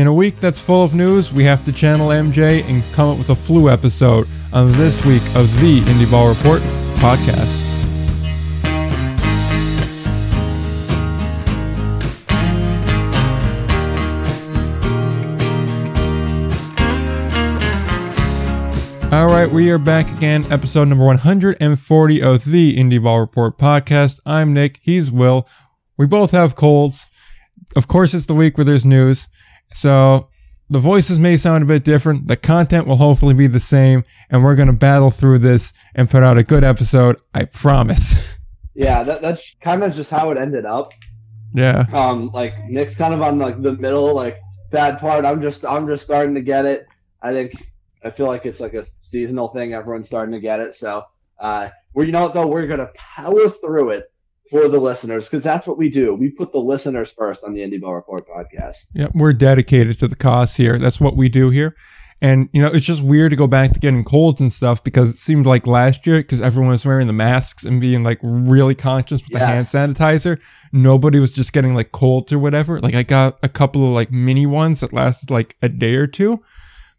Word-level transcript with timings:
In 0.00 0.06
a 0.06 0.14
week 0.14 0.40
that's 0.40 0.62
full 0.62 0.82
of 0.82 0.94
news, 0.94 1.30
we 1.30 1.44
have 1.44 1.62
to 1.66 1.72
channel 1.72 2.08
MJ 2.08 2.64
and 2.64 2.82
come 2.94 3.10
up 3.10 3.18
with 3.18 3.28
a 3.28 3.34
flu 3.34 3.68
episode 3.68 4.26
on 4.50 4.72
this 4.72 5.04
week 5.04 5.20
of 5.34 5.54
the 5.60 5.82
Indie 5.82 6.10
Ball 6.10 6.30
Report 6.30 6.62
podcast. 6.94 7.54
All 19.12 19.26
right, 19.26 19.50
we 19.50 19.70
are 19.70 19.78
back 19.78 20.10
again, 20.16 20.50
episode 20.50 20.88
number 20.88 21.04
140 21.04 22.22
of 22.22 22.44
the 22.46 22.74
Indie 22.74 23.02
Ball 23.02 23.20
Report 23.20 23.58
podcast. 23.58 24.18
I'm 24.24 24.54
Nick, 24.54 24.78
he's 24.80 25.10
Will. 25.10 25.46
We 25.98 26.06
both 26.06 26.30
have 26.30 26.56
colds. 26.56 27.08
Of 27.76 27.86
course, 27.86 28.14
it's 28.14 28.24
the 28.24 28.32
week 28.32 28.56
where 28.56 28.64
there's 28.64 28.86
news. 28.86 29.28
So 29.74 30.28
the 30.68 30.78
voices 30.78 31.18
may 31.18 31.36
sound 31.36 31.64
a 31.64 31.66
bit 31.66 31.84
different. 31.84 32.28
The 32.28 32.36
content 32.36 32.86
will 32.86 32.96
hopefully 32.96 33.34
be 33.34 33.48
the 33.48 33.60
same, 33.60 34.04
and 34.30 34.44
we're 34.44 34.54
going 34.54 34.68
to 34.68 34.72
battle 34.72 35.10
through 35.10 35.38
this 35.38 35.72
and 35.94 36.08
put 36.08 36.22
out 36.22 36.38
a 36.38 36.44
good 36.44 36.64
episode. 36.64 37.16
I 37.34 37.44
promise. 37.44 38.36
Yeah, 38.72 39.02
that, 39.02 39.20
that's 39.20 39.56
kind 39.60 39.82
of 39.82 39.92
just 39.92 40.10
how 40.10 40.30
it 40.30 40.38
ended 40.38 40.64
up. 40.64 40.92
Yeah. 41.52 41.84
Um, 41.92 42.30
like 42.32 42.54
Nick's 42.68 42.96
kind 42.96 43.12
of 43.12 43.20
on 43.20 43.38
like 43.38 43.60
the 43.60 43.72
middle, 43.72 44.14
like 44.14 44.38
bad 44.70 45.00
part. 45.00 45.24
I'm 45.24 45.42
just 45.42 45.66
I'm 45.66 45.86
just 45.86 46.04
starting 46.04 46.34
to 46.36 46.40
get 46.40 46.64
it. 46.64 46.86
I 47.20 47.32
think 47.32 47.52
I 48.04 48.10
feel 48.10 48.26
like 48.26 48.46
it's 48.46 48.60
like 48.60 48.74
a 48.74 48.82
seasonal 48.82 49.48
thing. 49.48 49.74
Everyone's 49.74 50.06
starting 50.06 50.32
to 50.32 50.40
get 50.40 50.60
it. 50.60 50.72
So, 50.72 51.04
uh, 51.40 51.68
we 51.94 52.06
you 52.06 52.12
know 52.12 52.22
what 52.22 52.32
though, 52.32 52.46
we're 52.46 52.68
gonna 52.68 52.90
power 52.94 53.48
through 53.48 53.90
it 53.90 54.09
for 54.50 54.68
the 54.68 54.80
listeners 54.80 55.28
because 55.28 55.44
that's 55.44 55.66
what 55.66 55.78
we 55.78 55.88
do. 55.88 56.14
We 56.14 56.30
put 56.30 56.52
the 56.52 56.58
listeners 56.58 57.12
first 57.12 57.44
on 57.44 57.54
the 57.54 57.60
Indie 57.60 57.80
Ball 57.80 57.94
Report 57.94 58.26
podcast. 58.28 58.90
Yeah, 58.94 59.08
we're 59.14 59.32
dedicated 59.32 59.98
to 60.00 60.08
the 60.08 60.16
cause 60.16 60.56
here. 60.56 60.78
That's 60.78 61.00
what 61.00 61.16
we 61.16 61.28
do 61.28 61.50
here. 61.50 61.76
And, 62.22 62.50
you 62.52 62.60
know, 62.60 62.68
it's 62.68 62.84
just 62.84 63.02
weird 63.02 63.30
to 63.30 63.36
go 63.36 63.46
back 63.46 63.72
to 63.72 63.80
getting 63.80 64.04
colds 64.04 64.42
and 64.42 64.52
stuff 64.52 64.84
because 64.84 65.08
it 65.08 65.16
seemed 65.16 65.46
like 65.46 65.66
last 65.66 66.06
year, 66.06 66.18
because 66.18 66.42
everyone 66.42 66.72
was 66.72 66.84
wearing 66.84 67.06
the 67.06 67.14
masks 67.14 67.64
and 67.64 67.80
being 67.80 68.04
like 68.04 68.18
really 68.22 68.74
conscious 68.74 69.22
with 69.22 69.30
Yes. 69.40 69.72
the 69.72 69.78
hand 69.78 69.96
sanitizer, 69.96 70.38
nobody 70.70 71.18
was 71.18 71.32
just 71.32 71.54
getting 71.54 71.74
like 71.74 71.92
colds 71.92 72.30
or 72.30 72.38
whatever. 72.38 72.78
Like 72.78 72.94
I 72.94 73.04
got 73.04 73.38
a 73.42 73.48
couple 73.48 73.84
of 73.84 73.90
like 73.90 74.12
mini 74.12 74.44
ones 74.44 74.80
that 74.80 74.92
lasted 74.92 75.30
like 75.30 75.56
a 75.62 75.70
day 75.70 75.94
or 75.94 76.06
two. 76.06 76.42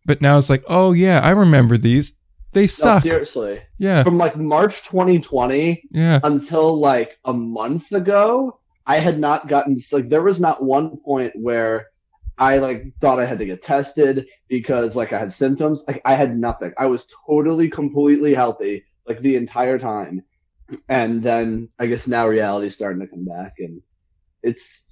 But 0.08 0.22
now 0.22 0.40
it's 0.40 0.50
like, 0.50 0.64
oh 0.68 0.92
yeah, 0.94 1.20
I 1.24 1.30
remember 1.32 1.78
these. 1.78 2.14
They 2.54 2.64
No, 2.64 2.68
suck. 2.68 3.02
seriously. 3.04 3.62
yeah. 3.78 4.04
From 4.04 4.18
like 4.18 4.36
March 4.38 4.84
2020 4.84 5.84
Yeah. 5.92 6.20
until 6.24 6.78
like 6.80 7.18
a 7.26 7.34
month 7.34 7.92
ago, 7.94 8.60
I 8.86 8.98
had 8.98 9.20
not 9.20 9.48
gotten 9.48 9.76
like 9.92 10.10
there 10.10 10.24
was 10.24 10.42
not 10.42 10.64
one 10.64 10.98
point 10.98 11.34
where 11.36 11.88
I 12.38 12.58
like 12.58 12.94
thought 13.00 13.20
I 13.20 13.26
had 13.26 13.40
to 13.40 13.46
get 13.46 13.62
tested 13.62 14.26
because 14.50 14.98
like 14.98 15.14
I 15.14 15.20
had 15.20 15.32
symptoms. 15.32 15.86
Like 15.88 16.02
I 16.04 16.16
had 16.16 16.38
nothing. 16.38 16.74
I 16.78 16.88
was 16.88 17.08
totally 17.28 17.70
completely 17.70 18.34
healthy 18.34 18.84
like 19.08 19.20
the 19.20 19.36
entire 19.36 19.78
time. 19.80 20.24
And 20.90 21.22
then 21.22 21.70
I 21.80 21.86
guess 21.88 22.08
now 22.08 22.28
reality's 22.28 22.76
starting 22.76 23.02
to 23.02 23.08
come 23.08 23.26
back 23.26 23.54
and 23.60 23.82
it's 24.44 24.92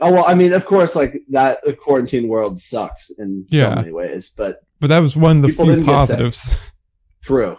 oh 0.00 0.10
well 0.12 0.24
I 0.26 0.34
mean 0.34 0.52
of 0.54 0.64
course 0.64 0.96
like 0.96 1.22
that 1.30 1.58
the 1.64 1.74
quarantine 1.74 2.28
world 2.28 2.58
sucks 2.58 3.10
in 3.10 3.44
Yeah. 3.48 3.70
so 3.70 3.74
many 3.76 3.92
ways, 3.92 4.32
but 4.36 4.62
But 4.80 4.88
that 4.88 5.00
was 5.00 5.16
one 5.16 5.36
of 5.38 5.42
the 5.42 5.48
few 5.50 5.66
didn't 5.66 5.84
get 5.84 6.06
sick. 6.06 6.16
positives. 6.18 6.72
true. 7.22 7.58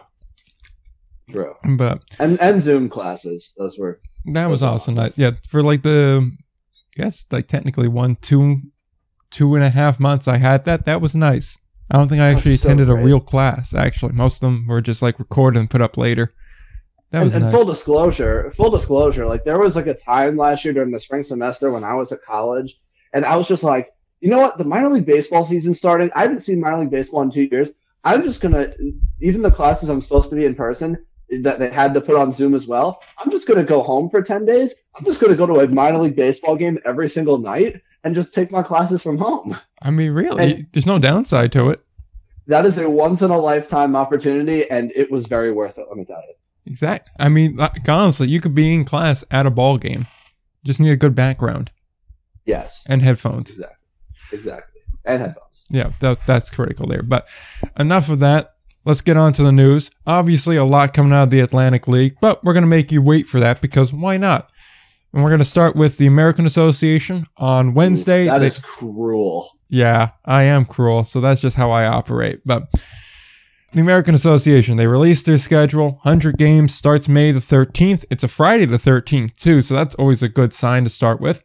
True. 1.29 1.55
but 1.77 2.01
And 2.19 2.39
and 2.41 2.61
Zoom 2.61 2.89
classes. 2.89 3.55
Those 3.57 3.77
were 3.77 4.01
That 4.25 4.47
was 4.47 4.61
That's 4.61 4.71
awesome. 4.71 4.95
That, 4.95 5.17
yeah, 5.17 5.31
for 5.49 5.63
like 5.63 5.83
the, 5.83 6.29
I 6.97 7.03
guess 7.03 7.25
like 7.31 7.47
technically 7.47 7.87
one, 7.87 8.17
two, 8.17 8.61
two 9.29 9.55
and 9.55 9.63
a 9.63 9.69
half 9.69 9.99
months 9.99 10.27
I 10.27 10.37
had 10.37 10.65
that. 10.65 10.85
That 10.85 11.01
was 11.01 11.15
nice. 11.15 11.57
I 11.89 11.97
don't 11.97 12.07
think 12.07 12.21
I 12.21 12.27
actually 12.27 12.55
so 12.55 12.67
attended 12.67 12.89
a 12.89 12.95
real 12.95 13.19
class. 13.19 13.73
Actually, 13.73 14.13
most 14.13 14.41
of 14.41 14.41
them 14.41 14.65
were 14.67 14.81
just 14.81 15.01
like 15.01 15.19
recorded 15.19 15.59
and 15.59 15.69
put 15.69 15.81
up 15.81 15.97
later. 15.97 16.33
That 17.11 17.17
and, 17.17 17.25
was 17.25 17.33
and 17.33 17.43
nice. 17.43 17.53
full 17.53 17.65
disclosure, 17.65 18.51
full 18.55 18.69
disclosure, 18.69 19.25
like 19.25 19.43
there 19.43 19.59
was 19.59 19.75
like 19.75 19.87
a 19.87 19.93
time 19.93 20.37
last 20.37 20.63
year 20.63 20.73
during 20.73 20.91
the 20.91 20.99
spring 20.99 21.23
semester 21.23 21.69
when 21.69 21.83
I 21.83 21.95
was 21.95 22.13
at 22.13 22.21
college, 22.21 22.77
and 23.13 23.25
I 23.25 23.35
was 23.35 23.49
just 23.49 23.65
like, 23.65 23.89
you 24.21 24.29
know 24.29 24.39
what, 24.39 24.57
the 24.57 24.63
minor 24.63 24.87
league 24.87 25.05
baseball 25.05 25.43
season 25.43 25.73
starting. 25.73 26.09
I 26.15 26.21
haven't 26.21 26.39
seen 26.39 26.61
minor 26.61 26.79
league 26.79 26.91
baseball 26.91 27.23
in 27.23 27.29
two 27.29 27.49
years. 27.51 27.75
I'm 28.03 28.23
just 28.23 28.41
gonna, 28.41 28.67
even 29.21 29.41
the 29.41 29.51
classes 29.51 29.89
I'm 29.89 30.01
supposed 30.01 30.29
to 30.31 30.35
be 30.35 30.45
in 30.45 30.55
person 30.55 31.05
that 31.43 31.59
they 31.59 31.69
had 31.69 31.93
to 31.93 32.01
put 32.01 32.15
on 32.17 32.31
Zoom 32.33 32.53
as 32.55 32.67
well. 32.67 33.01
I'm 33.19 33.31
just 33.31 33.47
gonna 33.47 33.63
go 33.63 33.83
home 33.83 34.09
for 34.09 34.21
ten 34.21 34.45
days. 34.45 34.83
I'm 34.95 35.05
just 35.05 35.21
gonna 35.21 35.35
go 35.35 35.45
to 35.47 35.59
a 35.59 35.67
minor 35.67 35.99
league 35.99 36.15
baseball 36.15 36.55
game 36.55 36.79
every 36.85 37.07
single 37.09 37.37
night 37.37 37.81
and 38.03 38.15
just 38.15 38.33
take 38.33 38.51
my 38.51 38.63
classes 38.63 39.03
from 39.03 39.17
home. 39.17 39.57
I 39.81 39.91
mean, 39.91 40.11
really, 40.11 40.53
and- 40.53 40.67
there's 40.73 40.87
no 40.87 40.99
downside 40.99 41.51
to 41.53 41.69
it. 41.69 41.79
That 42.47 42.65
is 42.65 42.77
a 42.79 42.89
once 42.89 43.21
in 43.21 43.29
a 43.31 43.37
lifetime 43.37 43.95
opportunity, 43.95 44.69
and 44.69 44.91
it 44.95 45.11
was 45.11 45.27
very 45.27 45.51
worth 45.51 45.77
it. 45.77 45.85
Let 45.87 45.95
me 45.95 46.05
tell 46.05 46.17
you. 46.27 46.33
Exactly. 46.65 47.11
I 47.19 47.29
mean, 47.29 47.55
like, 47.55 47.87
honestly, 47.87 48.27
you 48.27 48.41
could 48.41 48.55
be 48.55 48.73
in 48.73 48.83
class 48.83 49.23
at 49.31 49.45
a 49.45 49.51
ball 49.51 49.77
game. 49.77 50.05
Just 50.63 50.79
need 50.79 50.91
a 50.91 50.97
good 50.97 51.15
background 51.15 51.71
Yes, 52.45 52.85
and 52.89 53.01
headphones. 53.03 53.51
exactly, 53.51 53.77
exactly, 54.33 54.81
and 55.05 55.21
headphones. 55.21 55.50
Yeah, 55.71 55.91
that, 56.01 56.25
that's 56.27 56.49
critical 56.49 56.87
there. 56.87 57.01
But 57.03 57.27
enough 57.77 58.09
of 58.09 58.19
that. 58.19 58.53
Let's 58.83 59.01
get 59.01 59.15
on 59.15 59.31
to 59.33 59.43
the 59.43 59.51
news. 59.51 59.91
Obviously, 60.07 60.57
a 60.57 60.65
lot 60.65 60.91
coming 60.93 61.13
out 61.13 61.23
of 61.23 61.29
the 61.29 61.39
Atlantic 61.39 61.87
League, 61.87 62.15
but 62.19 62.43
we're 62.43 62.53
going 62.53 62.63
to 62.63 62.67
make 62.67 62.91
you 62.91 62.99
wait 63.01 63.27
for 63.27 63.39
that 63.39 63.61
because 63.61 63.93
why 63.93 64.17
not? 64.17 64.49
And 65.13 65.23
we're 65.23 65.29
going 65.29 65.39
to 65.39 65.45
start 65.45 65.75
with 65.75 65.97
the 65.97 66.07
American 66.07 66.45
Association 66.47 67.25
on 67.37 67.73
Wednesday. 67.75 68.25
That 68.25 68.39
They- 68.39 68.47
is 68.47 68.59
cruel. 68.59 69.49
yeah, 69.69 70.09
I 70.25 70.43
am 70.43 70.65
cruel, 70.65 71.03
so 71.03 71.21
that's 71.21 71.41
just 71.41 71.57
how 71.57 71.69
I 71.69 71.85
operate. 71.85 72.39
But 72.43 72.63
the 73.73 73.81
American 73.81 74.15
Association, 74.15 74.77
they 74.77 74.87
released 74.87 75.27
their 75.27 75.37
schedule. 75.37 75.99
100 76.03 76.37
games 76.37 76.73
starts 76.73 77.07
May 77.07 77.31
the 77.31 77.39
13th. 77.39 78.03
It's 78.09 78.23
a 78.23 78.27
Friday 78.27 78.65
the 78.65 78.77
13th, 78.77 79.35
too, 79.35 79.61
so 79.61 79.75
that's 79.75 79.95
always 79.95 80.23
a 80.23 80.27
good 80.29 80.53
sign 80.53 80.83
to 80.85 80.89
start 80.89 81.21
with. 81.21 81.43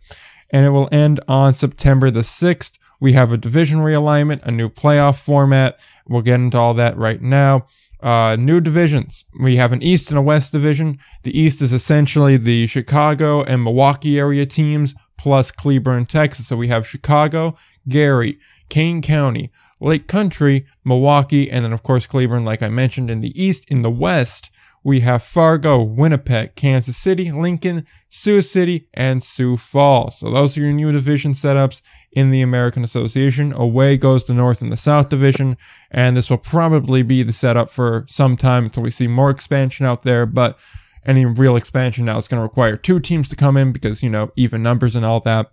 And 0.51 0.65
it 0.65 0.71
will 0.71 0.89
end 0.91 1.21
on 1.29 1.53
September 1.53 2.11
the 2.11 2.21
6th. 2.23 2.79
We 3.01 3.13
have 3.13 3.33
a 3.33 3.37
division 3.37 3.79
realignment, 3.81 4.43
a 4.43 4.51
new 4.51 4.69
playoff 4.69 5.23
format. 5.23 5.79
We'll 6.09 6.23
get 6.23 6.41
into 6.41 6.59
all 6.59 6.75
that 6.75 6.97
right 6.97 7.21
now. 7.21 7.67
Uh, 8.03 8.37
new 8.39 8.61
divisions. 8.61 9.25
We 9.41 9.57
have 9.57 9.73
an 9.73 9.83
East 9.83 10.11
and 10.11 10.19
a 10.19 10.23
West 10.23 10.53
division. 10.53 10.99
The 11.23 11.39
East 11.39 11.63
is 11.63 11.73
essentially 11.73 12.37
the 12.37 12.67
Chicago 12.67 13.43
and 13.43 13.65
Milwaukee 13.65 14.19
area 14.19 14.47
teams 14.47 14.95
plus 15.19 15.51
Cleburne, 15.51 16.07
Texas. 16.07 16.47
So 16.47 16.57
we 16.57 16.69
have 16.69 16.87
Chicago, 16.87 17.57
Gary, 17.89 18.39
Kane 18.69 19.01
County, 19.01 19.51
Lake 19.81 20.09
Country, 20.09 20.67
Milwaukee, 20.85 21.51
and 21.51 21.65
then 21.65 21.73
of 21.73 21.83
course 21.83 22.07
Cleburne, 22.07 22.45
like 22.45 22.63
I 22.63 22.69
mentioned 22.69 23.11
in 23.11 23.23
the 23.23 23.43
East. 23.43 23.71
In 23.71 23.83
the 23.83 23.91
West, 23.91 24.51
we 24.87 25.01
have 25.01 25.21
Fargo, 25.21 25.83
Winnipeg, 25.83 26.55
Kansas 26.55 26.97
City, 26.97 27.33
Lincoln, 27.33 27.85
Sioux 28.09 28.41
City, 28.41 28.87
and 28.95 29.21
Sioux 29.21 29.57
Falls. 29.57 30.21
So 30.21 30.31
those 30.31 30.57
are 30.57 30.61
your 30.61 30.73
new 30.73 30.93
division 30.93 31.33
setups 31.33 31.83
in 32.13 32.31
the 32.31 32.41
American 32.41 32.85
Association. 32.85 33.53
Away 33.53 33.97
goes 33.97 34.27
the 34.27 34.33
North 34.33 34.63
and 34.63 34.71
the 34.71 34.77
South 34.77 35.09
Division, 35.09 35.57
and 35.91 36.17
this 36.17 36.31
will 36.31 36.39
probably 36.39 37.03
be 37.03 37.25
the 37.25 37.33
setup 37.33 37.69
for 37.69 38.07
some 38.09 38.37
time 38.37 38.63
until 38.63 38.85
we 38.85 38.93
see 38.93 39.09
more 39.09 39.29
expansion 39.29 39.87
out 39.87 40.05
there, 40.05 40.25
but 40.25 40.57
any 41.05 41.27
real 41.27 41.57
expansion 41.57 42.05
now 42.05 42.19
is 42.19 42.29
going 42.29 42.39
to 42.39 42.45
require 42.45 42.77
two 42.77 43.01
teams 43.01 43.29
to 43.31 43.35
come 43.35 43.57
in 43.57 43.73
because, 43.73 44.05
you 44.05 44.09
know, 44.09 44.31
even 44.37 44.63
numbers 44.63 44.95
and 44.95 45.05
all 45.05 45.19
that. 45.19 45.51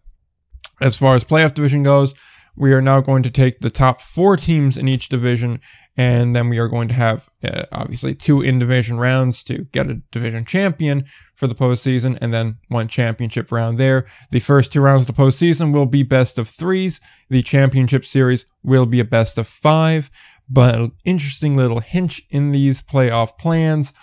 As 0.80 0.96
far 0.96 1.16
as 1.16 1.24
playoff 1.24 1.56
division 1.56 1.82
goes, 1.82 2.14
we 2.56 2.72
are 2.72 2.84
now 2.84 3.02
going 3.02 3.24
to 3.24 3.32
take 3.32 3.62
the 3.62 3.72
top 3.72 4.00
four 4.00 4.38
teams 4.38 4.78
in 4.78 4.88
each 4.88 5.10
division, 5.10 5.60
and 5.96 6.36
then 6.36 6.50
we 6.50 6.58
are 6.58 6.68
going 6.68 6.88
to 6.88 6.94
have 6.94 7.30
uh, 7.44 7.64
obviously 7.72 8.16
two 8.16 8.42
in 8.42 8.58
division 8.58 8.98
rounds 8.98 9.44
to 9.44 9.66
get 9.66 9.90
a 9.90 10.02
division 10.12 10.46
champion 10.46 11.06
for 11.36 11.48
the 11.48 11.56
postseason, 11.56 12.18
and 12.22 12.34
then 12.34 12.58
one 12.70 12.88
championship 12.88 13.52
round 13.52 13.78
there. 13.78 14.06
The 14.32 14.40
first 14.40 14.72
two 14.72 14.82
rounds 14.82 15.08
of 15.08 15.16
the 15.16 15.22
postseason 15.22 15.74
will 15.74 15.86
be 15.86 16.04
best 16.04 16.38
of 16.38 16.48
threes. 16.48 17.00
The 17.30 17.44
championship 17.44 18.06
series 18.06 18.46
will 18.64 18.86
be 18.86 19.00
a 19.00 19.06
best 19.06 19.38
of 19.38 19.48
five. 19.48 20.10
But 20.50 20.76
an 20.76 20.92
interesting 21.06 21.56
little 21.56 21.80
hint 21.80 22.20
in 22.30 22.52
these 22.52 22.82
playoff 22.82 23.38
plans 23.38 23.94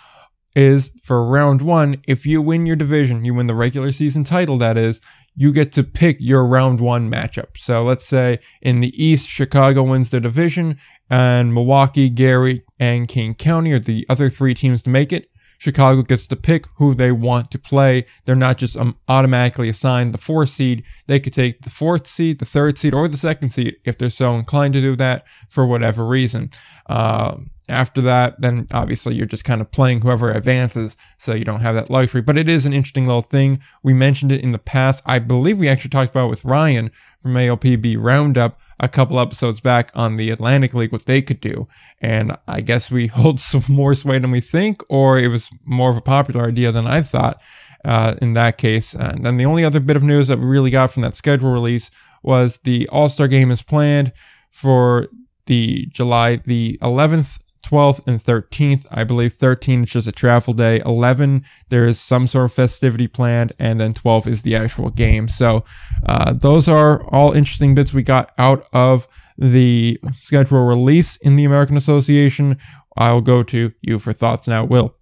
is 0.55 0.91
for 1.03 1.25
round 1.25 1.61
one, 1.61 2.01
if 2.07 2.25
you 2.25 2.41
win 2.41 2.65
your 2.65 2.75
division, 2.75 3.25
you 3.25 3.33
win 3.33 3.47
the 3.47 3.55
regular 3.55 3.91
season 3.91 4.23
title, 4.23 4.57
that 4.57 4.77
is, 4.77 4.99
you 5.35 5.53
get 5.53 5.71
to 5.71 5.83
pick 5.83 6.17
your 6.19 6.45
round 6.45 6.81
one 6.81 7.09
matchup. 7.09 7.57
So 7.57 7.83
let's 7.83 8.05
say 8.05 8.39
in 8.61 8.81
the 8.81 9.03
East, 9.03 9.29
Chicago 9.29 9.83
wins 9.83 10.09
their 10.09 10.19
division, 10.19 10.77
and 11.09 11.53
Milwaukee, 11.53 12.09
Gary, 12.09 12.63
and 12.79 13.07
Kane 13.07 13.33
County 13.33 13.71
are 13.71 13.79
the 13.79 14.05
other 14.09 14.29
three 14.29 14.53
teams 14.53 14.81
to 14.83 14.89
make 14.89 15.13
it. 15.13 15.27
Chicago 15.57 16.01
gets 16.01 16.25
to 16.25 16.35
pick 16.35 16.65
who 16.77 16.95
they 16.95 17.11
want 17.11 17.51
to 17.51 17.59
play. 17.59 18.03
They're 18.25 18.35
not 18.35 18.57
just 18.57 18.75
um, 18.75 18.97
automatically 19.07 19.69
assigned 19.69 20.11
the 20.11 20.17
fourth 20.17 20.49
seed. 20.49 20.83
They 21.05 21.19
could 21.19 21.33
take 21.33 21.61
the 21.61 21.69
fourth 21.69 22.07
seed, 22.07 22.39
the 22.39 22.45
third 22.45 22.79
seed, 22.79 22.95
or 22.95 23.07
the 23.07 23.15
second 23.15 23.51
seed 23.51 23.75
if 23.85 23.95
they're 23.95 24.09
so 24.09 24.33
inclined 24.33 24.73
to 24.73 24.81
do 24.81 24.95
that 24.95 25.23
for 25.49 25.67
whatever 25.67 26.03
reason. 26.03 26.49
Um, 26.87 27.51
after 27.71 28.01
that, 28.01 28.41
then 28.41 28.67
obviously 28.71 29.15
you're 29.15 29.25
just 29.25 29.45
kind 29.45 29.61
of 29.61 29.71
playing 29.71 30.01
whoever 30.01 30.31
advances, 30.31 30.97
so 31.17 31.33
you 31.33 31.43
don't 31.43 31.61
have 31.61 31.75
that 31.75 31.89
luxury. 31.89 32.21
But 32.21 32.37
it 32.37 32.47
is 32.47 32.65
an 32.65 32.73
interesting 32.73 33.05
little 33.05 33.21
thing. 33.21 33.61
We 33.81 33.93
mentioned 33.93 34.31
it 34.31 34.41
in 34.41 34.51
the 34.51 34.59
past. 34.59 35.03
I 35.05 35.19
believe 35.19 35.57
we 35.57 35.69
actually 35.69 35.89
talked 35.89 36.11
about 36.11 36.27
it 36.27 36.29
with 36.29 36.45
Ryan 36.45 36.91
from 37.19 37.33
ALPB 37.33 37.97
Roundup 37.99 38.59
a 38.79 38.89
couple 38.89 39.19
episodes 39.19 39.61
back 39.61 39.91
on 39.95 40.17
the 40.17 40.31
Atlantic 40.31 40.73
League, 40.73 40.91
what 40.91 41.05
they 41.05 41.21
could 41.21 41.39
do. 41.39 41.67
And 42.01 42.35
I 42.47 42.61
guess 42.61 42.91
we 42.91 43.07
hold 43.21 43.39
some 43.39 43.63
more 43.69 43.95
sway 43.95 44.19
than 44.19 44.31
we 44.31 44.41
think, 44.41 44.83
or 44.89 45.17
it 45.17 45.29
was 45.29 45.49
more 45.63 45.89
of 45.89 45.97
a 45.97 46.01
popular 46.01 46.47
idea 46.47 46.71
than 46.71 46.87
I 46.87 47.01
thought. 47.01 47.39
Uh, 47.83 48.13
in 48.21 48.33
that 48.33 48.59
case. 48.59 48.93
And 48.93 49.25
then 49.25 49.37
the 49.37 49.45
only 49.45 49.65
other 49.65 49.79
bit 49.79 49.97
of 49.97 50.03
news 50.03 50.27
that 50.27 50.37
we 50.37 50.45
really 50.45 50.69
got 50.69 50.91
from 50.91 51.01
that 51.01 51.15
schedule 51.15 51.51
release 51.51 51.89
was 52.21 52.59
the 52.59 52.87
All 52.89 53.09
Star 53.09 53.27
game 53.27 53.49
is 53.49 53.63
planned 53.63 54.13
for 54.51 55.07
the 55.47 55.87
July 55.87 56.35
the 56.37 56.77
11th 56.81 57.40
12th 57.71 58.05
and 58.05 58.19
13th. 58.19 58.85
I 58.91 59.03
believe 59.03 59.33
13 59.33 59.83
is 59.83 59.91
just 59.91 60.07
a 60.07 60.11
travel 60.11 60.53
day. 60.53 60.81
11, 60.85 61.43
there 61.69 61.87
is 61.87 61.99
some 61.99 62.27
sort 62.27 62.45
of 62.45 62.53
festivity 62.53 63.07
planned. 63.07 63.53
And 63.57 63.79
then 63.79 63.93
12 63.93 64.27
is 64.27 64.41
the 64.41 64.55
actual 64.55 64.89
game. 64.89 65.27
So, 65.27 65.63
uh, 66.05 66.33
those 66.33 66.67
are 66.67 67.03
all 67.13 67.31
interesting 67.31 67.73
bits 67.73 67.93
we 67.93 68.03
got 68.03 68.31
out 68.37 68.67
of 68.73 69.07
the 69.37 69.99
schedule 70.13 70.65
release 70.65 71.15
in 71.17 71.35
the 71.35 71.45
American 71.45 71.77
Association. 71.77 72.57
I'll 72.97 73.21
go 73.21 73.41
to 73.43 73.71
you 73.81 73.99
for 73.99 74.11
thoughts 74.11 74.47
now, 74.47 74.65
Will. 74.65 74.95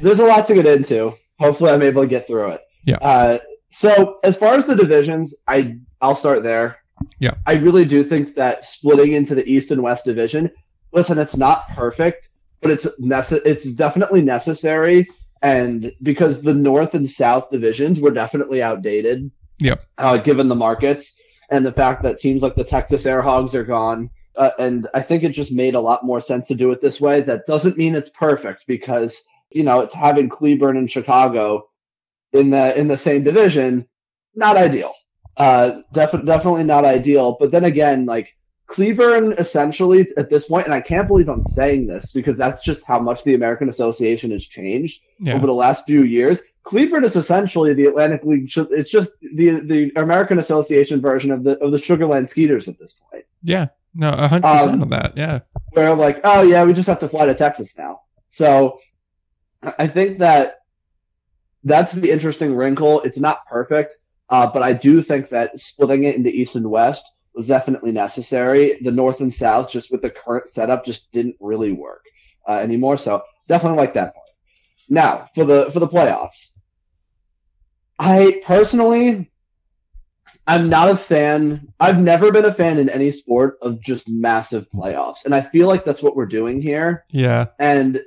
There's 0.00 0.20
a 0.20 0.26
lot 0.26 0.46
to 0.46 0.54
get 0.54 0.66
into. 0.66 1.12
Hopefully, 1.40 1.70
I'm 1.70 1.82
able 1.82 2.02
to 2.02 2.08
get 2.08 2.26
through 2.28 2.50
it. 2.50 2.60
Yeah. 2.84 2.98
Uh, 3.02 3.38
so, 3.70 4.18
as 4.22 4.38
far 4.38 4.54
as 4.54 4.66
the 4.66 4.76
divisions, 4.76 5.34
I 5.48 5.78
I'll 6.00 6.14
start 6.14 6.44
there. 6.44 6.78
Yeah. 7.18 7.34
I 7.46 7.54
really 7.54 7.84
do 7.84 8.02
think 8.04 8.36
that 8.36 8.64
splitting 8.64 9.12
into 9.12 9.34
the 9.34 9.50
East 9.50 9.72
and 9.72 9.82
West 9.82 10.04
division 10.04 10.50
listen, 10.92 11.18
it's 11.18 11.36
not 11.36 11.62
perfect, 11.70 12.28
but 12.60 12.70
it's 12.70 12.86
nece- 13.00 13.44
it's 13.44 13.70
definitely 13.72 14.22
necessary. 14.22 15.08
And 15.40 15.92
because 16.02 16.42
the 16.42 16.54
North 16.54 16.94
and 16.94 17.08
South 17.08 17.50
divisions 17.50 18.00
were 18.00 18.12
definitely 18.12 18.62
outdated, 18.62 19.30
Yep. 19.58 19.82
uh, 19.98 20.18
given 20.18 20.48
the 20.48 20.54
markets 20.54 21.20
and 21.50 21.66
the 21.66 21.72
fact 21.72 22.02
that 22.04 22.18
teams 22.18 22.42
like 22.42 22.54
the 22.54 22.64
Texas 22.64 23.06
Air 23.06 23.22
Hogs 23.22 23.54
are 23.54 23.64
gone. 23.64 24.10
Uh, 24.36 24.50
and 24.58 24.88
I 24.94 25.02
think 25.02 25.22
it 25.24 25.30
just 25.30 25.52
made 25.52 25.74
a 25.74 25.80
lot 25.80 26.04
more 26.04 26.20
sense 26.20 26.48
to 26.48 26.54
do 26.54 26.70
it 26.70 26.80
this 26.80 27.00
way. 27.00 27.20
That 27.20 27.44
doesn't 27.46 27.76
mean 27.76 27.94
it's 27.94 28.10
perfect 28.10 28.66
because 28.66 29.24
you 29.50 29.62
know 29.62 29.80
it's 29.80 29.94
having 29.94 30.28
Cleburne 30.30 30.76
and 30.78 30.90
Chicago 30.90 31.68
in 32.32 32.50
the 32.50 32.78
in 32.78 32.88
the 32.88 32.96
same 32.96 33.24
division, 33.24 33.86
not 34.34 34.56
ideal. 34.56 34.94
Uh, 35.36 35.82
def- 35.92 36.24
definitely 36.24 36.64
not 36.64 36.84
ideal. 36.86 37.36
But 37.38 37.50
then 37.50 37.64
again, 37.64 38.06
like 38.06 38.28
Cleburne 38.72 39.32
essentially 39.34 40.08
at 40.16 40.30
this 40.30 40.48
point, 40.48 40.64
and 40.64 40.74
I 40.74 40.80
can't 40.80 41.06
believe 41.06 41.28
I'm 41.28 41.42
saying 41.42 41.86
this 41.86 42.12
because 42.12 42.38
that's 42.38 42.64
just 42.64 42.86
how 42.86 42.98
much 42.98 43.22
the 43.22 43.34
American 43.34 43.68
Association 43.68 44.30
has 44.30 44.46
changed 44.46 45.02
Yeah. 45.20 45.34
over 45.34 45.46
the 45.46 45.52
last 45.54 45.84
few 45.86 46.02
years. 46.04 46.42
Cleburne 46.62 47.04
is 47.04 47.14
essentially 47.14 47.74
the 47.74 47.84
Atlantic 47.86 48.24
League. 48.24 48.50
It's 48.56 48.90
just 48.90 49.10
the 49.20 49.60
the 49.60 49.92
American 49.96 50.38
Association 50.38 51.00
version 51.02 51.30
of 51.32 51.44
the 51.44 51.58
of 51.62 51.70
the 51.70 51.76
Sugarland 51.78 52.30
Skeeters 52.30 52.66
at 52.68 52.78
this 52.78 53.02
point, 53.10 53.24
Yeah. 53.42 53.68
No, 53.94 54.10
100% 54.10 54.44
Um, 54.72 54.82
of 54.82 54.88
that. 54.88 55.12
Yeah. 55.18 55.40
where 55.72 55.90
I'm 55.92 55.98
like, 55.98 56.20
oh 56.24 56.40
yeah, 56.42 56.64
we 56.64 56.72
just 56.72 56.88
have 56.88 57.00
to 57.00 57.08
fly 57.08 57.26
to 57.26 57.34
Texas 57.34 57.76
now. 57.76 58.00
So 58.28 58.78
I 59.62 59.74
I 59.80 59.86
think 59.86 60.18
that 60.20 60.54
that's 61.64 61.92
the 61.92 62.10
interesting 62.10 62.56
wrinkle. 62.56 63.02
It's 63.02 63.20
not 63.20 63.46
perfect, 63.46 63.98
uh, 64.30 64.50
but 64.52 64.62
I 64.62 64.72
do 64.72 65.00
think 65.02 65.28
that 65.28 65.58
splitting 65.58 66.04
it 66.04 66.16
into 66.16 66.30
East 66.30 66.56
and 66.56 66.68
West 66.70 67.04
was 67.34 67.48
definitely 67.48 67.92
necessary. 67.92 68.78
The 68.80 68.92
North 68.92 69.20
and 69.20 69.32
South, 69.32 69.70
just 69.70 69.90
with 69.90 70.02
the 70.02 70.10
current 70.10 70.48
setup, 70.48 70.84
just 70.84 71.12
didn't 71.12 71.36
really 71.40 71.72
work 71.72 72.04
uh, 72.48 72.58
anymore. 72.58 72.96
So 72.96 73.22
definitely 73.48 73.78
like 73.78 73.94
that 73.94 74.14
point. 74.14 74.26
Now 74.88 75.26
for 75.34 75.44
the 75.44 75.70
for 75.70 75.80
the 75.80 75.88
playoffs, 75.88 76.58
I 77.98 78.40
personally, 78.44 79.30
I'm 80.46 80.68
not 80.68 80.90
a 80.90 80.96
fan. 80.96 81.72
I've 81.78 82.00
never 82.00 82.32
been 82.32 82.44
a 82.44 82.52
fan 82.52 82.78
in 82.78 82.88
any 82.88 83.10
sport 83.10 83.58
of 83.62 83.80
just 83.80 84.10
massive 84.10 84.68
playoffs, 84.70 85.24
and 85.24 85.34
I 85.34 85.40
feel 85.40 85.68
like 85.68 85.84
that's 85.84 86.02
what 86.02 86.16
we're 86.16 86.26
doing 86.26 86.60
here. 86.60 87.04
Yeah. 87.10 87.46
And 87.58 88.02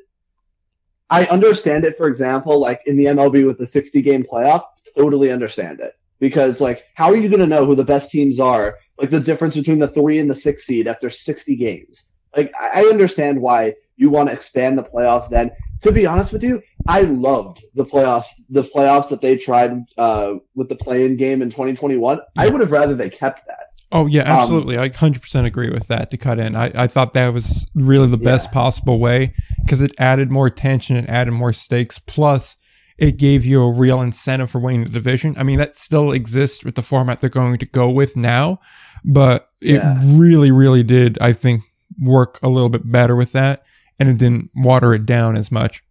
I 1.10 1.26
understand 1.26 1.86
it, 1.86 1.98
for 1.98 2.08
example, 2.08 2.60
like 2.60 2.82
in 2.86 2.98
the 2.98 3.06
MLB 3.06 3.46
with 3.46 3.58
the 3.58 3.68
60 3.68 4.02
game 4.02 4.24
playoff, 4.24 4.64
totally 4.96 5.32
understand 5.32 5.80
it. 5.80 5.94
Because, 6.20 6.62
like, 6.62 6.86
how 6.94 7.08
are 7.08 7.16
you 7.16 7.30
going 7.30 7.42
to 7.42 7.48
know 7.48 7.66
who 7.66 7.76
the 7.76 7.84
best 7.84 8.10
teams 8.10 8.40
are? 8.40 8.78
Like, 8.98 9.10
the 9.10 9.20
difference 9.20 9.56
between 9.58 9.80
the 9.80 9.88
three 9.88 10.20
and 10.20 10.30
the 10.30 10.36
six 10.36 10.66
seed 10.66 10.88
after 10.88 11.10
60 11.10 11.56
games. 11.56 12.14
Like, 12.36 12.54
I 12.60 12.84
understand 12.84 13.42
why 13.42 13.76
you 13.98 14.10
want 14.10 14.30
to 14.30 14.36
expand 14.36 14.78
the 14.78 14.84
playoffs 14.84 15.30
then. 15.30 15.52
To 15.82 15.92
be 15.92 16.06
honest 16.06 16.34
with 16.34 16.44
you, 16.44 16.62
I 16.88 17.02
loved 17.02 17.64
the 17.76 17.86
playoffs, 17.86 18.42
the 18.50 18.62
playoffs 18.62 19.10
that 19.10 19.22
they 19.22 19.38
tried 19.38 19.84
uh, 19.98 20.36
with 20.54 20.70
the 20.70 20.76
play 20.76 21.06
in 21.06 21.18
game 21.18 21.42
in 21.42 21.50
2021. 21.50 22.20
I 22.38 22.50
would 22.50 22.62
have 22.62 22.72
rather 22.72 22.96
they 22.96 23.10
kept 23.10 23.46
that. 23.48 23.68
Oh 23.92 24.08
yeah, 24.08 24.24
Um, 24.24 24.40
absolutely. 24.40 24.78
I 24.78 24.90
100% 24.90 25.46
agree 25.46 25.70
with 25.70 25.88
that 25.88 26.10
to 26.10 26.18
cut 26.18 26.40
in. 26.40 26.56
I, 26.56 26.72
I 26.76 26.88
thought 26.88 27.14
that 27.14 27.34
was 27.34 27.70
really 27.76 28.08
the 28.08 28.18
best 28.18 28.52
possible 28.52 29.00
way 29.00 29.34
because 29.62 29.82
it 29.82 29.94
added 29.98 30.32
more 30.32 30.50
tension, 30.50 30.98
it 30.98 31.08
added 31.08 31.32
more 31.32 31.54
stakes. 31.54 32.00
Plus, 32.00 32.58
it 32.98 33.18
gave 33.18 33.46
you 33.46 33.62
a 33.62 33.72
real 33.72 34.02
incentive 34.02 34.50
for 34.50 34.60
winning 34.60 34.86
the 34.86 34.90
division. 34.90 35.36
I 35.38 35.44
mean, 35.44 35.60
that 35.60 35.78
still 35.78 36.12
exists 36.12 36.64
with 36.64 36.76
the 36.76 36.82
format 36.82 37.20
they're 37.20 37.30
going 37.30 37.58
to 37.58 37.66
go 37.66 37.90
with 37.90 38.16
now, 38.16 38.60
but 39.04 39.48
it 39.62 39.76
Yeah. 39.76 40.00
really, 40.04 40.52
really 40.52 40.84
did, 40.84 41.18
I 41.20 41.34
think, 41.34 41.62
work 42.02 42.40
a 42.42 42.50
little 42.50 42.70
bit 42.70 42.90
better 42.90 43.16
with 43.16 43.32
that 43.34 43.64
and 44.00 44.10
it 44.10 44.18
didn't 44.18 44.52
water 44.56 44.94
it 44.94 45.06
down 45.06 45.38
as 45.38 45.52
much. 45.52 45.84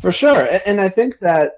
For 0.00 0.12
sure, 0.12 0.46
and 0.66 0.80
I 0.80 0.88
think 0.90 1.18
that 1.20 1.52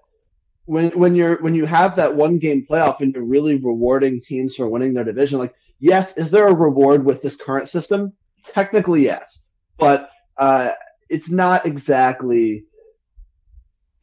when 0.66 0.90
when 0.90 1.16
you're 1.16 1.40
when 1.42 1.54
you 1.54 1.66
have 1.66 1.96
that 1.96 2.14
one 2.14 2.38
game 2.38 2.64
playoff 2.68 3.00
and 3.00 3.12
you're 3.12 3.24
really 3.24 3.56
rewarding 3.56 4.20
teams 4.20 4.54
for 4.54 4.68
winning 4.68 4.94
their 4.94 5.04
division, 5.04 5.38
like 5.40 5.54
yes, 5.80 6.16
is 6.16 6.30
there 6.30 6.46
a 6.46 6.54
reward 6.54 7.04
with 7.04 7.20
this 7.22 7.36
current 7.36 7.68
system? 7.68 8.12
Technically, 8.44 9.02
yes, 9.02 9.50
but 9.76 10.10
uh, 10.36 10.70
it's 11.08 11.30
not 11.30 11.66
exactly. 11.66 12.64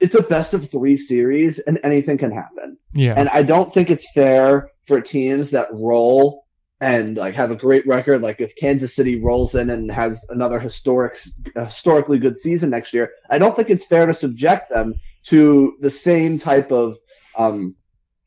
It's 0.06 0.13
a 0.13 0.22
best 0.22 0.54
of 0.54 0.69
three 0.69 0.98
series, 0.98 1.57
and 1.57 1.80
anything 1.84 2.19
can 2.19 2.31
happen. 2.31 2.78
Yeah. 2.94 3.16
And 3.18 3.28
I 3.30 3.42
don't 3.42 3.74
think 3.74 3.90
it's 3.90 4.13
fair 4.13 4.69
for 4.86 5.02
teams 5.02 5.50
that 5.50 5.68
roll 5.72 6.46
and 6.80 7.18
like 7.18 7.34
have 7.34 7.50
a 7.50 7.56
great 7.56 7.88
record. 7.88 8.22
Like 8.22 8.40
if 8.40 8.56
Kansas 8.56 8.96
City 8.96 9.19
rolls 9.19 9.56
in 9.56 9.72
and 9.72 9.90
has 9.90 10.28
another 10.30 10.60
historic, 10.60 11.18
historically 11.56 12.19
good 12.19 12.38
season 12.38 12.69
next 12.69 12.94
year, 12.94 13.10
I 13.31 13.40
don't 13.40 13.56
think 13.56 13.72
it's 13.72 13.88
fair 13.88 14.06
to 14.06 14.13
subject 14.13 14.69
them 14.69 14.94
to 15.24 15.75
the 15.80 15.90
same 15.90 16.38
type 16.38 16.72
of, 16.72 16.98
um, 17.36 17.75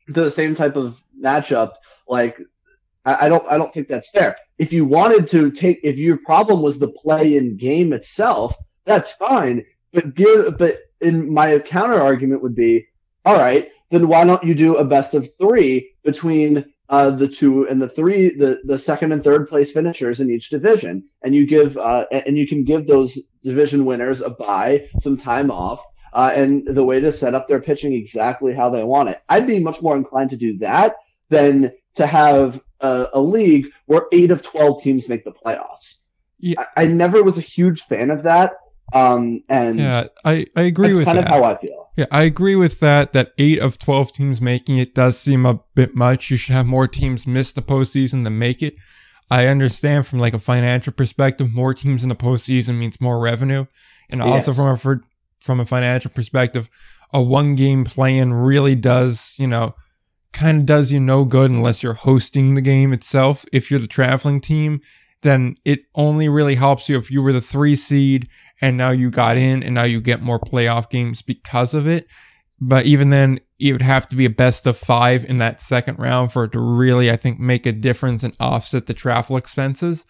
to 0.07 0.23
the 0.23 0.29
same 0.29 0.55
type 0.55 0.75
of 0.75 1.01
matchup. 1.17 1.75
Like 2.09 2.41
I, 3.05 3.27
I 3.27 3.29
don't, 3.29 3.45
I 3.49 3.57
don't 3.57 3.73
think 3.73 3.87
that's 3.87 4.11
fair. 4.11 4.35
If 4.57 4.73
you 4.73 4.83
wanted 4.83 5.27
to 5.27 5.49
take, 5.51 5.79
if 5.83 5.97
your 5.97 6.17
problem 6.17 6.61
was 6.61 6.77
the 6.77 6.91
play 6.91 7.37
in 7.37 7.55
game 7.55 7.93
itself, 7.93 8.53
that's 8.83 9.15
fine. 9.15 9.63
But 9.93 10.13
give, 10.13 10.57
but 10.57 10.73
in 11.01 11.33
my 11.33 11.59
counter 11.59 11.99
argument 11.99 12.41
would 12.43 12.55
be, 12.55 12.87
all 13.25 13.37
right, 13.37 13.69
then 13.91 14.07
why 14.07 14.25
don't 14.25 14.43
you 14.43 14.55
do 14.55 14.75
a 14.75 14.85
best 14.85 15.13
of 15.13 15.27
three 15.35 15.91
between 16.03 16.65
uh, 16.89 17.11
the 17.11 17.27
two 17.27 17.67
and 17.67 17.81
the 17.81 17.89
three, 17.89 18.35
the, 18.35 18.61
the 18.63 18.77
second 18.77 19.11
and 19.11 19.23
third 19.23 19.47
place 19.47 19.73
finishers 19.73 20.21
in 20.21 20.29
each 20.29 20.49
division, 20.49 21.03
and 21.21 21.35
you 21.35 21.45
give 21.45 21.77
uh, 21.77 22.05
and 22.11 22.37
you 22.37 22.47
can 22.47 22.63
give 22.63 22.87
those 22.87 23.19
division 23.43 23.85
winners 23.85 24.21
a 24.21 24.31
bye, 24.31 24.89
some 24.97 25.15
time 25.15 25.51
off, 25.51 25.79
uh, 26.13 26.31
and 26.35 26.67
the 26.67 26.83
way 26.83 26.99
to 26.99 27.11
set 27.11 27.35
up 27.35 27.47
their 27.47 27.61
pitching 27.61 27.93
exactly 27.93 28.53
how 28.53 28.69
they 28.69 28.83
want 28.83 29.09
it. 29.09 29.17
I'd 29.29 29.47
be 29.47 29.59
much 29.59 29.81
more 29.81 29.95
inclined 29.95 30.31
to 30.31 30.37
do 30.37 30.57
that 30.59 30.97
than 31.29 31.71
to 31.95 32.07
have 32.07 32.61
a, 32.79 33.07
a 33.13 33.21
league 33.21 33.67
where 33.85 34.07
eight 34.11 34.31
of 34.31 34.41
twelve 34.41 34.81
teams 34.81 35.09
make 35.09 35.23
the 35.23 35.31
playoffs. 35.31 36.05
Yeah. 36.39 36.63
I, 36.75 36.83
I 36.83 36.85
never 36.87 37.21
was 37.23 37.37
a 37.37 37.41
huge 37.41 37.81
fan 37.81 38.09
of 38.09 38.23
that, 38.23 38.53
um, 38.93 39.43
and 39.49 39.79
yeah, 39.79 40.05
I, 40.25 40.45
I 40.55 40.63
agree 40.63 40.87
that's 40.87 40.99
with 40.99 41.05
kind 41.05 41.17
that. 41.19 41.25
of 41.25 41.31
how 41.31 41.43
I 41.43 41.57
feel. 41.57 41.89
Yeah, 41.95 42.05
I 42.11 42.23
agree 42.23 42.55
with 42.55 42.79
that. 42.79 43.13
That 43.13 43.33
eight 43.37 43.59
of 43.59 43.77
12 43.77 44.13
teams 44.13 44.41
making 44.41 44.77
it 44.77 44.95
does 44.95 45.19
seem 45.19 45.45
a 45.45 45.59
bit 45.75 45.95
much. 45.95 46.31
You 46.31 46.37
should 46.37 46.55
have 46.55 46.65
more 46.65 46.87
teams 46.87 47.27
miss 47.27 47.51
the 47.51 47.61
postseason 47.61 48.23
than 48.23 48.39
make 48.39 48.61
it. 48.61 48.75
I 49.31 49.45
understand 49.47 50.07
from 50.07 50.19
like 50.19 50.33
a 50.33 50.39
financial 50.39 50.93
perspective, 50.93 51.53
more 51.53 51.73
teams 51.73 52.03
in 52.03 52.09
the 52.09 52.15
postseason 52.15 52.79
means 52.79 52.99
more 52.99 53.19
revenue. 53.19 53.65
And 54.09 54.21
also 54.21 54.51
from 54.51 54.67
a, 54.69 54.77
for, 54.77 55.01
from 55.39 55.59
a 55.59 55.65
financial 55.65 56.09
perspective, 56.09 56.69
a 57.13 57.21
one 57.21 57.55
game 57.55 57.85
plan 57.85 58.33
really 58.33 58.75
does, 58.75 59.35
you 59.37 59.45
know, 59.45 59.75
kind 60.33 60.59
of 60.59 60.65
does 60.65 60.91
you 60.91 60.99
no 60.99 61.25
good 61.25 61.51
unless 61.51 61.83
you're 61.83 61.93
hosting 61.93 62.55
the 62.55 62.61
game 62.61 62.93
itself. 62.93 63.45
If 63.51 63.69
you're 63.69 63.79
the 63.79 63.87
traveling 63.87 64.41
team, 64.41 64.81
then 65.21 65.55
it 65.65 65.81
only 65.95 66.29
really 66.29 66.55
helps 66.55 66.87
you 66.87 66.97
if 66.97 67.11
you 67.11 67.21
were 67.21 67.33
the 67.33 67.41
three 67.41 67.75
seed 67.75 68.27
and 68.61 68.77
now 68.77 68.91
you 68.91 69.09
got 69.09 69.37
in 69.37 69.63
and 69.63 69.73
now 69.75 69.83
you 69.83 70.01
get 70.01 70.21
more 70.21 70.39
playoff 70.39 70.89
games 70.89 71.21
because 71.21 71.73
of 71.73 71.87
it. 71.87 72.07
But 72.61 72.85
even 72.85 73.09
then, 73.09 73.39
it 73.57 73.71
would 73.71 73.81
have 73.81 74.05
to 74.07 74.15
be 74.15 74.25
a 74.25 74.29
best 74.29 74.67
of 74.67 74.77
five 74.77 75.23
in 75.23 75.37
that 75.37 75.61
second 75.61 75.97
round 75.99 76.31
for 76.33 76.43
it 76.45 76.51
to 76.53 76.59
really, 76.59 77.09
I 77.09 77.15
think, 77.15 77.39
make 77.39 77.65
a 77.65 77.71
difference 77.71 78.21
and 78.23 78.35
offset 78.39 78.85
the 78.85 78.93
travel 78.93 79.37
expenses. 79.37 80.05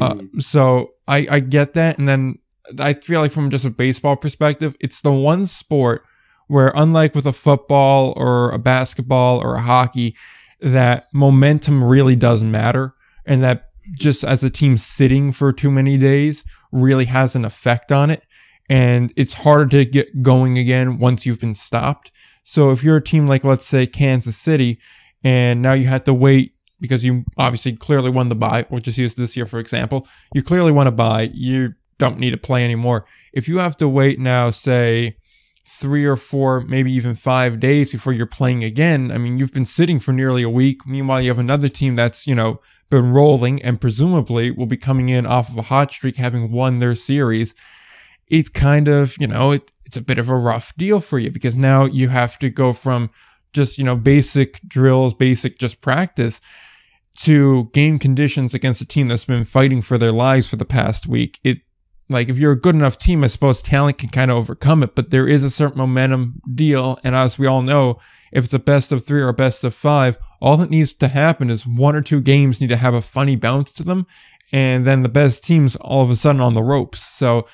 Uh, 0.00 0.14
Mhm. 0.14 0.42
so 0.42 0.90
I, 1.08 1.26
I 1.30 1.40
get 1.40 1.74
that. 1.74 1.98
And 1.98 2.08
then 2.08 2.36
I 2.78 2.94
feel 2.94 3.20
like 3.20 3.32
from 3.32 3.50
just 3.50 3.64
a 3.64 3.70
baseball 3.70 4.16
perspective, 4.16 4.76
it's 4.80 5.00
the 5.00 5.12
one 5.12 5.46
sport 5.46 6.04
where 6.46 6.72
unlike 6.74 7.14
with 7.14 7.26
a 7.26 7.32
football 7.32 8.12
or 8.16 8.50
a 8.52 8.58
basketball 8.58 9.38
or 9.38 9.56
a 9.56 9.62
hockey, 9.62 10.14
that 10.60 11.08
momentum 11.12 11.82
really 11.82 12.14
doesn't 12.14 12.50
matter 12.50 12.94
and 13.26 13.42
that 13.42 13.70
just 13.98 14.22
as 14.22 14.44
a 14.44 14.50
team 14.50 14.76
sitting 14.76 15.32
for 15.32 15.52
too 15.52 15.70
many 15.72 15.98
days 15.98 16.44
really 16.72 17.04
has 17.04 17.36
an 17.36 17.44
effect 17.44 17.92
on 17.92 18.10
it. 18.10 18.24
And 18.68 19.12
it's 19.16 19.34
harder 19.34 19.68
to 19.68 19.84
get 19.84 20.22
going 20.22 20.56
again 20.56 20.98
once 20.98 21.26
you've 21.26 21.40
been 21.40 21.54
stopped. 21.54 22.10
So 22.42 22.70
if 22.70 22.82
you're 22.82 22.96
a 22.96 23.02
team 23.02 23.26
like, 23.26 23.44
let's 23.44 23.66
say 23.66 23.86
Kansas 23.86 24.36
City, 24.36 24.78
and 25.22 25.62
now 25.62 25.74
you 25.74 25.86
had 25.86 26.04
to 26.06 26.14
wait 26.14 26.54
because 26.80 27.04
you 27.04 27.24
obviously 27.38 27.72
clearly 27.76 28.10
won 28.10 28.28
the 28.28 28.34
bye, 28.34 28.64
we'll 28.70 28.80
just 28.80 28.98
use 28.98 29.14
this 29.14 29.36
year 29.36 29.46
for 29.46 29.60
example. 29.60 30.08
You 30.34 30.42
clearly 30.42 30.72
want 30.72 30.88
to 30.88 30.92
buy. 30.92 31.30
You 31.32 31.74
don't 31.98 32.18
need 32.18 32.30
to 32.30 32.36
play 32.36 32.64
anymore. 32.64 33.06
If 33.32 33.48
you 33.48 33.58
have 33.58 33.76
to 33.76 33.88
wait 33.88 34.18
now, 34.18 34.50
say 34.50 35.16
three 35.64 36.04
or 36.04 36.16
four, 36.16 36.60
maybe 36.62 36.92
even 36.92 37.14
five 37.14 37.60
days 37.60 37.92
before 37.92 38.12
you're 38.12 38.26
playing 38.26 38.64
again, 38.64 39.12
I 39.12 39.18
mean, 39.18 39.38
you've 39.38 39.52
been 39.52 39.64
sitting 39.64 40.00
for 40.00 40.12
nearly 40.12 40.42
a 40.42 40.50
week. 40.50 40.86
Meanwhile, 40.86 41.22
you 41.22 41.28
have 41.28 41.38
another 41.38 41.68
team 41.68 41.94
that's, 41.94 42.26
you 42.26 42.34
know, 42.34 42.60
been 42.90 43.12
rolling 43.12 43.62
and 43.62 43.80
presumably 43.80 44.50
will 44.50 44.66
be 44.66 44.76
coming 44.76 45.08
in 45.08 45.24
off 45.24 45.50
of 45.50 45.56
a 45.56 45.62
hot 45.62 45.92
streak, 45.92 46.16
having 46.16 46.50
won 46.50 46.78
their 46.78 46.94
series. 46.94 47.54
It's 48.28 48.48
kind 48.48 48.88
of, 48.88 49.14
you 49.20 49.28
know, 49.28 49.52
it, 49.52 49.70
it's 49.84 49.96
a 49.96 50.02
bit 50.02 50.18
of 50.18 50.28
a 50.28 50.36
rough 50.36 50.74
deal 50.76 51.00
for 51.00 51.18
you 51.18 51.30
because 51.30 51.56
now 51.56 51.84
you 51.84 52.08
have 52.08 52.38
to 52.40 52.50
go 52.50 52.72
from 52.72 53.10
just, 53.52 53.78
you 53.78 53.84
know, 53.84 53.96
basic 53.96 54.60
drills, 54.66 55.14
basic 55.14 55.58
just 55.58 55.80
practice 55.80 56.40
to 57.18 57.64
game 57.72 57.98
conditions 57.98 58.54
against 58.54 58.80
a 58.80 58.86
team 58.86 59.08
that's 59.08 59.26
been 59.26 59.44
fighting 59.44 59.82
for 59.82 59.98
their 59.98 60.12
lives 60.12 60.48
for 60.48 60.56
the 60.56 60.64
past 60.64 61.06
week. 61.06 61.38
It 61.44 61.58
like 62.12 62.28
if 62.28 62.38
you're 62.38 62.52
a 62.52 62.60
good 62.60 62.74
enough 62.74 62.98
team, 62.98 63.24
I 63.24 63.26
suppose 63.26 63.62
talent 63.62 63.98
can 63.98 64.10
kind 64.10 64.30
of 64.30 64.36
overcome 64.36 64.82
it, 64.82 64.94
but 64.94 65.10
there 65.10 65.26
is 65.26 65.42
a 65.42 65.50
certain 65.50 65.78
momentum 65.78 66.40
deal. 66.54 66.98
And 67.02 67.14
as 67.14 67.38
we 67.38 67.46
all 67.46 67.62
know, 67.62 67.98
if 68.30 68.44
it's 68.44 68.54
a 68.54 68.58
best 68.58 68.92
of 68.92 69.04
three 69.04 69.22
or 69.22 69.28
a 69.28 69.34
best 69.34 69.64
of 69.64 69.74
five, 69.74 70.18
all 70.40 70.56
that 70.58 70.70
needs 70.70 70.94
to 70.94 71.08
happen 71.08 71.50
is 71.50 71.66
one 71.66 71.96
or 71.96 72.02
two 72.02 72.20
games 72.20 72.60
need 72.60 72.68
to 72.68 72.76
have 72.76 72.94
a 72.94 73.02
funny 73.02 73.36
bounce 73.36 73.72
to 73.74 73.82
them. 73.82 74.06
And 74.52 74.84
then 74.84 75.02
the 75.02 75.08
best 75.08 75.44
teams 75.44 75.76
all 75.76 76.02
of 76.02 76.10
a 76.10 76.16
sudden 76.16 76.40
on 76.40 76.54
the 76.54 76.62
ropes. 76.62 77.02
So 77.02 77.46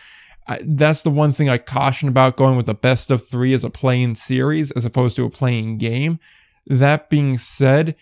I, 0.47 0.59
that's 0.65 1.03
the 1.03 1.11
one 1.11 1.33
thing 1.33 1.49
I 1.49 1.59
caution 1.59 2.09
about 2.09 2.37
going 2.37 2.57
with 2.57 2.67
the 2.67 2.75
best 2.75 3.11
of 3.11 3.27
three 3.27 3.53
as 3.53 3.65
a 3.65 3.71
playing 3.71 4.17
series 4.17 4.71
as 4.73 4.85
opposed 4.85 5.17
to 5.17 5.25
a 5.25 5.31
playing 5.31 5.79
game. 5.79 6.19
That 6.67 7.09
being 7.11 7.39
said, 7.39 7.95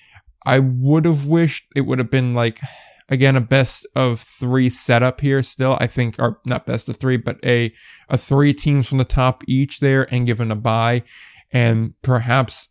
I 0.44 0.60
would 0.60 1.04
have 1.04 1.26
wished 1.26 1.66
it 1.74 1.82
would 1.82 1.98
have 1.98 2.10
been 2.10 2.34
like, 2.34 2.60
again, 3.08 3.36
a 3.36 3.40
best 3.40 3.86
of 3.94 4.20
three 4.20 4.68
setup 4.68 5.20
here 5.20 5.42
still. 5.42 5.76
I 5.80 5.86
think, 5.86 6.16
or 6.18 6.40
not 6.44 6.66
best 6.66 6.88
of 6.88 6.96
three, 6.96 7.16
but 7.16 7.38
a, 7.44 7.72
a 8.08 8.18
three 8.18 8.52
teams 8.52 8.88
from 8.88 8.98
the 8.98 9.04
top 9.04 9.42
each 9.46 9.80
there 9.80 10.06
and 10.12 10.26
given 10.26 10.50
a 10.50 10.56
bye. 10.56 11.02
And 11.52 11.94
perhaps 12.02 12.70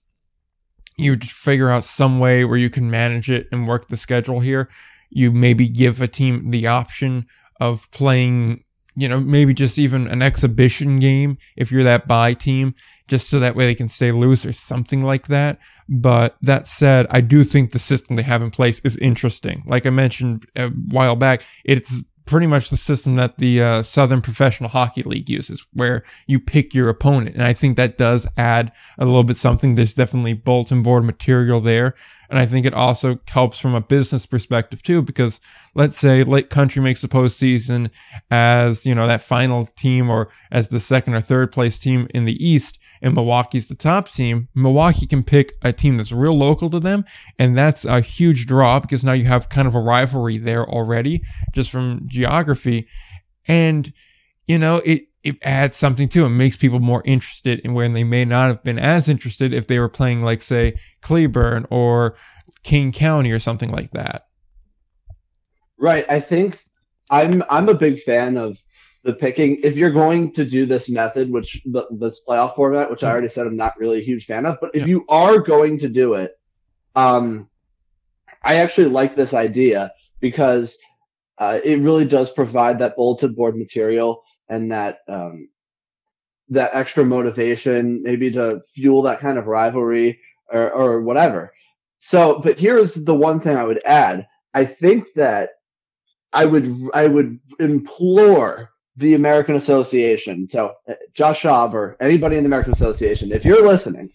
you 0.97 1.17
figure 1.17 1.69
out 1.69 1.83
some 1.83 2.19
way 2.19 2.45
where 2.45 2.57
you 2.57 2.69
can 2.69 2.89
manage 2.89 3.29
it 3.31 3.47
and 3.51 3.67
work 3.67 3.87
the 3.87 3.97
schedule 3.97 4.41
here. 4.41 4.69
You 5.09 5.31
maybe 5.31 5.67
give 5.67 6.01
a 6.01 6.07
team 6.07 6.51
the 6.51 6.67
option 6.67 7.25
of 7.59 7.89
playing 7.91 8.64
you 8.95 9.07
know, 9.07 9.19
maybe 9.19 9.53
just 9.53 9.77
even 9.77 10.07
an 10.07 10.21
exhibition 10.21 10.99
game 10.99 11.37
if 11.55 11.71
you're 11.71 11.83
that 11.83 12.07
bye 12.07 12.33
team, 12.33 12.73
just 13.07 13.29
so 13.29 13.39
that 13.39 13.55
way 13.55 13.65
they 13.65 13.75
can 13.75 13.89
stay 13.89 14.11
loose 14.11 14.45
or 14.45 14.53
something 14.53 15.01
like 15.01 15.27
that. 15.27 15.59
But 15.87 16.37
that 16.41 16.67
said, 16.67 17.05
I 17.09 17.21
do 17.21 17.43
think 17.43 17.71
the 17.71 17.79
system 17.79 18.15
they 18.15 18.23
have 18.23 18.41
in 18.41 18.51
place 18.51 18.79
is 18.83 18.97
interesting. 18.97 19.63
Like 19.65 19.85
I 19.85 19.89
mentioned 19.89 20.45
a 20.55 20.69
while 20.69 21.15
back, 21.15 21.43
it's 21.63 22.03
pretty 22.25 22.47
much 22.47 22.69
the 22.69 22.77
system 22.77 23.15
that 23.15 23.37
the 23.37 23.61
uh, 23.61 23.83
Southern 23.83 24.21
Professional 24.21 24.69
Hockey 24.69 25.03
League 25.03 25.29
uses, 25.29 25.65
where 25.73 26.03
you 26.25 26.39
pick 26.39 26.73
your 26.73 26.89
opponent. 26.89 27.35
And 27.35 27.43
I 27.43 27.53
think 27.53 27.77
that 27.77 27.97
does 27.97 28.27
add 28.35 28.71
a 28.97 29.05
little 29.05 29.23
bit 29.23 29.37
something. 29.37 29.75
There's 29.75 29.93
definitely 29.93 30.33
bulletin 30.33 30.81
board 30.81 31.03
material 31.03 31.59
there. 31.59 31.93
And 32.29 32.39
I 32.39 32.47
think 32.47 32.65
it 32.65 32.73
also 32.73 33.19
helps 33.27 33.59
from 33.59 33.75
a 33.75 33.81
business 33.81 34.25
perspective 34.25 34.81
too, 34.81 35.03
because 35.03 35.39
let's 35.75 35.97
say 35.97 36.23
Lake 36.23 36.49
Country 36.49 36.81
makes 36.81 37.01
the 37.01 37.07
postseason 37.07 37.91
as, 38.31 38.85
you 38.85 38.95
know, 38.95 39.05
that 39.05 39.21
final 39.21 39.65
team 39.65 40.09
or 40.09 40.29
as 40.51 40.69
the 40.69 40.79
second 40.79 41.13
or 41.13 41.21
third 41.21 41.51
place 41.51 41.77
team 41.77 42.07
in 42.09 42.25
the 42.25 42.43
East 42.43 42.79
and 43.01 43.13
Milwaukee's 43.13 43.67
the 43.67 43.75
top 43.75 44.07
team. 44.09 44.47
Milwaukee 44.55 45.05
can 45.05 45.23
pick 45.23 45.53
a 45.61 45.71
team 45.73 45.97
that's 45.97 46.11
real 46.11 46.37
local 46.37 46.69
to 46.69 46.79
them. 46.79 47.05
And 47.37 47.57
that's 47.57 47.85
a 47.85 48.01
huge 48.01 48.45
draw 48.45 48.79
because 48.79 49.03
now 49.03 49.13
you 49.13 49.25
have 49.25 49.49
kind 49.49 49.67
of 49.67 49.75
a 49.75 49.79
rivalry 49.79 50.37
there 50.37 50.65
already 50.65 51.21
just 51.53 51.71
from 51.71 52.01
geography. 52.07 52.87
And, 53.47 53.93
you 54.47 54.57
know, 54.57 54.81
it, 54.85 55.03
it 55.23 55.37
adds 55.43 55.75
something 55.75 56.07
to 56.09 56.25
it, 56.25 56.29
makes 56.29 56.55
people 56.55 56.79
more 56.79 57.01
interested 57.03 57.59
in 57.59 57.73
when 57.73 57.93
they 57.93 58.03
may 58.03 58.25
not 58.25 58.47
have 58.47 58.63
been 58.63 58.79
as 58.79 59.09
interested 59.09 59.53
if 59.53 59.65
they 59.65 59.79
were 59.79 59.89
playing 59.89 60.21
like 60.21 60.41
say 60.41 60.75
Cleburne 61.01 61.65
or 61.71 62.15
Kane 62.63 62.91
County 62.91 63.31
or 63.31 63.39
something 63.39 63.71
like 63.71 63.91
that. 63.91 64.21
Right. 65.77 66.05
I 66.07 66.19
think 66.19 66.59
I'm 67.09 67.43
I'm 67.49 67.69
a 67.69 67.73
big 67.73 67.99
fan 67.99 68.37
of 68.37 68.59
the 69.05 69.13
picking. 69.13 69.59
If 69.63 69.77
you're 69.77 69.91
going 69.91 70.31
to 70.33 70.43
do 70.43 70.65
this 70.65 70.91
method, 70.91 71.31
which 71.31 71.61
the, 71.63 71.87
this 71.91 72.25
playoff 72.25 72.55
format, 72.55 72.89
which 72.89 73.03
I 73.03 73.11
already 73.11 73.29
said 73.29 73.45
I'm 73.45 73.55
not 73.55 73.79
really 73.79 73.99
a 73.99 74.03
huge 74.03 74.25
fan 74.25 74.47
of, 74.47 74.57
but 74.59 74.71
if 74.73 74.81
yeah. 74.81 74.87
you 74.87 75.05
are 75.07 75.39
going 75.39 75.77
to 75.79 75.89
do 75.89 76.15
it, 76.15 76.37
um, 76.95 77.47
I 78.43 78.55
actually 78.55 78.87
like 78.87 79.15
this 79.15 79.35
idea 79.35 79.93
because 80.19 80.79
uh, 81.37 81.59
it 81.63 81.79
really 81.81 82.07
does 82.07 82.31
provide 82.31 82.79
that 82.79 82.95
bulletin 82.95 83.33
board 83.33 83.55
material 83.55 84.23
and 84.49 84.71
that 84.71 84.99
um, 85.07 85.49
that 86.49 86.71
extra 86.73 87.05
motivation, 87.05 88.01
maybe 88.01 88.31
to 88.31 88.61
fuel 88.73 89.03
that 89.03 89.19
kind 89.19 89.37
of 89.37 89.47
rivalry 89.47 90.19
or, 90.51 90.71
or 90.71 91.01
whatever. 91.01 91.53
So, 91.99 92.39
but 92.39 92.59
here's 92.59 93.05
the 93.05 93.15
one 93.15 93.39
thing 93.39 93.55
I 93.55 93.63
would 93.63 93.81
add. 93.85 94.27
I 94.53 94.65
think 94.65 95.13
that 95.13 95.51
I 96.33 96.45
would 96.45 96.67
I 96.93 97.07
would 97.07 97.39
implore 97.59 98.71
the 98.97 99.13
American 99.13 99.55
Association, 99.55 100.47
so 100.49 100.73
uh, 100.87 100.93
Josh 101.13 101.43
Schaub 101.43 101.73
or 101.73 101.97
anybody 101.99 102.37
in 102.37 102.43
the 102.43 102.47
American 102.47 102.71
Association, 102.71 103.31
if 103.31 103.45
you're 103.45 103.65
listening, 103.65 104.09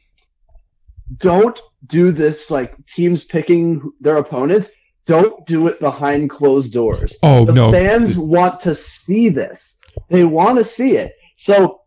don't 1.16 1.60
do 1.86 2.12
this 2.12 2.50
like 2.50 2.84
teams 2.86 3.24
picking 3.24 3.92
their 4.00 4.16
opponents. 4.16 4.70
Don't 5.06 5.44
do 5.46 5.66
it 5.66 5.80
behind 5.80 6.30
closed 6.30 6.72
doors. 6.72 7.18
Oh 7.22 7.44
the 7.44 7.52
no! 7.52 7.72
Fans 7.72 8.18
want 8.18 8.60
to 8.60 8.74
see 8.74 9.28
this. 9.28 9.80
They 10.08 10.24
want 10.24 10.58
to 10.58 10.64
see 10.64 10.96
it. 10.96 11.12
So 11.34 11.80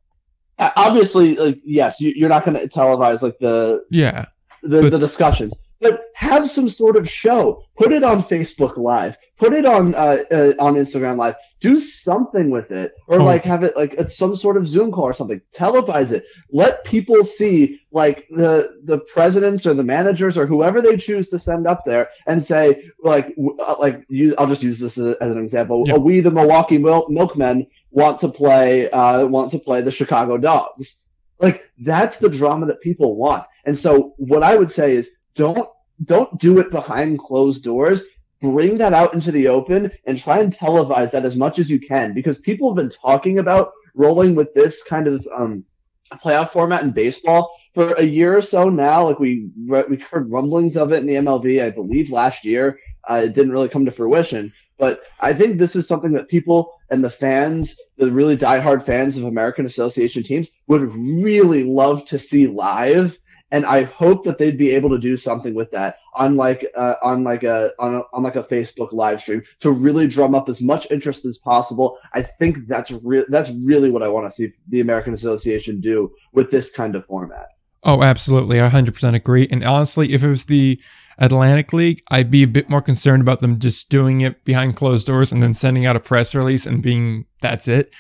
obviously, 0.60 1.36
like, 1.36 1.62
yes, 1.64 2.02
you, 2.02 2.26
are 2.26 2.30
not 2.30 2.46
going 2.46 2.58
to 2.58 2.68
televise 2.68 3.24
like 3.24 3.38
the 3.40 3.86
yeah 3.90 4.26
the, 4.62 4.82
but, 4.82 4.92
the 4.92 5.00
discussions, 5.00 5.60
but 5.80 6.06
have 6.16 6.48
some 6.48 6.70
sort 6.70 6.96
of 6.96 7.08
show. 7.08 7.64
Put 7.78 7.92
it 7.92 8.04
on 8.04 8.20
Facebook 8.20 8.78
Live. 8.78 9.18
Put 9.38 9.54
it 9.54 9.66
on 9.66 9.96
uh, 9.96 10.18
uh, 10.32 10.54
on 10.60 10.76
Instagram 10.76 11.18
Live. 11.18 11.36
Do 11.64 11.80
something 11.80 12.50
with 12.50 12.72
it, 12.72 12.92
or 13.08 13.22
oh. 13.22 13.24
like 13.24 13.46
have 13.46 13.64
it 13.64 13.78
like 13.78 13.94
it's 13.94 14.18
some 14.18 14.36
sort 14.36 14.58
of 14.58 14.68
Zoom 14.68 14.92
call 14.92 15.06
or 15.06 15.14
something. 15.14 15.40
Televise 15.56 16.12
it. 16.12 16.26
Let 16.52 16.84
people 16.84 17.24
see 17.24 17.80
like 17.90 18.28
the 18.30 18.82
the 18.84 19.00
presidents 19.00 19.66
or 19.66 19.74
the 19.74 19.84
managers 19.84 20.38
or 20.38 20.46
whoever 20.46 20.82
they 20.82 20.98
choose 20.98 21.30
to 21.30 21.40
send 21.40 21.66
up 21.66 21.86
there 21.86 22.10
and 22.28 22.44
say 22.44 22.90
like 23.02 23.34
uh, 23.38 23.76
like 23.80 24.04
you, 24.10 24.36
I'll 24.38 24.48
just 24.48 24.64
use 24.64 24.78
this 24.82 25.00
as, 25.00 25.16
an 25.22 25.38
example. 25.38 25.86
Yeah. 25.88 25.96
We 25.96 26.20
the 26.20 26.32
Milwaukee 26.32 26.80
Mil- 26.80 27.08
Milkmen 27.10 27.68
want 27.92 28.20
to 28.20 28.28
play 28.28 28.90
uh, 28.92 29.26
want 29.28 29.52
to 29.52 29.60
play 29.60 29.80
the 29.80 29.92
Chicago 29.92 30.38
Dogs. 30.38 31.08
Like 31.40 31.72
that's 31.80 32.20
the 32.20 32.30
drama 32.30 32.66
that 32.66 32.82
people 32.82 33.16
want. 33.16 33.46
And 33.64 33.78
so 33.78 34.16
what 34.18 34.44
I 34.44 34.58
would 34.58 34.70
say 34.70 34.98
is 34.98 35.16
don't 35.34 35.66
don't 36.04 36.38
do 36.38 36.60
it 36.60 36.72
behind 36.72 37.20
closed 37.20 37.64
doors. 37.64 38.04
Bring 38.44 38.78
that 38.80 38.92
out 38.92 39.14
into 39.14 39.32
the 39.32 39.48
open 39.48 39.90
and 40.06 40.18
try 40.18 40.40
and 40.40 40.54
televise 40.54 41.12
that 41.12 41.24
as 41.24 41.38
much 41.38 41.60
as 41.60 41.72
you 41.72 41.80
can 41.80 42.14
because 42.14 42.40
people 42.40 42.70
have 42.70 42.76
been 42.76 42.90
talking 42.90 43.40
about 43.40 43.72
rolling 43.96 44.36
with 44.36 44.54
this 44.54 44.84
kind 44.84 45.08
of 45.08 45.26
um, 45.34 45.64
playoff 46.12 46.50
format 46.50 46.84
in 46.84 46.92
baseball 46.92 47.56
for 47.74 47.94
a 47.94 48.04
year 48.04 48.36
or 48.36 48.42
so 48.42 48.68
now. 48.68 49.06
Like 49.06 49.20
we 49.20 49.50
we 49.66 49.98
heard 49.98 50.30
rumblings 50.30 50.76
of 50.76 50.92
it 50.92 51.00
in 51.00 51.08
the 51.08 51.16
MLB, 51.16 51.64
I 51.64 51.70
believe 51.70 52.12
last 52.12 52.46
year. 52.46 52.80
Uh, 53.10 53.22
it 53.26 53.34
didn't 53.34 53.54
really 53.54 53.70
come 53.70 53.86
to 53.86 53.92
fruition, 53.92 54.52
but 54.78 55.02
I 55.22 55.34
think 55.34 55.58
this 55.58 55.78
is 55.78 55.88
something 55.88 56.12
that 56.14 56.28
people 56.28 56.74
and 56.90 57.02
the 57.02 57.10
fans, 57.10 57.80
the 57.98 58.12
really 58.12 58.36
diehard 58.36 58.86
fans 58.86 59.18
of 59.18 59.24
American 59.24 59.66
Association 59.66 60.24
teams, 60.24 60.52
would 60.68 60.82
really 60.82 61.64
love 61.64 62.04
to 62.08 62.20
see 62.20 62.48
live 62.48 63.18
and 63.54 63.68
I 63.68 63.84
hope 63.84 64.26
that 64.26 64.40
they'd 64.40 64.58
be 64.58 64.72
able 64.72 64.90
to 64.90 64.98
do 64.98 65.16
something 65.16 65.54
with 65.54 65.70
that 65.72 65.98
on 66.16 66.36
like 66.36 66.66
uh, 66.76 66.96
on 67.04 67.24
like 67.24 67.44
a 67.44 67.70
on, 67.78 67.94
a 67.94 68.02
on 68.12 68.24
like 68.24 68.36
a 68.36 68.44
Facebook 68.44 68.92
live 68.92 69.22
stream 69.22 69.44
to 69.60 69.72
really 69.72 70.08
drum 70.08 70.34
up 70.34 70.50
as 70.50 70.64
much 70.64 70.90
interest 70.90 71.26
as 71.26 71.38
possible. 71.38 72.00
I 72.14 72.24
think 72.24 72.68
that's 72.68 72.92
re- 73.06 73.26
that's 73.30 73.56
really 73.64 73.92
what 73.92 74.02
I 74.02 74.08
want 74.08 74.26
to 74.26 74.32
see 74.32 74.52
the 74.68 74.82
American 74.82 75.14
Association 75.14 75.80
do 75.80 76.12
with 76.34 76.50
this 76.50 76.72
kind 76.72 76.96
of 76.96 77.06
format. 77.06 77.50
Oh, 77.84 78.02
absolutely. 78.02 78.62
I 78.62 78.70
100% 78.70 79.14
agree. 79.14 79.46
And 79.52 79.64
honestly, 79.64 80.14
if 80.14 80.24
it 80.24 80.30
was 80.30 80.46
the 80.46 80.82
Atlantic 81.18 81.74
League, 81.74 82.00
I'd 82.10 82.32
be 82.32 82.42
a 82.42 82.48
bit 82.48 82.70
more 82.70 82.82
concerned 82.82 83.22
about 83.22 83.42
them 83.42 83.60
just 83.60 83.90
doing 83.90 84.22
it 84.22 84.46
behind 84.46 84.78
closed 84.78 85.06
doors 85.06 85.34
and 85.34 85.44
then 85.44 85.54
sending 85.54 85.86
out 85.86 85.98
a 85.98 86.00
press 86.00 86.34
release 86.34 86.66
and 86.66 86.82
being 86.82 87.26
that's 87.40 87.68
it. 87.68 87.94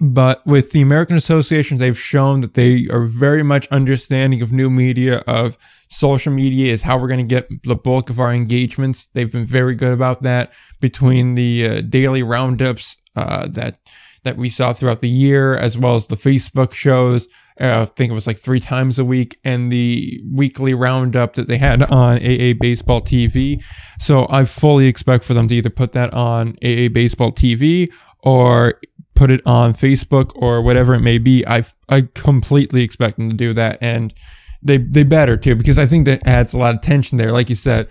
But 0.00 0.44
with 0.46 0.72
the 0.72 0.80
American 0.80 1.16
Association, 1.16 1.76
they've 1.76 1.98
shown 1.98 2.40
that 2.40 2.54
they 2.54 2.86
are 2.90 3.04
very 3.04 3.42
much 3.42 3.68
understanding 3.68 4.40
of 4.40 4.50
new 4.50 4.70
media, 4.70 5.18
of 5.26 5.58
social 5.88 6.32
media 6.32 6.72
is 6.72 6.82
how 6.82 6.98
we're 6.98 7.08
going 7.08 7.28
to 7.28 7.34
get 7.34 7.48
the 7.64 7.76
bulk 7.76 8.08
of 8.08 8.18
our 8.18 8.32
engagements. 8.32 9.08
They've 9.08 9.30
been 9.30 9.44
very 9.44 9.74
good 9.74 9.92
about 9.92 10.22
that 10.22 10.52
between 10.80 11.34
the 11.34 11.68
uh, 11.68 11.80
daily 11.82 12.22
roundups 12.22 12.96
uh, 13.14 13.46
that 13.48 13.78
that 14.22 14.36
we 14.36 14.50
saw 14.50 14.72
throughout 14.72 15.00
the 15.00 15.08
year, 15.08 15.56
as 15.56 15.78
well 15.78 15.94
as 15.94 16.06
the 16.06 16.16
Facebook 16.16 16.74
shows. 16.74 17.26
Uh, 17.58 17.82
I 17.82 17.84
think 17.86 18.10
it 18.10 18.14
was 18.14 18.26
like 18.26 18.36
three 18.36 18.60
times 18.60 18.98
a 18.98 19.04
week, 19.04 19.38
and 19.44 19.72
the 19.72 20.20
weekly 20.32 20.74
roundup 20.74 21.34
that 21.34 21.46
they 21.46 21.58
had 21.58 21.82
on 21.90 22.18
AA 22.18 22.52
Baseball 22.58 23.00
TV. 23.00 23.62
So 23.98 24.26
I 24.30 24.44
fully 24.44 24.86
expect 24.86 25.24
for 25.24 25.34
them 25.34 25.48
to 25.48 25.54
either 25.54 25.70
put 25.70 25.92
that 25.92 26.12
on 26.14 26.50
AA 26.62 26.88
Baseball 26.92 27.32
TV 27.32 27.88
or 28.22 28.74
put 29.20 29.30
it 29.30 29.42
on 29.44 29.74
Facebook 29.74 30.32
or 30.34 30.62
whatever 30.62 30.94
it 30.94 31.00
may 31.00 31.18
be. 31.18 31.44
I 31.46 31.62
I 31.90 32.08
completely 32.14 32.82
expect 32.82 33.18
them 33.18 33.28
to 33.28 33.36
do 33.36 33.52
that, 33.52 33.76
and 33.82 34.14
they 34.62 34.78
they 34.78 35.04
better 35.04 35.36
too 35.36 35.54
because 35.56 35.78
I 35.78 35.84
think 35.84 36.06
that 36.06 36.26
adds 36.26 36.54
a 36.54 36.58
lot 36.58 36.74
of 36.74 36.80
tension 36.80 37.18
there. 37.18 37.30
Like 37.30 37.50
you 37.50 37.54
said, 37.54 37.88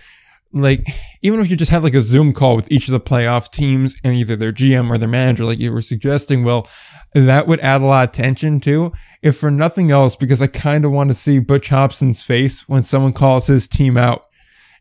like 0.53 0.81
even 1.21 1.39
if 1.39 1.47
you 1.47 1.55
just 1.55 1.69
had 1.69 1.83
like 1.83 1.93
a 1.93 2.01
Zoom 2.01 2.33
call 2.33 2.55
with 2.55 2.71
each 2.71 2.87
of 2.87 2.93
the 2.93 2.99
playoff 2.99 3.51
teams 3.51 3.95
and 4.03 4.15
either 4.15 4.35
their 4.35 4.51
GM 4.51 4.89
or 4.89 4.97
their 4.97 5.07
manager, 5.07 5.45
like 5.45 5.59
you 5.59 5.71
were 5.71 5.83
suggesting, 5.83 6.43
well, 6.43 6.67
that 7.13 7.45
would 7.45 7.59
add 7.59 7.81
a 7.81 7.85
lot 7.85 8.09
of 8.09 8.11
tension 8.11 8.59
too. 8.59 8.91
If 9.21 9.37
for 9.37 9.51
nothing 9.51 9.91
else, 9.91 10.15
because 10.15 10.41
I 10.41 10.47
kind 10.47 10.83
of 10.83 10.91
want 10.91 11.11
to 11.11 11.13
see 11.13 11.37
Butch 11.37 11.69
Hobson's 11.69 12.23
face 12.23 12.67
when 12.67 12.81
someone 12.81 13.13
calls 13.13 13.45
his 13.45 13.67
team 13.67 13.97
out, 13.97 14.25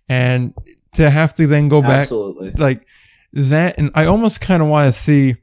and 0.08 0.54
to 0.94 1.10
have 1.10 1.34
to 1.34 1.46
then 1.46 1.68
go 1.68 1.82
back, 1.82 2.08
Absolutely. 2.08 2.52
like 2.52 2.86
that, 3.34 3.76
and 3.76 3.90
I 3.94 4.06
almost 4.06 4.40
kind 4.40 4.62
of 4.62 4.70
want 4.70 4.88
to 4.88 4.98
see 4.98 5.36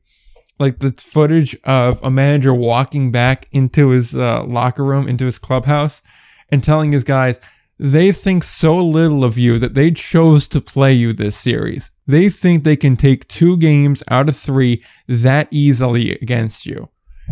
like 0.59 0.79
the 0.79 0.91
footage 0.91 1.55
of 1.63 2.01
a 2.03 2.09
manager 2.09 2.53
walking 2.53 3.12
back 3.12 3.47
into 3.51 3.89
his 3.89 4.15
uh, 4.15 4.43
locker 4.43 4.83
room, 4.83 5.07
into 5.07 5.25
his 5.25 5.39
clubhouse, 5.39 6.01
and 6.50 6.63
telling 6.63 6.91
his 6.91 7.03
guys 7.03 7.39
they 7.77 8.12
think 8.12 8.43
so 8.43 8.77
little 8.77 9.24
of 9.24 9.38
you 9.38 9.59
that 9.59 9.74
they 9.74 9.91
chose 9.91 10.47
to 10.50 10.62
play 10.62 10.93
you 10.93 11.12
this 11.12 11.35
series. 11.35 11.91
They 12.07 12.29
think 12.29 12.63
they 12.63 12.77
can 12.77 12.95
take 12.95 13.27
two 13.27 13.57
games 13.57 14.01
out 14.09 14.29
of 14.29 14.38
three 14.38 14.83
that 15.07 15.47
easily 15.51 16.12
against 16.13 16.65
you. 16.65 16.89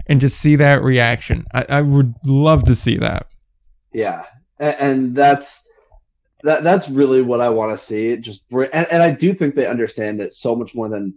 And 0.08 0.20
just 0.20 0.40
see 0.40 0.56
that 0.56 0.84
reaction. 0.84 1.46
I, 1.54 1.66
I 1.70 1.82
would 1.82 2.16
love 2.26 2.64
to 2.64 2.76
see 2.76 2.98
that. 2.98 3.28
Yeah, 3.94 4.26
and, 4.58 5.16
that's 5.16 5.70
that. 6.42 6.64
That's 6.64 6.90
really 6.90 7.22
what 7.22 7.42
I 7.42 7.50
want 7.50 7.72
to 7.74 7.78
see. 7.78 8.18
Just 8.18 8.44
and, 8.52 8.88
and 8.92 9.04
I 9.04 9.12
do 9.12 9.34
think 9.34 9.54
they 9.54 9.68
understand 9.68 10.20
it 10.20 10.34
so 10.34 10.56
much 10.56 10.74
more 10.74 10.90
than 10.90 11.14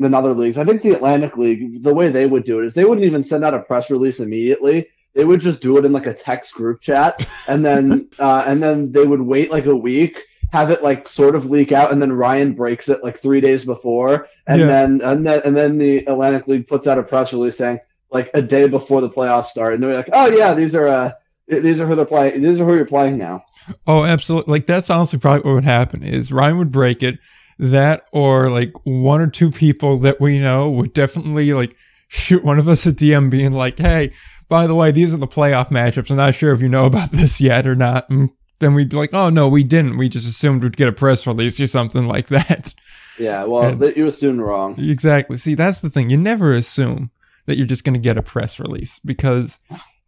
than 0.00 0.14
other 0.14 0.30
leagues. 0.34 0.58
I 0.58 0.64
think 0.64 0.82
the 0.82 0.90
Atlantic 0.92 1.36
League, 1.36 1.82
the 1.82 1.94
way 1.94 2.08
they 2.08 2.26
would 2.26 2.44
do 2.44 2.58
it 2.58 2.64
is 2.64 2.74
they 2.74 2.84
wouldn't 2.84 3.06
even 3.06 3.22
send 3.22 3.44
out 3.44 3.54
a 3.54 3.62
press 3.62 3.90
release 3.90 4.18
immediately. 4.20 4.88
They 5.14 5.24
would 5.24 5.40
just 5.40 5.60
do 5.60 5.76
it 5.78 5.84
in 5.84 5.92
like 5.92 6.06
a 6.06 6.14
text 6.14 6.54
group 6.54 6.80
chat, 6.80 7.20
and 7.48 7.64
then 7.64 8.08
uh, 8.18 8.44
and 8.46 8.62
then 8.62 8.92
they 8.92 9.06
would 9.06 9.20
wait 9.20 9.50
like 9.50 9.66
a 9.66 9.76
week, 9.76 10.24
have 10.52 10.70
it 10.70 10.82
like 10.82 11.06
sort 11.06 11.34
of 11.34 11.46
leak 11.46 11.72
out, 11.72 11.92
and 11.92 12.00
then 12.00 12.12
Ryan 12.12 12.54
breaks 12.54 12.88
it 12.88 13.02
like 13.04 13.18
three 13.18 13.40
days 13.40 13.66
before, 13.66 14.28
and 14.46 14.60
Yeah. 14.60 14.66
then 14.66 15.00
and 15.02 15.26
then 15.26 15.42
and 15.44 15.56
then 15.56 15.78
the 15.78 15.98
Atlantic 16.06 16.46
League 16.48 16.66
puts 16.66 16.86
out 16.86 16.98
a 16.98 17.02
press 17.02 17.32
release 17.32 17.58
saying 17.58 17.80
like 18.12 18.30
a 18.34 18.42
day 18.42 18.68
before 18.68 19.00
the 19.00 19.10
playoffs 19.10 19.46
start, 19.46 19.74
and 19.74 19.82
they're 19.82 19.94
like, 19.94 20.08
oh 20.12 20.28
yeah, 20.28 20.54
these 20.54 20.74
are 20.74 20.86
uh 20.88 21.10
these 21.48 21.80
are 21.80 21.86
who 21.86 21.96
they're 21.96 22.06
playing. 22.06 22.40
These 22.40 22.60
are 22.60 22.64
who 22.64 22.76
you're 22.76 22.86
playing 22.86 23.18
now. 23.18 23.42
Oh, 23.86 24.04
absolutely. 24.04 24.52
Like 24.52 24.66
that's 24.66 24.90
honestly 24.90 25.18
probably 25.18 25.42
what 25.42 25.54
would 25.56 25.64
happen 25.64 26.02
is 26.04 26.32
Ryan 26.32 26.58
would 26.58 26.72
break 26.72 27.02
it. 27.02 27.18
That 27.62 28.04
or 28.10 28.48
like 28.48 28.72
one 28.84 29.20
or 29.20 29.28
two 29.28 29.50
people 29.50 29.98
that 29.98 30.18
we 30.18 30.38
know 30.38 30.70
would 30.70 30.94
definitely 30.94 31.52
like 31.52 31.76
shoot 32.08 32.42
one 32.42 32.58
of 32.58 32.66
us 32.66 32.86
a 32.86 32.92
DM 32.92 33.30
being 33.30 33.52
like, 33.52 33.78
Hey, 33.78 34.12
by 34.48 34.66
the 34.66 34.74
way, 34.74 34.90
these 34.92 35.12
are 35.12 35.18
the 35.18 35.26
playoff 35.26 35.68
matchups. 35.68 36.10
I'm 36.10 36.16
not 36.16 36.34
sure 36.34 36.54
if 36.54 36.62
you 36.62 36.70
know 36.70 36.86
about 36.86 37.10
this 37.12 37.38
yet 37.38 37.66
or 37.66 37.76
not. 37.76 38.08
And 38.08 38.30
then 38.60 38.72
we'd 38.72 38.88
be 38.88 38.96
like, 38.96 39.12
Oh 39.12 39.28
no, 39.28 39.46
we 39.46 39.62
didn't. 39.62 39.98
We 39.98 40.08
just 40.08 40.26
assumed 40.26 40.62
we'd 40.62 40.76
get 40.78 40.88
a 40.88 40.92
press 40.92 41.26
release 41.26 41.60
or 41.60 41.66
something 41.66 42.08
like 42.08 42.26
that. 42.28 42.72
Yeah, 43.18 43.44
well, 43.44 43.64
And- 43.64 43.96
you 43.96 44.06
assumed 44.06 44.40
wrong. 44.40 44.76
Exactly. 44.80 45.36
See, 45.36 45.54
that's 45.54 45.80
the 45.82 45.90
thing. 45.90 46.08
You 46.08 46.16
never 46.16 46.52
assume 46.52 47.10
that 47.44 47.58
you're 47.58 47.66
just 47.66 47.84
going 47.84 47.94
to 47.96 48.00
get 48.00 48.16
a 48.16 48.22
press 48.22 48.58
release 48.58 48.98
because 49.00 49.60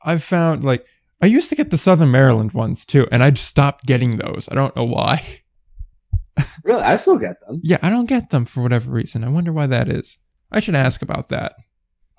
I've 0.03 0.23
found 0.25 0.65
like 0.65 0.87
I 1.21 1.27
used 1.27 1.51
to 1.51 1.57
get 1.57 1.71
the 1.71 1.77
Southern 1.77 2.11
Maryland 2.11 2.53
ones 2.53 2.87
too, 2.87 3.07
and 3.13 3.23
I 3.23 3.31
just 3.31 3.49
stopped 3.49 3.85
getting 3.87 4.17
those. 4.17 4.49
I 4.51 4.55
don't 4.55 4.75
know 4.75 4.85
why. 4.85 5.21
Really, 6.65 6.83
I 6.83 6.97
still 6.97 7.19
get 7.19 7.37
them. 7.47 7.61
Yeah, 7.63 7.79
I 7.83 7.91
don't 7.91 8.09
get 8.09 8.31
them 8.31 8.45
for 8.45 8.63
whatever 8.63 8.91
reason. 8.91 9.25
I 9.25 9.29
wonder 9.29 9.53
why 9.53 9.67
that 9.67 9.89
is. 9.89 10.19
I 10.51 10.61
should 10.61 10.75
ask 10.75 11.03
about 11.03 11.29
that. 11.31 11.53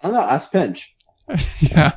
I 0.02 0.08
don't 0.08 0.14
know. 0.16 0.22
Ask 0.22 0.52
Pinch. 0.52 0.96
yeah, 1.62 1.94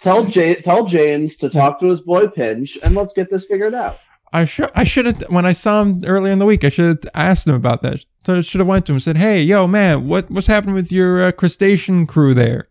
Tell 0.00 0.24
J- 0.24 0.56
tell 0.56 0.84
James 0.84 1.36
to 1.38 1.48
talk 1.48 1.78
to 1.80 1.86
his 1.86 2.00
boy 2.00 2.26
Pinch, 2.26 2.76
and 2.82 2.94
let's 2.94 3.12
get 3.12 3.30
this 3.30 3.46
figured 3.46 3.74
out. 3.74 3.98
I 4.32 4.44
should. 4.46 4.70
I 4.74 4.82
should 4.84 5.06
have 5.06 5.22
when 5.30 5.46
I 5.46 5.52
saw 5.52 5.80
him 5.82 6.00
earlier 6.06 6.32
in 6.32 6.40
the 6.40 6.46
week. 6.46 6.64
I 6.64 6.68
should 6.68 6.86
have 6.86 7.04
asked 7.14 7.46
him 7.46 7.54
about 7.54 7.82
that. 7.82 8.04
So 8.26 8.38
I 8.38 8.40
should 8.40 8.58
have 8.58 8.66
went 8.68 8.84
to 8.86 8.92
him 8.92 8.96
and 8.96 9.02
said, 9.02 9.16
"Hey, 9.16 9.42
yo, 9.42 9.68
man, 9.68 10.08
what 10.08 10.28
what's 10.30 10.48
happening 10.48 10.74
with 10.74 10.90
your 10.90 11.24
uh, 11.26 11.32
crustacean 11.32 12.06
crew 12.06 12.34
there? 12.34 12.68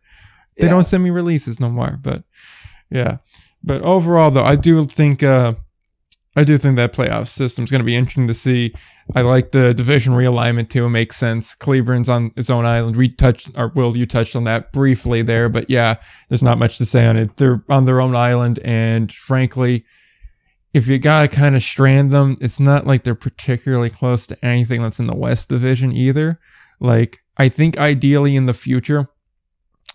They 0.58 0.66
Yeah. 0.68 0.72
don't 0.74 0.88
send 0.88 1.04
me 1.06 1.10
releases 1.10 1.60
no 1.62 1.70
more." 1.70 1.98
But 2.02 2.24
yeah, 2.92 3.18
but 3.64 3.82
overall 3.84 4.30
though, 4.30 4.44
I 4.44 4.58
do 4.58 4.84
think 4.84 5.24
uh, 5.24 5.54
I 6.36 6.44
do 6.44 6.58
think 6.58 6.78
that 6.78 6.94
playoff 6.94 7.28
system 7.28 7.64
is 7.64 7.72
going 7.72 7.82
to 7.82 7.86
be 7.86 7.96
interesting 7.96 8.28
to 8.28 8.34
see. 8.34 8.74
I 9.16 9.22
like 9.22 9.52
the 9.52 9.74
division 9.74 10.14
realignment 10.14 10.70
too. 10.70 10.86
It 10.86 10.90
makes 10.90 11.16
sense. 11.16 11.54
Cleburne's 11.54 12.10
on 12.10 12.32
its 12.36 12.50
own 12.50 12.66
island. 12.66 12.96
We 12.96 13.10
touched, 13.10 13.52
or 13.56 13.68
Will, 13.76 13.96
you 13.96 14.08
touched 14.08 14.36
on 14.36 14.44
that 14.46 14.72
briefly 14.72 15.22
there, 15.22 15.48
but 15.48 15.70
yeah, 15.70 15.96
there's 16.30 16.42
not 16.42 16.58
much 16.58 16.80
to 16.80 16.86
say 16.86 17.06
on 17.06 17.18
it. 17.18 17.38
They're 17.38 17.64
on 17.70 17.86
their 17.86 18.02
own 18.02 18.16
island, 18.16 18.60
and 18.64 19.12
frankly, 19.12 19.86
if 20.74 20.88
you 20.88 20.98
gotta 20.98 21.28
kind 21.28 21.56
of 21.56 21.62
strand 21.62 22.10
them, 22.10 22.36
it's 22.42 22.60
not 22.60 22.88
like 22.88 23.04
they're 23.04 23.14
particularly 23.14 23.92
close 23.92 24.26
to 24.28 24.46
anything 24.46 24.82
that's 24.82 25.00
in 25.00 25.06
the 25.06 25.16
West 25.16 25.50
Division 25.50 25.92
either. 25.92 26.40
Like, 26.80 27.20
I 27.38 27.48
think 27.48 27.78
ideally 27.78 28.36
in 28.36 28.48
the 28.48 28.54
future, 28.56 29.08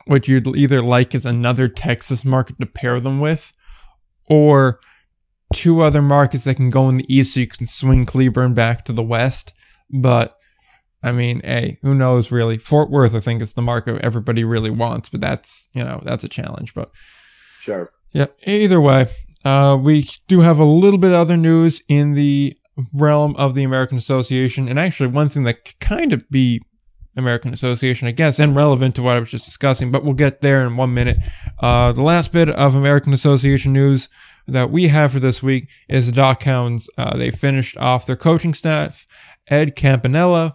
what 0.07 0.29
you'd 0.29 0.46
either 0.57 0.81
like 0.81 1.16
is 1.16 1.27
another 1.27 1.66
Texas 1.66 2.24
market 2.24 2.61
to 2.61 2.66
pair 2.66 3.01
them 3.01 3.18
with, 3.18 3.53
or 4.31 4.79
two 5.53 5.81
other 5.81 6.03
markets 6.03 6.45
that 6.45 6.57
can 6.57 6.71
go 6.71 6.89
in 6.89 6.97
the 6.97 7.15
East 7.15 7.35
so 7.35 7.41
you 7.41 7.47
can 7.47 7.67
swing 7.67 8.05
Cleburne 8.07 8.55
back 8.55 8.85
to 8.85 8.93
the 8.93 9.03
West. 9.03 9.55
But, 9.91 10.37
I 11.03 11.13
mean, 11.13 11.41
hey, 11.43 11.79
who 11.83 11.95
knows 11.95 12.31
really? 12.31 12.59
Fort 12.59 12.91
Worth, 12.91 13.15
I 13.15 13.21
think, 13.21 13.43
is 13.43 13.55
the 13.55 13.63
market 13.63 14.01
everybody 14.03 14.45
really 14.45 14.71
wants, 14.71 15.09
but 15.09 15.21
that's, 15.21 15.69
you 15.75 15.83
know, 15.83 16.01
that's 16.05 16.25
a 16.25 16.29
challenge. 16.29 16.75
But 16.75 16.91
Sure. 17.59 17.91
yeah, 18.13 18.27
either 18.47 18.81
way, 18.81 19.07
uh, 19.45 19.79
we 19.81 20.07
do 20.27 20.41
have 20.41 20.59
a 20.59 20.65
little 20.65 20.99
bit 20.99 21.11
of 21.13 21.17
other 21.17 21.37
news 21.37 21.83
in 21.89 22.15
the 22.15 22.57
realm 22.93 23.35
of 23.37 23.55
the 23.55 23.65
American 23.65 23.99
Association. 23.99 24.69
And 24.69 24.79
actually, 24.79 25.09
one 25.09 25.29
thing 25.29 25.45
that 25.45 25.65
could 25.65 25.81
kind 25.81 26.13
of 26.13 26.29
be 26.31 26.61
American 27.17 27.53
Association, 27.53 28.07
I 28.07 28.13
guess, 28.13 28.39
and 28.39 28.55
relevant 28.55 28.95
to 28.97 29.03
what 29.03 29.17
I 29.17 29.19
was 29.19 29.31
just 29.31 29.45
discussing, 29.45 29.91
but 29.91 30.05
we'll 30.05 30.15
get 30.15 30.41
there 30.41 30.65
in 30.65 30.77
one 30.77 30.95
minute. 30.95 31.17
Uh, 31.59 31.93
the 31.93 32.03
last 32.03 32.33
bit 32.33 32.49
of 32.49 32.75
American 32.77 33.13
Association 33.13 33.73
news 33.73 34.09
that 34.49 34.71
we 34.71 34.89
have 34.89 35.13
for 35.13 35.21
this 35.21 35.43
week 35.43 35.69
is 35.89 36.07
the 36.07 36.13
Dock 36.13 36.43
Hounds. 36.43 36.89
Uh, 36.97 37.17
they 37.17 37.31
finished 37.31 37.77
off 37.77 38.07
their 38.07 38.17
coaching 38.17 38.55
staff. 38.55 39.07
Ed 39.49 39.77
Campanella 39.77 40.55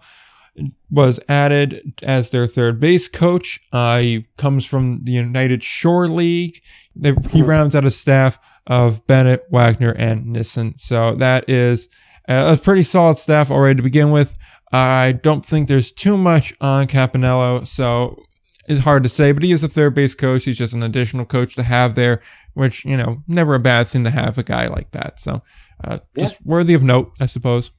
was 0.90 1.18
added 1.28 2.00
as 2.02 2.30
their 2.30 2.46
third 2.46 2.78
base 2.78 3.08
coach. 3.08 3.60
Uh, 3.72 3.98
he 3.98 4.26
comes 4.36 4.64
from 4.66 5.04
the 5.04 5.12
United 5.12 5.62
Shore 5.62 6.08
League. 6.08 6.58
They, 6.94 7.14
he 7.30 7.42
rounds 7.42 7.74
out 7.74 7.84
a 7.84 7.90
staff 7.90 8.38
of 8.66 9.06
Bennett, 9.06 9.42
Wagner, 9.50 9.92
and 9.92 10.26
Nissen. 10.26 10.78
So 10.78 11.14
that 11.16 11.48
is 11.48 11.88
a 12.28 12.56
pretty 12.56 12.84
solid 12.84 13.16
staff 13.16 13.50
already 13.50 13.76
to 13.76 13.82
begin 13.82 14.10
with. 14.10 14.36
I 14.72 15.12
don't 15.12 15.44
think 15.44 15.68
there's 15.68 15.92
too 15.92 16.16
much 16.16 16.54
on 16.60 16.86
Campanello, 16.86 17.66
so 17.66 18.22
it's 18.66 18.84
hard 18.84 19.02
to 19.02 19.08
say, 19.08 19.32
but 19.32 19.42
he 19.42 19.52
is 19.52 19.62
a 19.62 19.68
third 19.68 19.94
base 19.94 20.14
coach. 20.14 20.44
He's 20.44 20.58
just 20.58 20.74
an 20.74 20.82
additional 20.82 21.24
coach 21.24 21.54
to 21.56 21.62
have 21.62 21.94
there, 21.94 22.20
which, 22.54 22.84
you 22.84 22.96
know, 22.96 23.22
never 23.26 23.54
a 23.54 23.60
bad 23.60 23.88
thing 23.88 24.04
to 24.04 24.10
have 24.10 24.38
a 24.38 24.42
guy 24.42 24.68
like 24.68 24.90
that. 24.92 25.20
So, 25.20 25.42
uh, 25.82 25.98
just 26.18 26.44
worthy 26.44 26.74
of 26.74 26.82
note, 26.82 27.12
I 27.20 27.26
suppose. 27.26 27.70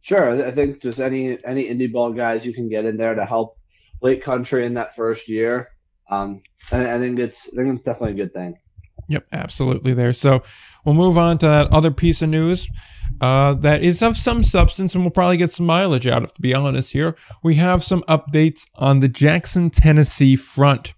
Sure. 0.00 0.30
I 0.30 0.50
think 0.52 0.80
just 0.80 1.00
any 1.00 1.38
any 1.44 1.68
indie 1.68 1.92
ball 1.92 2.12
guys 2.12 2.46
you 2.46 2.54
can 2.54 2.68
get 2.68 2.84
in 2.84 2.96
there 2.96 3.14
to 3.14 3.24
help 3.24 3.58
Lake 4.00 4.22
Country 4.22 4.64
in 4.64 4.74
that 4.74 4.94
first 4.94 5.28
year. 5.28 5.68
Um, 6.10 6.42
I, 6.72 6.94
I 6.94 6.98
think 6.98 7.18
it's 7.18 7.52
I 7.56 7.62
think 7.62 7.74
it's 7.74 7.84
definitely 7.84 8.20
a 8.20 8.24
good 8.24 8.32
thing. 8.32 8.58
Yep, 9.08 9.26
absolutely 9.32 9.94
there. 9.94 10.12
So 10.12 10.42
we'll 10.84 10.94
move 10.94 11.18
on 11.18 11.38
to 11.38 11.46
that 11.46 11.72
other 11.72 11.90
piece 11.90 12.22
of 12.22 12.28
news 12.28 12.68
uh, 13.20 13.54
that 13.54 13.82
is 13.82 14.02
of 14.02 14.16
some 14.16 14.42
substance 14.42 14.94
and 14.94 15.04
we'll 15.04 15.10
probably 15.10 15.36
get 15.36 15.52
some 15.52 15.66
mileage 15.66 16.06
out 16.06 16.22
of, 16.22 16.32
to 16.34 16.40
be 16.40 16.54
honest 16.54 16.92
here. 16.92 17.16
We 17.42 17.56
have 17.56 17.82
some 17.82 18.02
updates 18.02 18.68
on 18.76 19.00
the 19.00 19.08
Jackson, 19.08 19.70
Tennessee 19.70 20.36
front. 20.36 20.94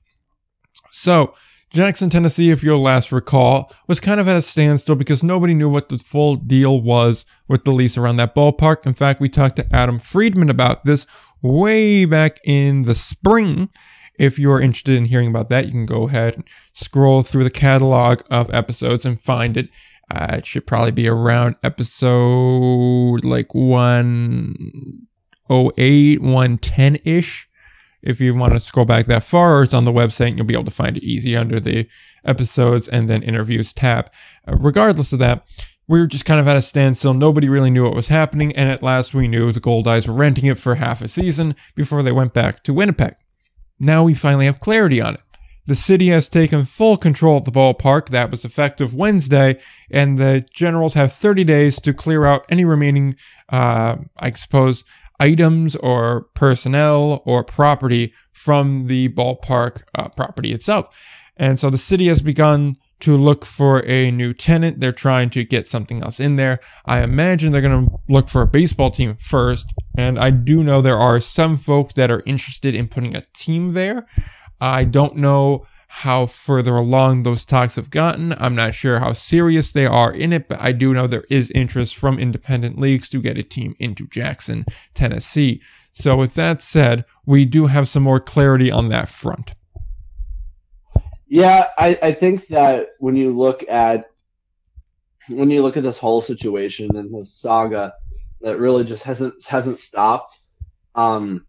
So 0.90 1.35
Jackson, 1.70 2.11
Tennessee, 2.11 2.50
if 2.50 2.64
you'll 2.64 2.83
last 2.83 3.12
recall, 3.12 3.72
was 3.87 4.00
kind 4.00 4.18
of 4.18 4.26
at 4.26 4.37
a 4.37 4.42
standstill 4.42 4.96
because 4.96 5.22
nobody 5.22 5.54
knew 5.54 5.68
what 5.68 5.88
the 5.88 5.98
full 5.98 6.35
deal 6.35 6.80
was 6.80 7.24
with 7.46 7.62
the 7.62 7.70
lease 7.70 7.96
around 7.96 8.16
that 8.16 8.35
ballpark. 8.35 8.87
In 8.87 8.92
fact, 8.92 9.20
we 9.20 9.28
talked 9.28 9.54
to 9.56 9.66
Adam 9.72 10.00
Friedman 10.00 10.50
about 10.50 10.85
this 10.85 11.06
way 11.42 12.06
back 12.06 12.38
in 12.44 12.83
the 12.83 12.94
spring. 12.96 13.70
If 14.18 14.37
you're 14.37 14.61
interested 14.61 14.96
in 14.96 15.04
hearing 15.04 15.28
about 15.28 15.48
that, 15.50 15.66
you 15.66 15.70
can 15.70 15.87
go 15.87 16.09
ahead 16.09 16.35
and 16.35 16.44
scroll 16.72 17.22
through 17.22 17.44
the 17.44 17.50
catalog 17.50 18.20
of 18.30 18.52
episodes 18.52 19.06
and 19.06 19.20
find 19.20 19.56
it. 19.56 19.70
Uh, 20.10 20.38
it 20.38 20.46
should 20.46 20.66
probably 20.66 20.90
be 20.90 21.08
around 21.08 21.54
episode 21.62 23.24
like 23.24 23.54
108, 23.54 26.20
110 26.20 26.96
ish 27.04 27.50
if 28.02 28.20
you 28.20 28.34
want 28.34 28.54
to 28.54 28.60
scroll 28.60 28.86
back 28.86 29.06
that 29.06 29.22
far, 29.22 29.62
it's 29.62 29.74
on 29.74 29.84
the 29.84 29.92
website. 29.92 30.36
You'll 30.36 30.46
be 30.46 30.54
able 30.54 30.64
to 30.64 30.70
find 30.70 30.96
it 30.96 31.04
easy 31.04 31.36
under 31.36 31.60
the 31.60 31.86
episodes 32.24 32.88
and 32.88 33.08
then 33.08 33.22
interviews 33.22 33.72
tab. 33.72 34.10
Uh, 34.48 34.56
regardless 34.58 35.12
of 35.12 35.18
that, 35.18 35.46
we 35.86 36.00
were 36.00 36.06
just 36.06 36.24
kind 36.24 36.40
of 36.40 36.48
at 36.48 36.56
a 36.56 36.62
standstill. 36.62 37.14
Nobody 37.14 37.48
really 37.48 37.70
knew 37.70 37.84
what 37.84 37.94
was 37.94 38.08
happening. 38.08 38.54
And 38.56 38.70
at 38.70 38.82
last 38.82 39.12
we 39.12 39.28
knew 39.28 39.52
the 39.52 39.60
Gold 39.60 39.86
Eyes 39.86 40.06
were 40.06 40.14
renting 40.14 40.46
it 40.46 40.58
for 40.58 40.76
half 40.76 41.02
a 41.02 41.08
season 41.08 41.54
before 41.74 42.02
they 42.02 42.12
went 42.12 42.32
back 42.32 42.62
to 42.64 42.72
Winnipeg. 42.72 43.16
Now 43.78 44.04
we 44.04 44.14
finally 44.14 44.46
have 44.46 44.60
clarity 44.60 45.00
on 45.00 45.14
it. 45.14 45.20
The 45.70 45.76
city 45.76 46.09
has 46.09 46.28
taken 46.28 46.64
full 46.64 46.96
control 46.96 47.37
of 47.37 47.44
the 47.44 47.52
ballpark. 47.52 48.09
That 48.09 48.33
was 48.33 48.44
effective 48.44 48.92
Wednesday, 48.92 49.61
and 49.88 50.18
the 50.18 50.44
Generals 50.52 50.94
have 50.94 51.12
30 51.12 51.44
days 51.44 51.80
to 51.83 51.94
clear 51.94 52.24
out 52.24 52.44
any 52.48 52.64
remaining, 52.64 53.14
uh, 53.50 53.98
I 54.18 54.33
suppose, 54.33 54.83
items 55.20 55.76
or 55.76 56.22
personnel 56.35 57.22
or 57.24 57.44
property 57.44 58.12
from 58.33 58.88
the 58.88 59.11
ballpark 59.11 59.85
uh, 59.94 60.09
property 60.09 60.50
itself. 60.50 60.88
And 61.37 61.56
so 61.56 61.70
the 61.70 61.78
city 61.78 62.09
has 62.09 62.20
begun 62.20 62.76
to 62.98 63.16
look 63.16 63.46
for 63.46 63.87
a 63.87 64.11
new 64.11 64.35
tenant. 64.35 64.80
They're 64.80 64.90
trying 64.90 65.30
to 65.30 65.44
get 65.44 65.68
something 65.68 66.02
else 66.02 66.18
in 66.18 66.35
there. 66.35 66.59
I 66.85 67.02
imagine 67.02 67.52
they're 67.52 67.61
going 67.61 67.87
to 67.87 67.96
look 68.09 68.28
for 68.28 68.42
a 68.42 68.46
baseball 68.48 68.90
team 68.90 69.16
first. 69.20 69.72
And 69.96 70.18
I 70.18 70.30
do 70.30 70.64
know 70.64 70.83
there 70.83 70.98
are 70.98 71.20
some 71.20 71.56
folks 71.56 71.94
that 71.94 72.11
are 72.11 72.24
interested 72.26 72.74
in 72.74 72.88
putting 72.88 73.14
a 73.14 73.24
team 73.33 73.74
there. 73.74 74.09
I 74.60 74.84
don't 74.84 75.16
know 75.16 75.66
how 75.88 76.24
further 76.24 76.76
along 76.76 77.24
those 77.24 77.44
talks 77.44 77.74
have 77.74 77.90
gotten. 77.90 78.32
I'm 78.38 78.54
not 78.54 78.74
sure 78.74 79.00
how 79.00 79.12
serious 79.12 79.72
they 79.72 79.86
are 79.86 80.12
in 80.12 80.32
it, 80.32 80.46
but 80.46 80.60
I 80.60 80.70
do 80.70 80.94
know 80.94 81.06
there 81.06 81.24
is 81.28 81.50
interest 81.50 81.96
from 81.96 82.18
independent 82.18 82.78
leagues 82.78 83.08
to 83.10 83.20
get 83.20 83.36
a 83.36 83.42
team 83.42 83.74
into 83.80 84.06
Jackson, 84.06 84.64
Tennessee. 84.94 85.60
So 85.90 86.16
with 86.16 86.34
that 86.34 86.62
said, 86.62 87.04
we 87.26 87.44
do 87.44 87.66
have 87.66 87.88
some 87.88 88.04
more 88.04 88.20
clarity 88.20 88.70
on 88.70 88.88
that 88.90 89.08
front. 89.08 89.54
Yeah, 91.26 91.64
I, 91.76 91.96
I 92.02 92.12
think 92.12 92.46
that 92.48 92.90
when 92.98 93.16
you 93.16 93.36
look 93.36 93.64
at 93.68 94.06
when 95.28 95.50
you 95.50 95.62
look 95.62 95.76
at 95.76 95.82
this 95.82 95.98
whole 95.98 96.20
situation 96.20 96.96
and 96.96 97.14
this 97.14 97.32
saga 97.32 97.94
that 98.40 98.58
really 98.58 98.84
just 98.84 99.04
hasn't 99.04 99.34
hasn't 99.46 99.78
stopped. 99.78 100.40
Um, 100.94 101.46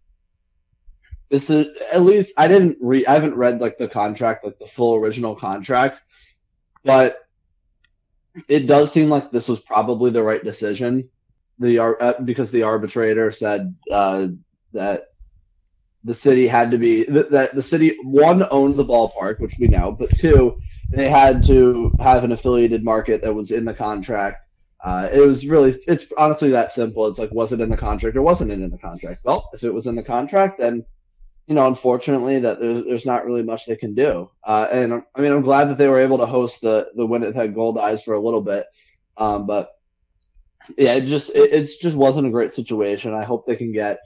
this 1.32 1.48
is 1.48 1.66
at 1.90 2.02
least 2.02 2.38
I 2.38 2.46
didn't 2.46 2.76
read. 2.82 3.06
I 3.06 3.14
haven't 3.14 3.36
read 3.36 3.58
like 3.58 3.78
the 3.78 3.88
contract, 3.88 4.44
like 4.44 4.58
the 4.58 4.66
full 4.66 4.94
original 4.96 5.34
contract, 5.34 6.02
but 6.84 7.16
it 8.50 8.66
does 8.66 8.92
seem 8.92 9.08
like 9.08 9.30
this 9.30 9.48
was 9.48 9.58
probably 9.58 10.10
the 10.10 10.22
right 10.22 10.44
decision. 10.44 11.08
The 11.58 11.78
uh, 11.78 12.22
because 12.22 12.52
the 12.52 12.64
arbitrator 12.64 13.30
said 13.30 13.74
uh, 13.90 14.26
that 14.74 15.04
the 16.04 16.12
city 16.12 16.46
had 16.46 16.72
to 16.72 16.78
be 16.78 17.04
that, 17.04 17.50
the 17.54 17.62
city 17.62 17.96
one 18.02 18.44
owned 18.50 18.76
the 18.76 18.84
ballpark, 18.84 19.40
which 19.40 19.56
we 19.58 19.68
know, 19.68 19.90
but 19.90 20.10
two 20.10 20.60
they 20.90 21.08
had 21.08 21.44
to 21.44 21.92
have 21.98 22.24
an 22.24 22.32
affiliated 22.32 22.84
market 22.84 23.22
that 23.22 23.32
was 23.32 23.52
in 23.52 23.64
the 23.64 23.72
contract. 23.72 24.46
Uh, 24.84 25.08
it 25.10 25.20
was 25.20 25.48
really, 25.48 25.72
it's 25.86 26.12
honestly 26.18 26.50
that 26.50 26.72
simple. 26.72 27.06
It's 27.06 27.18
like, 27.18 27.30
was 27.32 27.54
it 27.54 27.60
in 27.60 27.70
the 27.70 27.76
contract 27.78 28.16
or 28.16 28.22
wasn't 28.22 28.50
it 28.50 28.60
in 28.60 28.68
the 28.68 28.76
contract? 28.76 29.24
Well, 29.24 29.48
if 29.54 29.64
it 29.64 29.72
was 29.72 29.86
in 29.86 29.94
the 29.94 30.02
contract, 30.02 30.58
then 30.58 30.84
you 31.52 31.56
know, 31.56 31.66
unfortunately, 31.66 32.38
that 32.40 32.60
there's, 32.60 32.82
there's 32.82 33.04
not 33.04 33.26
really 33.26 33.42
much 33.42 33.66
they 33.66 33.76
can 33.76 33.92
do. 33.92 34.30
Uh, 34.42 34.66
and 34.72 34.94
I 35.14 35.20
mean, 35.20 35.32
I'm 35.32 35.42
glad 35.42 35.66
that 35.66 35.76
they 35.76 35.86
were 35.86 36.00
able 36.00 36.16
to 36.16 36.24
host 36.24 36.62
the 36.62 36.90
the 36.94 37.04
Winnipeg 37.04 37.54
Goldeyes 37.54 38.02
for 38.02 38.14
a 38.14 38.20
little 38.20 38.40
bit, 38.40 38.64
um, 39.18 39.46
but 39.46 39.68
yeah, 40.78 40.94
it 40.94 41.02
just 41.02 41.36
it, 41.36 41.52
it, 41.52 41.68
just 41.78 41.94
wasn't 41.94 42.26
a 42.26 42.30
great 42.30 42.54
situation. 42.54 43.12
I 43.12 43.24
hope 43.24 43.46
they 43.46 43.56
can 43.56 43.70
get 43.70 43.98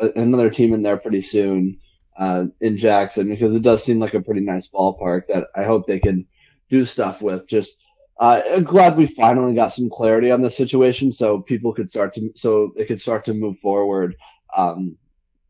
a, 0.00 0.08
another 0.16 0.48
team 0.48 0.72
in 0.72 0.80
there 0.80 0.96
pretty 0.96 1.20
soon 1.20 1.80
uh, 2.18 2.46
in 2.62 2.78
Jackson 2.78 3.28
because 3.28 3.54
it 3.54 3.62
does 3.62 3.84
seem 3.84 3.98
like 3.98 4.14
a 4.14 4.22
pretty 4.22 4.40
nice 4.40 4.72
ballpark 4.72 5.26
that 5.26 5.48
I 5.54 5.64
hope 5.64 5.86
they 5.86 6.00
can 6.00 6.26
do 6.70 6.86
stuff 6.86 7.20
with. 7.20 7.46
Just 7.46 7.84
uh, 8.18 8.40
I'm 8.54 8.64
glad 8.64 8.96
we 8.96 9.04
finally 9.04 9.54
got 9.54 9.68
some 9.68 9.90
clarity 9.90 10.30
on 10.30 10.40
the 10.40 10.50
situation, 10.50 11.12
so 11.12 11.40
people 11.40 11.74
could 11.74 11.90
start 11.90 12.14
to 12.14 12.30
so 12.36 12.72
it 12.74 12.88
could 12.88 13.00
start 13.00 13.26
to 13.26 13.34
move 13.34 13.58
forward. 13.58 14.16
Um, 14.56 14.96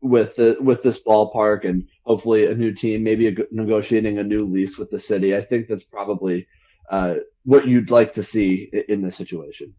with 0.01 0.35
the 0.35 0.57
with 0.59 0.83
this 0.83 1.03
ballpark 1.03 1.67
and 1.67 1.87
hopefully 2.03 2.45
a 2.45 2.55
new 2.55 2.71
team, 2.71 3.03
maybe 3.03 3.27
a, 3.27 3.33
negotiating 3.51 4.17
a 4.17 4.23
new 4.23 4.43
lease 4.43 4.77
with 4.77 4.89
the 4.89 4.99
city. 4.99 5.35
I 5.35 5.41
think 5.41 5.67
that's 5.67 5.83
probably 5.83 6.47
uh, 6.89 7.15
what 7.43 7.67
you'd 7.67 7.91
like 7.91 8.13
to 8.13 8.23
see 8.23 8.71
in 8.87 9.01
this 9.01 9.15
situation. 9.15 9.73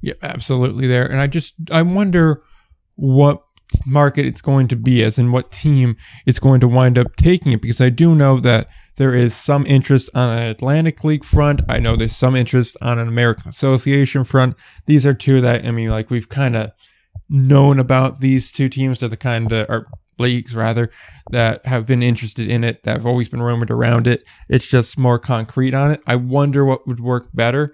Yeah, 0.00 0.14
absolutely. 0.22 0.86
There, 0.86 1.06
and 1.06 1.20
I 1.20 1.26
just 1.26 1.54
I 1.70 1.82
wonder 1.82 2.42
what 2.96 3.42
market 3.86 4.26
it's 4.26 4.42
going 4.42 4.68
to 4.68 4.76
be 4.76 5.02
as 5.04 5.18
in 5.18 5.30
what 5.30 5.50
team 5.50 5.96
it's 6.26 6.40
going 6.40 6.60
to 6.60 6.66
wind 6.66 6.98
up 6.98 7.14
taking 7.16 7.52
it 7.52 7.62
because 7.62 7.80
I 7.80 7.88
do 7.88 8.14
know 8.14 8.40
that 8.40 8.66
there 8.96 9.14
is 9.14 9.34
some 9.34 9.64
interest 9.66 10.10
on 10.14 10.36
an 10.36 10.44
Atlantic 10.44 11.04
League 11.04 11.24
front. 11.24 11.62
I 11.68 11.78
know 11.78 11.96
there's 11.96 12.16
some 12.16 12.34
interest 12.34 12.76
on 12.82 12.98
an 12.98 13.08
American 13.08 13.48
Association 13.48 14.24
front. 14.24 14.56
These 14.86 15.06
are 15.06 15.14
two 15.14 15.40
that 15.40 15.64
I 15.64 15.70
mean 15.70 15.90
like 15.90 16.10
we've 16.10 16.28
kind 16.28 16.56
of 16.56 16.72
known 17.30 17.78
about 17.78 18.20
these 18.20 18.52
two 18.52 18.68
teams. 18.68 19.00
They're 19.00 19.08
the 19.08 19.16
kind 19.16 19.50
of, 19.52 19.70
or 19.70 19.86
leagues 20.18 20.54
rather, 20.54 20.90
that 21.30 21.64
have 21.64 21.86
been 21.86 22.02
interested 22.02 22.48
in 22.48 22.64
it, 22.64 22.82
that 22.82 22.96
have 22.96 23.06
always 23.06 23.28
been 23.28 23.40
rumored 23.40 23.70
around 23.70 24.06
it. 24.06 24.28
It's 24.48 24.68
just 24.68 24.98
more 24.98 25.18
concrete 25.18 25.72
on 25.72 25.92
it. 25.92 26.02
I 26.06 26.16
wonder 26.16 26.64
what 26.64 26.86
would 26.86 27.00
work 27.00 27.28
better. 27.32 27.72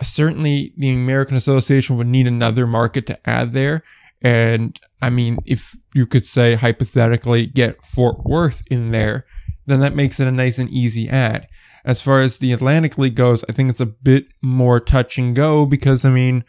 Certainly, 0.00 0.72
the 0.76 0.94
American 0.94 1.36
Association 1.36 1.96
would 1.96 2.06
need 2.06 2.26
another 2.26 2.66
market 2.66 3.06
to 3.06 3.28
add 3.28 3.52
there. 3.52 3.82
And 4.22 4.78
I 5.02 5.10
mean, 5.10 5.38
if 5.44 5.76
you 5.94 6.06
could 6.06 6.26
say 6.26 6.54
hypothetically 6.54 7.46
get 7.46 7.84
Fort 7.84 8.24
Worth 8.24 8.62
in 8.70 8.92
there, 8.92 9.26
then 9.66 9.80
that 9.80 9.94
makes 9.94 10.20
it 10.20 10.28
a 10.28 10.32
nice 10.32 10.58
and 10.58 10.70
easy 10.70 11.08
add. 11.08 11.48
As 11.84 12.00
far 12.02 12.20
as 12.20 12.38
the 12.38 12.52
Atlantic 12.52 12.98
League 12.98 13.14
goes, 13.14 13.44
I 13.48 13.52
think 13.52 13.70
it's 13.70 13.80
a 13.80 13.86
bit 13.86 14.26
more 14.42 14.80
touch 14.80 15.18
and 15.18 15.34
go 15.34 15.66
because 15.66 16.04
I 16.04 16.10
mean, 16.10 16.44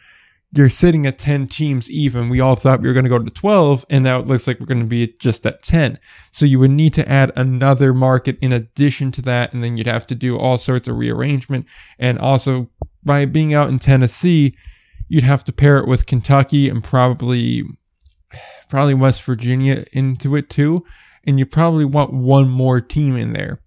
you're 0.50 0.68
sitting 0.68 1.04
at 1.06 1.18
10 1.18 1.46
teams 1.46 1.90
even. 1.90 2.28
We 2.28 2.40
all 2.40 2.54
thought 2.54 2.80
we 2.80 2.88
were 2.88 2.94
going 2.94 3.04
to 3.04 3.10
go 3.10 3.18
to 3.18 3.30
12 3.30 3.84
and 3.90 4.04
now 4.04 4.18
it 4.18 4.26
looks 4.26 4.46
like 4.46 4.58
we're 4.58 4.66
going 4.66 4.82
to 4.82 4.86
be 4.86 5.14
just 5.18 5.44
at 5.44 5.62
10. 5.62 5.98
So 6.30 6.46
you 6.46 6.58
would 6.58 6.70
need 6.70 6.94
to 6.94 7.08
add 7.08 7.32
another 7.36 7.92
market 7.92 8.38
in 8.40 8.52
addition 8.52 9.12
to 9.12 9.22
that. 9.22 9.52
And 9.52 9.62
then 9.62 9.76
you'd 9.76 9.86
have 9.86 10.06
to 10.06 10.14
do 10.14 10.38
all 10.38 10.56
sorts 10.56 10.88
of 10.88 10.96
rearrangement. 10.96 11.66
And 11.98 12.18
also 12.18 12.70
by 13.04 13.26
being 13.26 13.52
out 13.52 13.68
in 13.68 13.78
Tennessee, 13.78 14.56
you'd 15.06 15.24
have 15.24 15.44
to 15.44 15.52
pair 15.52 15.76
it 15.78 15.86
with 15.86 16.06
Kentucky 16.06 16.68
and 16.70 16.82
probably, 16.82 17.64
probably 18.70 18.94
West 18.94 19.22
Virginia 19.22 19.84
into 19.92 20.34
it 20.34 20.48
too. 20.48 20.84
And 21.26 21.38
you 21.38 21.44
probably 21.44 21.84
want 21.84 22.14
one 22.14 22.48
more 22.48 22.80
team 22.80 23.16
in 23.16 23.34
there 23.34 23.60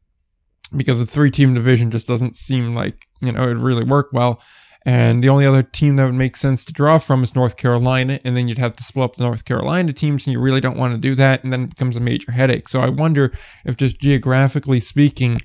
because 0.76 1.00
a 1.00 1.06
three 1.06 1.30
team 1.30 1.54
division 1.54 1.92
just 1.92 2.08
doesn't 2.08 2.36
seem 2.36 2.74
like, 2.74 3.08
you 3.22 3.32
know, 3.32 3.44
it 3.44 3.58
really 3.58 3.84
work 3.84 4.10
well. 4.12 4.42
And 4.86 5.24
the 5.24 5.30
only 5.30 5.46
other 5.46 5.64
team 5.64 5.96
that 5.96 6.06
would 6.06 6.16
make 6.16 6.36
sense 6.36 6.66
to 6.66 6.74
draw 6.74 6.98
from 6.98 7.24
is 7.24 7.36
North 7.36 7.58
Carolina. 7.58 8.20
And 8.24 8.36
then 8.36 8.48
you'd 8.48 8.58
have 8.58 8.74
to 8.74 8.84
split 8.84 9.06
up 9.06 9.16
the 9.16 9.24
North 9.24 9.46
Carolina 9.46 9.94
teams, 9.94 10.26
and 10.26 10.34
you 10.34 10.40
really 10.40 10.62
don't 10.62 10.78
want 10.78 10.94
to 10.94 11.00
do 11.00 11.16
that. 11.16 11.44
And 11.44 11.54
then 11.54 11.64
it 11.64 11.70
becomes 11.70 11.96
a 11.96 12.00
major 12.00 12.32
headache. 12.32 12.70
So 12.70 12.82
I 12.82 12.90
wonder 12.90 13.32
if, 13.66 13.78
just 13.78 14.00
geographically 14.00 14.80
speaking, 14.80 15.40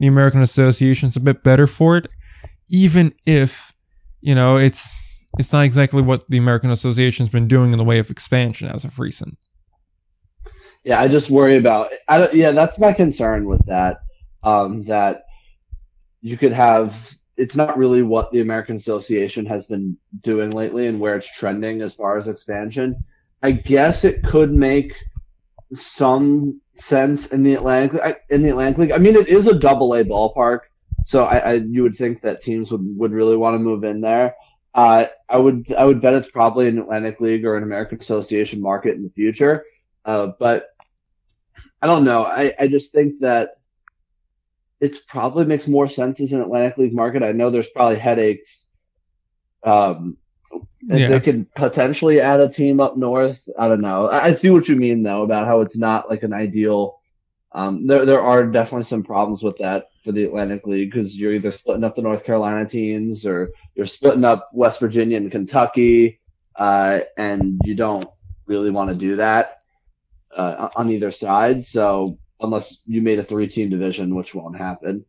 the 0.00 0.06
American 0.06 0.42
Association 0.42 1.08
is 1.08 1.16
a 1.16 1.20
bit 1.20 1.42
better 1.42 1.66
for 1.66 1.96
it, 1.96 2.06
even 2.68 3.14
if, 3.26 3.72
you 4.20 4.34
know, 4.34 4.56
it's. 4.56 5.02
It's 5.36 5.52
not 5.52 5.64
exactly 5.64 6.00
what 6.00 6.28
the 6.28 6.38
American 6.38 6.70
Association's 6.70 7.28
been 7.28 7.48
doing 7.48 7.72
in 7.72 7.78
the 7.78 7.82
way 7.82 7.98
of 7.98 8.08
expansion 8.08 8.70
as 8.70 8.84
of 8.84 9.00
recent. 9.00 9.36
Yeah, 10.84 11.00
I 11.00 11.08
just 11.08 11.28
worry 11.28 11.56
about. 11.56 11.90
I 12.08 12.18
don't, 12.18 12.32
yeah, 12.32 12.52
that's 12.52 12.78
my 12.78 12.92
concern 12.92 13.46
with 13.46 13.66
that. 13.66 13.98
Um, 14.44 14.84
that 14.84 15.24
you 16.20 16.38
could 16.38 16.52
have 16.52 17.04
it's 17.36 17.56
not 17.56 17.76
really 17.76 18.02
what 18.02 18.30
the 18.32 18.40
American 18.40 18.76
Association 18.76 19.46
has 19.46 19.66
been 19.68 19.96
doing 20.20 20.50
lately 20.50 20.86
and 20.86 21.00
where 21.00 21.16
it's 21.16 21.36
trending 21.36 21.80
as 21.80 21.94
far 21.94 22.16
as 22.16 22.28
expansion. 22.28 23.04
I 23.42 23.52
guess 23.52 24.04
it 24.04 24.22
could 24.22 24.52
make 24.52 24.94
some 25.72 26.60
sense 26.72 27.32
in 27.32 27.42
the 27.42 27.54
Atlantic 27.54 28.00
in 28.30 28.42
the 28.42 28.50
Atlantic 28.50 28.78
League. 28.78 28.92
I 28.92 28.98
mean, 28.98 29.16
it 29.16 29.28
is 29.28 29.48
a 29.48 29.58
double 29.58 29.94
A 29.94 30.04
ballpark, 30.04 30.60
so 31.04 31.24
I, 31.24 31.38
I, 31.38 31.52
you 31.54 31.82
would 31.82 31.94
think 31.94 32.20
that 32.20 32.40
teams 32.40 32.70
would, 32.72 32.98
would 32.98 33.12
really 33.12 33.36
want 33.36 33.54
to 33.54 33.58
move 33.58 33.84
in 33.84 34.00
there. 34.00 34.34
Uh, 34.74 35.06
I 35.28 35.38
would 35.38 35.72
I 35.72 35.84
would 35.84 36.00
bet 36.00 36.14
it's 36.14 36.30
probably 36.30 36.68
an 36.68 36.78
Atlantic 36.78 37.20
League 37.20 37.44
or 37.44 37.56
an 37.56 37.62
American 37.62 37.98
Association 37.98 38.60
market 38.60 38.94
in 38.94 39.02
the 39.02 39.10
future, 39.10 39.64
uh, 40.04 40.28
but 40.38 40.68
I 41.82 41.86
don't 41.86 42.04
know. 42.04 42.24
I, 42.24 42.52
I 42.58 42.66
just 42.68 42.92
think 42.92 43.20
that 43.20 43.58
it's 44.84 45.00
probably 45.00 45.44
makes 45.46 45.68
more 45.68 45.88
sense 45.88 46.20
as 46.20 46.32
an 46.32 46.42
Atlantic 46.42 46.76
League 46.78 46.94
market. 46.94 47.22
I 47.22 47.32
know 47.32 47.50
there's 47.50 47.70
probably 47.70 47.98
headaches. 47.98 48.50
Um, 49.62 50.16
Yeah. 50.82 51.08
they 51.08 51.20
could 51.20 51.52
potentially 51.54 52.20
add 52.20 52.40
a 52.40 52.48
team 52.48 52.78
up 52.80 52.96
north, 52.96 53.48
I 53.58 53.68
don't 53.68 53.80
know. 53.80 54.06
I, 54.08 54.18
I 54.26 54.32
see 54.34 54.50
what 54.50 54.68
you 54.68 54.76
mean 54.76 55.02
though 55.02 55.22
about 55.22 55.46
how 55.46 55.62
it's 55.62 55.78
not 55.78 56.08
like 56.10 56.22
an 56.22 56.32
ideal. 56.32 57.00
Um, 57.52 57.86
there 57.86 58.04
there 58.04 58.20
are 58.20 58.46
definitely 58.46 58.82
some 58.82 59.02
problems 59.04 59.42
with 59.42 59.56
that 59.58 59.86
for 60.04 60.12
the 60.12 60.24
Atlantic 60.24 60.66
League 60.66 60.90
because 60.90 61.18
you're 61.18 61.32
either 61.32 61.50
splitting 61.52 61.84
up 61.84 61.94
the 61.96 62.02
North 62.02 62.24
Carolina 62.24 62.68
teams 62.68 63.24
or 63.26 63.50
you're 63.74 63.86
splitting 63.86 64.24
up 64.24 64.50
West 64.52 64.80
Virginia 64.80 65.16
and 65.16 65.30
Kentucky, 65.30 66.20
uh, 66.56 67.00
and 67.16 67.60
you 67.64 67.74
don't 67.74 68.06
really 68.46 68.70
want 68.70 68.90
to 68.90 68.96
do 68.96 69.16
that 69.16 69.62
uh, 70.36 70.68
on 70.76 70.90
either 70.90 71.10
side. 71.10 71.64
So 71.64 72.18
unless 72.44 72.84
you 72.86 73.02
made 73.02 73.18
a 73.18 73.22
three 73.22 73.48
team 73.48 73.70
division, 73.70 74.14
which 74.14 74.34
won't 74.34 74.56
happen. 74.56 75.04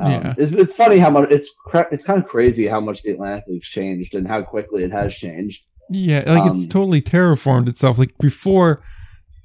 Um, 0.00 0.10
Yeah. 0.12 0.34
it's, 0.38 0.52
it's 0.52 0.76
funny 0.76 0.98
how 0.98 1.10
much 1.10 1.30
it's 1.30 1.54
it's 1.92 2.04
kind 2.04 2.22
of 2.22 2.28
crazy 2.28 2.66
how 2.66 2.80
much 2.80 3.02
the 3.02 3.12
Atlantic 3.12 3.44
League's 3.48 3.68
changed 3.68 4.14
and 4.14 4.26
how 4.26 4.42
quickly 4.42 4.84
it 4.84 4.92
has 4.92 5.16
changed. 5.16 5.64
Yeah, 5.90 6.22
like 6.26 6.50
it's 6.52 6.64
Um, 6.64 6.68
totally 6.68 7.02
terraformed 7.02 7.68
itself. 7.68 7.98
Like 7.98 8.16
before, 8.18 8.82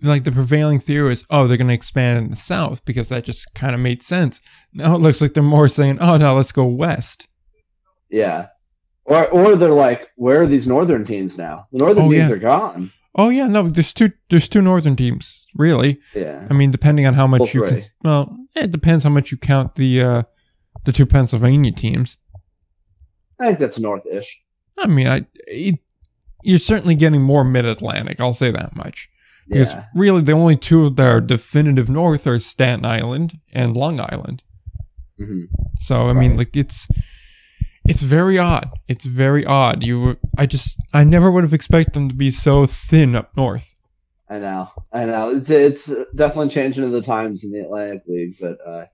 like 0.02 0.24
the 0.24 0.32
prevailing 0.32 0.80
theory 0.80 1.12
is, 1.14 1.26
oh, 1.30 1.46
they're 1.48 1.58
going 1.58 1.68
to 1.68 1.74
expand 1.74 2.18
in 2.20 2.30
the 2.32 2.38
south 2.38 2.86
because 2.86 3.10
that 3.10 3.26
just 3.26 3.54
kind 3.54 3.76
of 3.76 3.82
made 3.82 4.02
sense. 4.02 4.40
Now 4.74 4.96
it 4.96 5.00
looks 5.00 5.20
like 5.22 5.34
they're 5.34 5.44
more 5.44 5.68
saying, 5.68 5.98
oh 6.00 6.18
no, 6.18 6.36
let's 6.36 6.52
go 6.54 6.66
west. 6.66 7.28
Yeah. 8.10 8.48
Or 9.06 9.28
or 9.30 9.56
they're 9.56 9.70
like, 9.70 10.08
where 10.16 10.42
are 10.42 10.46
these 10.46 10.68
northern 10.68 11.04
teams 11.06 11.38
now? 11.38 11.68
The 11.72 11.80
northern 11.80 12.06
Oh, 12.06 12.12
teams 12.12 12.30
yeah. 12.30 12.36
are 12.36 12.40
gone. 12.40 12.92
Oh 13.16 13.30
yeah, 13.30 13.48
no, 13.48 13.64
there's 13.64 13.94
two 13.94 14.12
there's 14.30 14.48
two 14.48 14.62
northern 14.62 14.96
teams 14.96 15.46
really. 15.56 16.00
Yeah. 16.16 16.48
I 16.50 16.54
mean, 16.54 16.72
depending 16.72 17.06
on 17.08 17.14
how 17.16 17.28
much 17.28 17.54
you 17.54 17.64
can, 17.64 17.80
well, 18.04 18.38
it 18.56 18.72
depends 18.72 19.04
how 19.04 19.10
much 19.10 19.32
you 19.32 19.38
count 19.38 19.76
the 19.76 20.02
uh 20.02 20.24
the 20.86 20.92
two 20.92 21.06
Pennsylvania 21.06 21.72
teams. 21.72 22.18
I 23.40 23.48
think 23.48 23.60
that's 23.60 23.80
north-ish. 23.80 24.42
I 24.78 24.88
mean, 24.88 25.08
I 25.08 25.26
it, 25.48 25.80
you're 26.44 26.60
certainly 26.60 26.96
getting 26.96 27.22
more 27.22 27.44
mid 27.44 27.66
Atlantic. 27.66 28.20
I'll 28.22 28.34
say 28.34 28.52
that 28.52 28.76
much. 28.76 29.10
Because 29.48 29.74
Yeah. 29.74 29.86
really, 29.96 30.22
the 30.22 30.34
only 30.34 30.56
two 30.56 30.90
that 30.92 31.08
are 31.08 31.22
definitive 31.22 31.90
north 31.90 32.28
are 32.28 32.40
Staten 32.40 32.86
Island 32.86 33.40
and 33.52 33.76
Long 33.76 34.00
Island. 34.00 34.44
Mm-hmm. 35.20 35.46
So 35.80 36.08
I 36.10 36.14
mean, 36.14 36.38
like 36.38 36.56
it's 36.56 36.88
it's 37.90 38.02
very 38.04 38.38
odd. 38.38 38.70
It's 38.88 39.06
very 39.06 39.44
odd. 39.44 39.82
You, 39.84 40.18
I 40.38 40.46
just, 40.46 40.80
I 40.94 41.04
never 41.04 41.32
would 41.32 41.44
have 41.44 41.54
expected 41.54 41.96
them 41.96 42.08
to 42.08 42.16
be 42.16 42.30
so 42.30 42.68
thin 42.68 43.16
up 43.16 43.36
north. 43.36 43.74
I 44.30 44.38
know. 44.38 44.70
I 44.94 45.06
know. 45.06 45.32
It's 45.32 45.50
it's 45.50 45.88
definitely 46.14 46.50
changing 46.50 46.84
of 46.84 46.92
the 46.92 47.02
times 47.02 47.44
in 47.44 47.52
the 47.52 47.62
Atlantic 47.62 48.04
League, 48.06 48.36
but 48.40 48.60
uh, 48.64 48.86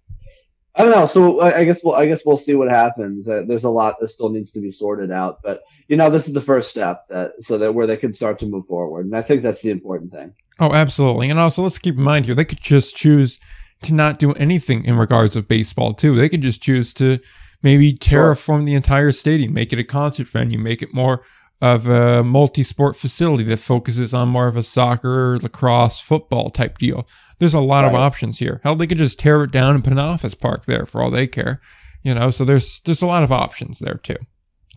I 0.73 0.84
don't 0.84 0.95
know. 0.95 1.05
So 1.05 1.41
I, 1.41 1.58
I 1.60 1.65
guess 1.65 1.84
we'll 1.84 1.93
I 1.93 2.05
guess 2.05 2.25
we'll 2.25 2.38
see 2.38 2.55
what 2.55 2.69
happens. 2.69 3.27
Uh, 3.27 3.43
there's 3.45 3.65
a 3.65 3.69
lot 3.69 3.99
that 3.99 4.08
still 4.08 4.29
needs 4.29 4.53
to 4.53 4.62
be 4.62 4.71
sorted 4.71 5.12
out, 5.12 5.39
but 5.43 5.63
you 5.89 5.97
know, 5.97 6.10
this 6.10 6.29
is 6.29 6.34
the 6.34 6.39
first 6.39 6.69
step 6.69 7.03
that 7.10 7.43
so 7.43 7.58
that 7.58 7.75
where 7.75 7.86
they 7.86 7.97
can 7.97 8.13
start 8.13 8.39
to 8.39 8.45
move 8.47 8.65
forward, 8.67 9.08
and 9.08 9.15
I 9.15 9.21
think 9.21 9.41
that's 9.41 9.62
the 9.62 9.71
important 9.71 10.13
thing. 10.13 10.34
Oh, 10.58 10.71
absolutely. 10.71 11.29
And 11.29 11.38
also, 11.38 11.63
let's 11.63 11.79
keep 11.79 11.97
in 11.97 12.03
mind 12.03 12.27
here, 12.27 12.36
they 12.36 12.45
could 12.45 12.62
just 12.62 12.95
choose 12.95 13.38
to 13.81 13.93
not 13.93 14.19
do 14.19 14.31
anything 14.34 14.86
in 14.86 14.95
regards 14.95 15.36
of 15.36 15.49
baseball 15.49 15.93
too. 15.93 16.15
They 16.15 16.29
could 16.29 16.41
just 16.41 16.63
choose 16.63 16.93
to 16.93 17.19
maybe 17.65 17.91
terraform 17.91 18.65
the 18.65 18.75
entire 18.75 19.12
stadium, 19.12 19.51
make 19.51 19.73
it 19.73 19.80
a 19.80 19.84
concert 19.84 20.28
venue, 20.28 20.60
make 20.60 20.84
it 20.84 20.93
more 20.93 21.23
of 21.62 21.88
a 21.88 22.23
multi-sport 22.23 22.95
facility 22.95 23.43
that 23.43 23.58
focuses 23.58 24.13
on 24.13 24.30
more 24.30 24.47
of 24.47 24.56
a 24.56 24.62
soccer, 24.62 25.38
lacrosse, 25.41 25.99
football 25.99 26.51
type 26.51 26.78
deal. 26.78 27.08
There's 27.39 27.56
a 27.56 27.60
lot 27.60 27.84
of 27.84 27.95
options 27.95 28.38
here. 28.38 28.62
Hell, 28.63 28.75
they 28.75 28.86
could 28.86 28.99
just 28.99 29.19
tear 29.19 29.43
it 29.43 29.51
down 29.51 29.73
and 29.73 29.84
put 29.84 29.93
an 29.93 29.99
office 29.99 30.36
park 30.36 30.65
there 30.65 30.86
for 30.86 31.01
all 31.01 31.10
they 31.10 31.25
care. 31.25 31.60
You 32.04 32.13
know, 32.13 32.30
so 32.30 32.45
there's 32.45 32.82
there's 32.82 33.01
a 33.01 33.08
lot 33.08 33.23
of 33.23 33.32
options 33.32 33.80
there 33.80 33.95
too. 33.95 34.17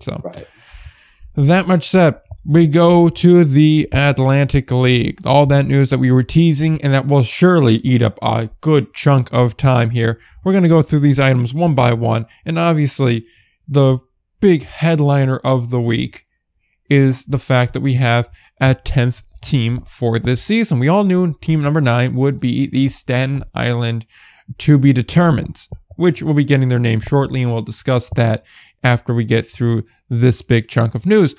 So 0.01 0.23
Right. 0.25 0.47
that 1.35 1.69
much 1.69 1.85
said, 1.87 2.15
we 2.45 2.67
go 2.67 3.09
to 3.09 3.45
the 3.45 3.89
Atlantic 3.93 4.71
League. 4.71 5.27
All 5.27 5.47
that 5.47 5.67
news 5.67 5.91
that 5.91 5.99
we 5.99 6.11
were 6.11 6.23
teasing, 6.23 6.81
and 6.83 6.95
that 6.95 7.07
will 7.07 7.23
surely 7.23 7.77
eat 7.77 8.03
up 8.03 8.19
a 8.23 8.51
good 8.61 8.95
chunk 8.95 9.33
of 9.33 9.57
time 9.57 9.91
here. 9.91 10.21
We're 10.45 10.53
going 10.53 10.63
to 10.63 10.69
go 10.69 10.83
through 10.83 11.01
these 11.01 11.21
items 11.21 11.53
one 11.53 11.75
by 11.75 11.93
one, 11.93 12.27
and 12.47 12.59
obviously, 12.59 13.27
the 13.67 13.99
big 14.41 14.63
headliner 14.65 15.39
of 15.39 15.71
the 15.71 15.81
week 15.81 16.27
is 16.89 17.25
the 17.27 17.39
fact 17.39 17.75
that 17.75 17.81
we 17.81 17.95
have 17.95 18.31
a 18.61 18.75
10th 18.75 19.25
team 19.43 19.81
for 19.81 20.19
this 20.19 20.43
season. 20.43 20.79
We 20.79 20.89
all 20.89 21.05
knew 21.05 21.35
team 21.35 21.63
number 21.63 21.81
nine 21.81 22.15
would 22.15 22.41
be 22.41 22.67
the 22.67 22.89
Staten 22.89 23.45
Island 23.55 24.07
to 24.59 24.79
be 24.79 24.93
determined, 24.93 25.67
which 25.97 26.23
will 26.23 26.35
be 26.35 26.45
getting 26.45 26.69
their 26.69 26.79
name 26.79 27.01
shortly, 27.01 27.43
and 27.43 27.53
we'll 27.53 27.63
discuss 27.63 28.09
that 28.11 28.45
after 28.83 29.13
we 29.13 29.25
get 29.25 29.47
through 29.47 29.85
this 30.09 30.41
big 30.41 30.69
chunk 30.69 30.95
of 30.95 31.05
news. 31.05 31.35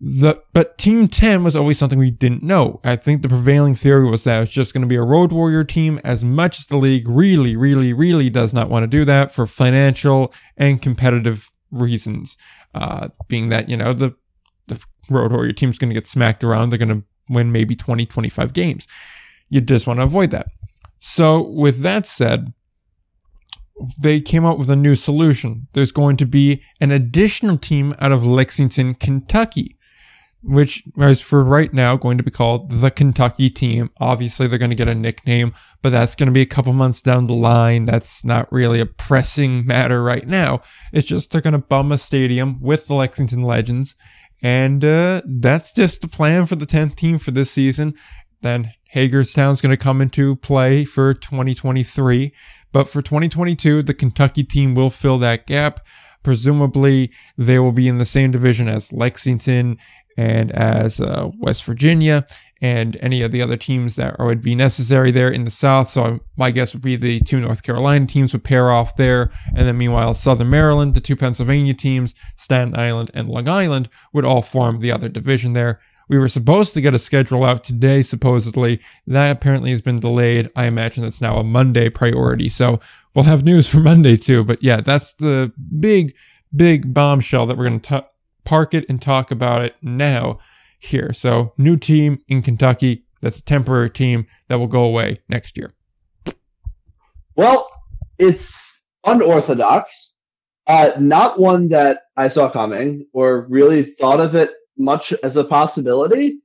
The 0.00 0.40
but 0.52 0.78
Team 0.78 1.08
10 1.08 1.42
was 1.42 1.56
always 1.56 1.76
something 1.76 1.98
we 1.98 2.12
didn't 2.12 2.44
know. 2.44 2.80
I 2.84 2.94
think 2.94 3.22
the 3.22 3.28
prevailing 3.28 3.74
theory 3.74 4.08
was 4.08 4.24
that 4.24 4.36
it 4.36 4.40
was 4.40 4.50
just 4.50 4.72
going 4.72 4.82
to 4.82 4.88
be 4.88 4.94
a 4.94 5.02
Road 5.02 5.32
Warrior 5.32 5.64
team, 5.64 6.00
as 6.04 6.22
much 6.22 6.58
as 6.60 6.66
the 6.66 6.76
league 6.76 7.08
really, 7.08 7.56
really, 7.56 7.92
really 7.92 8.30
does 8.30 8.54
not 8.54 8.70
want 8.70 8.84
to 8.84 8.86
do 8.86 9.04
that 9.06 9.32
for 9.32 9.44
financial 9.44 10.32
and 10.56 10.80
competitive 10.80 11.50
reasons. 11.72 12.36
Uh, 12.74 13.08
being 13.26 13.48
that, 13.48 13.68
you 13.68 13.76
know, 13.76 13.92
the, 13.92 14.14
the 14.68 14.80
Road 15.10 15.32
Warrior 15.32 15.52
team's 15.52 15.78
going 15.78 15.90
to 15.90 15.94
get 15.94 16.06
smacked 16.06 16.44
around. 16.44 16.70
They're 16.70 16.78
going 16.78 17.00
to 17.00 17.04
win 17.28 17.50
maybe 17.50 17.74
20, 17.74 18.06
25 18.06 18.52
games. 18.52 18.86
You 19.48 19.60
just 19.60 19.88
want 19.88 19.98
to 19.98 20.04
avoid 20.04 20.30
that. 20.30 20.46
So, 21.00 21.42
with 21.42 21.82
that 21.82 22.06
said, 22.06 22.52
they 24.00 24.20
came 24.20 24.44
up 24.44 24.58
with 24.58 24.70
a 24.70 24.76
new 24.76 24.94
solution. 24.94 25.68
There's 25.72 25.92
going 25.92 26.16
to 26.18 26.26
be 26.26 26.62
an 26.80 26.90
additional 26.90 27.58
team 27.58 27.94
out 28.00 28.12
of 28.12 28.24
Lexington, 28.24 28.94
Kentucky, 28.94 29.77
which 30.42 30.84
is 30.96 31.20
for 31.20 31.44
right 31.44 31.72
now 31.72 31.96
going 31.96 32.16
to 32.16 32.24
be 32.24 32.30
called 32.30 32.70
the 32.70 32.90
Kentucky 32.90 33.50
team. 33.50 33.90
Obviously, 34.00 34.46
they're 34.46 34.58
going 34.58 34.70
to 34.70 34.76
get 34.76 34.88
a 34.88 34.94
nickname, 34.94 35.52
but 35.82 35.90
that's 35.90 36.14
going 36.14 36.28
to 36.28 36.32
be 36.32 36.42
a 36.42 36.46
couple 36.46 36.72
months 36.72 37.02
down 37.02 37.26
the 37.26 37.34
line. 37.34 37.84
That's 37.84 38.24
not 38.24 38.50
really 38.52 38.80
a 38.80 38.86
pressing 38.86 39.66
matter 39.66 40.02
right 40.02 40.26
now. 40.26 40.60
It's 40.92 41.06
just 41.06 41.32
they're 41.32 41.40
going 41.40 41.60
to 41.60 41.66
bum 41.66 41.92
a 41.92 41.98
stadium 41.98 42.60
with 42.60 42.86
the 42.86 42.94
Lexington 42.94 43.42
Legends. 43.42 43.96
And 44.40 44.84
uh, 44.84 45.22
that's 45.26 45.72
just 45.72 46.00
the 46.00 46.08
plan 46.08 46.46
for 46.46 46.54
the 46.54 46.66
10th 46.66 46.94
team 46.94 47.18
for 47.18 47.32
this 47.32 47.50
season. 47.50 47.94
Then 48.40 48.72
Hagerstown's 48.94 49.60
going 49.60 49.76
to 49.76 49.82
come 49.82 50.00
into 50.00 50.36
play 50.36 50.84
for 50.84 51.12
2023. 51.14 52.32
But 52.72 52.86
for 52.86 53.02
2022, 53.02 53.82
the 53.82 53.94
Kentucky 53.94 54.44
team 54.44 54.74
will 54.74 54.90
fill 54.90 55.18
that 55.18 55.46
gap. 55.46 55.80
Presumably, 56.22 57.10
they 57.36 57.58
will 57.58 57.72
be 57.72 57.88
in 57.88 57.98
the 57.98 58.04
same 58.04 58.30
division 58.30 58.68
as 58.68 58.92
Lexington 58.92 59.78
and 60.18 60.50
as 60.50 61.00
uh, 61.00 61.30
West 61.38 61.64
Virginia 61.64 62.26
and 62.60 62.96
any 63.00 63.22
of 63.22 63.30
the 63.30 63.40
other 63.40 63.56
teams 63.56 63.94
that 63.94 64.18
would 64.18 64.42
be 64.42 64.56
necessary 64.56 65.12
there 65.12 65.30
in 65.30 65.44
the 65.44 65.50
South. 65.50 65.86
So 65.86 66.18
my 66.36 66.50
guess 66.50 66.74
would 66.74 66.82
be 66.82 66.96
the 66.96 67.20
two 67.20 67.38
North 67.38 67.62
Carolina 67.62 68.04
teams 68.04 68.32
would 68.32 68.42
pair 68.42 68.68
off 68.72 68.96
there. 68.96 69.30
And 69.54 69.68
then 69.68 69.78
meanwhile, 69.78 70.14
Southern 70.14 70.50
Maryland, 70.50 70.94
the 70.94 71.00
two 71.00 71.14
Pennsylvania 71.14 71.72
teams, 71.72 72.16
Staten 72.34 72.76
Island 72.76 73.12
and 73.14 73.28
Long 73.28 73.48
Island 73.48 73.88
would 74.12 74.24
all 74.24 74.42
form 74.42 74.80
the 74.80 74.90
other 74.90 75.08
division 75.08 75.52
there. 75.52 75.80
We 76.08 76.18
were 76.18 76.28
supposed 76.28 76.74
to 76.74 76.80
get 76.80 76.94
a 76.94 76.98
schedule 76.98 77.44
out 77.44 77.62
today, 77.62 78.02
supposedly. 78.02 78.80
That 79.06 79.30
apparently 79.30 79.70
has 79.70 79.82
been 79.82 80.00
delayed. 80.00 80.50
I 80.56 80.66
imagine 80.66 81.04
that's 81.04 81.20
now 81.20 81.36
a 81.36 81.44
Monday 81.44 81.90
priority. 81.90 82.48
So 82.48 82.80
we'll 83.14 83.26
have 83.26 83.44
news 83.44 83.70
for 83.70 83.78
Monday 83.78 84.16
too. 84.16 84.42
But 84.42 84.64
yeah, 84.64 84.80
that's 84.80 85.12
the 85.12 85.52
big, 85.78 86.12
big 86.56 86.92
bombshell 86.92 87.46
that 87.46 87.56
we're 87.56 87.68
going 87.68 87.78
to 87.78 87.88
park 88.48 88.72
it 88.72 88.86
and 88.88 89.00
talk 89.02 89.30
about 89.30 89.62
it 89.62 89.76
now 89.82 90.38
here. 90.78 91.12
So 91.12 91.52
new 91.58 91.76
team 91.76 92.18
in 92.28 92.40
Kentucky. 92.40 93.04
That's 93.20 93.40
a 93.40 93.44
temporary 93.44 93.90
team 93.90 94.26
that 94.48 94.58
will 94.58 94.68
go 94.68 94.84
away 94.84 95.20
next 95.28 95.58
year. 95.58 95.70
Well, 97.36 97.68
it's 98.18 98.86
unorthodox. 99.04 100.16
Uh, 100.66 100.92
not 100.98 101.38
one 101.38 101.68
that 101.68 102.04
I 102.16 102.28
saw 102.28 102.50
coming 102.50 103.06
or 103.12 103.46
really 103.50 103.82
thought 103.82 104.20
of 104.20 104.34
it 104.34 104.50
much 104.78 105.12
as 105.22 105.36
a 105.36 105.44
possibility, 105.44 106.38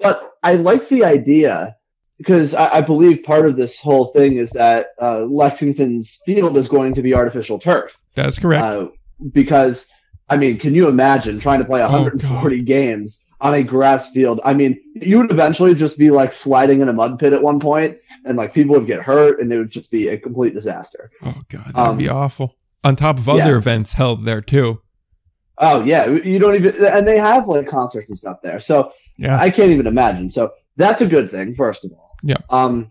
but 0.00 0.32
I 0.42 0.54
like 0.54 0.88
the 0.88 1.04
idea 1.04 1.76
because 2.18 2.56
I, 2.56 2.78
I 2.78 2.80
believe 2.80 3.22
part 3.22 3.46
of 3.46 3.56
this 3.56 3.80
whole 3.80 4.06
thing 4.06 4.38
is 4.38 4.50
that 4.50 4.88
uh, 5.00 5.26
Lexington's 5.26 6.20
field 6.26 6.56
is 6.56 6.68
going 6.68 6.94
to 6.94 7.02
be 7.02 7.14
artificial 7.14 7.58
turf. 7.58 8.00
That's 8.14 8.38
correct. 8.38 8.64
Uh, 8.64 8.88
because, 9.32 9.92
I 10.28 10.36
mean, 10.36 10.58
can 10.58 10.74
you 10.74 10.88
imagine 10.88 11.38
trying 11.38 11.60
to 11.60 11.64
play 11.64 11.82
Oh, 11.82 11.88
140 11.88 12.62
games 12.62 13.26
on 13.40 13.54
a 13.54 13.62
grass 13.62 14.12
field? 14.12 14.40
I 14.44 14.54
mean, 14.54 14.80
you 14.94 15.18
would 15.18 15.30
eventually 15.30 15.74
just 15.74 15.98
be 15.98 16.10
like 16.10 16.32
sliding 16.32 16.80
in 16.80 16.88
a 16.88 16.92
mud 16.92 17.18
pit 17.18 17.32
at 17.32 17.42
one 17.42 17.60
point, 17.60 17.98
and 18.24 18.36
like 18.36 18.52
people 18.52 18.74
would 18.74 18.86
get 18.86 19.02
hurt, 19.02 19.40
and 19.40 19.52
it 19.52 19.58
would 19.58 19.70
just 19.70 19.90
be 19.90 20.08
a 20.08 20.18
complete 20.18 20.54
disaster. 20.54 21.10
oh 21.22 21.42
god, 21.48 21.66
that'd 21.66 21.76
um, 21.76 21.98
be 21.98 22.08
awful. 22.08 22.56
On 22.82 22.96
top 22.96 23.18
of 23.18 23.28
other 23.28 23.52
yeah. 23.52 23.56
events 23.56 23.94
held 23.94 24.24
there 24.24 24.40
too. 24.40 24.80
Oh 25.58 25.82
yeah, 25.84 26.08
you 26.08 26.38
don't 26.38 26.54
even, 26.54 26.84
and 26.84 27.06
they 27.06 27.18
have 27.18 27.48
like 27.48 27.66
concerts 27.68 28.10
and 28.10 28.18
stuff 28.18 28.38
there. 28.42 28.60
So 28.60 28.92
Yeah. 29.16 29.38
I 29.38 29.50
can't 29.50 29.70
even 29.70 29.86
imagine. 29.86 30.28
So 30.28 30.52
that's 30.76 31.02
a 31.02 31.06
good 31.06 31.30
thing, 31.30 31.54
first 31.54 31.84
of 31.84 31.92
all. 31.92 32.16
Yeah. 32.22 32.36
Um, 32.50 32.90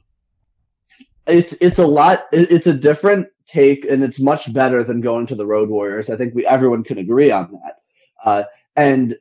it's 1.27 1.53
it's 1.61 1.79
a 1.79 1.87
lot. 1.87 2.25
It's 2.31 2.67
a 2.67 2.73
different 2.73 3.27
take, 3.45 3.85
and 3.85 4.03
it's 4.03 4.21
much 4.21 4.53
better 4.53 4.83
than 4.83 5.01
going 5.01 5.27
to 5.27 5.35
the 5.35 5.47
Road 5.47 5.69
Warriors. 5.69 6.09
I 6.09 6.17
think 6.17 6.35
we 6.35 6.45
everyone 6.45 6.83
can 6.83 6.97
agree 6.97 7.31
on 7.31 7.51
that. 7.51 7.75
Uh, 8.23 8.43
and 8.75 9.17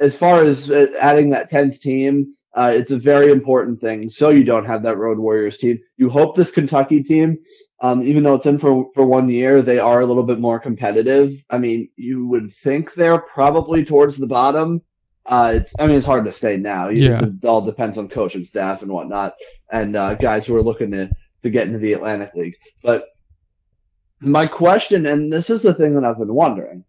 as 0.00 0.18
far 0.18 0.42
as 0.42 0.70
uh, 0.70 0.86
adding 1.00 1.30
that 1.30 1.50
tenth 1.50 1.80
team, 1.80 2.34
uh, 2.54 2.72
it's 2.74 2.90
a 2.90 2.98
very 2.98 3.30
important 3.32 3.80
thing. 3.80 4.08
So 4.08 4.30
you 4.30 4.44
don't 4.44 4.66
have 4.66 4.82
that 4.82 4.98
Road 4.98 5.18
Warriors 5.18 5.58
team. 5.58 5.80
You 5.96 6.08
hope 6.08 6.36
this 6.36 6.52
Kentucky 6.52 7.02
team, 7.02 7.38
um, 7.80 8.02
even 8.02 8.22
though 8.22 8.34
it's 8.34 8.46
in 8.46 8.58
for 8.58 8.90
for 8.94 9.06
one 9.06 9.28
year, 9.28 9.62
they 9.62 9.78
are 9.78 10.00
a 10.00 10.06
little 10.06 10.22
bit 10.22 10.40
more 10.40 10.60
competitive. 10.60 11.30
I 11.50 11.58
mean, 11.58 11.90
you 11.96 12.26
would 12.28 12.50
think 12.50 12.94
they're 12.94 13.18
probably 13.20 13.84
towards 13.84 14.18
the 14.18 14.26
bottom. 14.26 14.82
Uh, 15.26 15.54
it's, 15.56 15.74
I 15.80 15.86
mean, 15.86 15.96
it's 15.96 16.06
hard 16.06 16.26
to 16.26 16.32
say 16.32 16.58
now. 16.58 16.88
Yeah. 16.90 17.22
It 17.22 17.44
all 17.44 17.62
depends 17.62 17.96
on 17.98 18.08
coach 18.08 18.34
and 18.34 18.46
staff 18.46 18.82
and 18.82 18.92
whatnot, 18.92 19.34
and 19.70 19.96
uh, 19.96 20.14
guys 20.14 20.46
who 20.46 20.56
are 20.56 20.62
looking 20.62 20.90
to 20.92 21.10
to 21.42 21.50
get 21.50 21.66
into 21.66 21.78
the 21.78 21.94
Atlantic 21.94 22.34
League. 22.34 22.56
But 22.82 23.08
my 24.24 24.46
question, 24.46 25.06
and 25.06 25.32
this 25.32 25.50
is 25.50 25.62
the 25.62 25.74
thing 25.74 25.94
that 25.94 26.04
I've 26.04 26.18
been 26.18 26.34
wondering, 26.34 26.84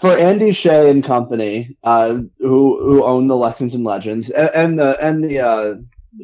for 0.00 0.16
Andy 0.16 0.52
Shea 0.52 0.90
and 0.90 1.02
company, 1.02 1.76
uh, 1.82 2.20
who 2.38 2.82
who 2.82 3.04
own 3.04 3.26
the 3.28 3.36
Lexington 3.36 3.84
Legends 3.84 4.30
and, 4.30 4.50
and 4.54 4.78
the 4.78 5.04
and 5.04 5.24
the 5.24 5.40
uh, 5.40 5.74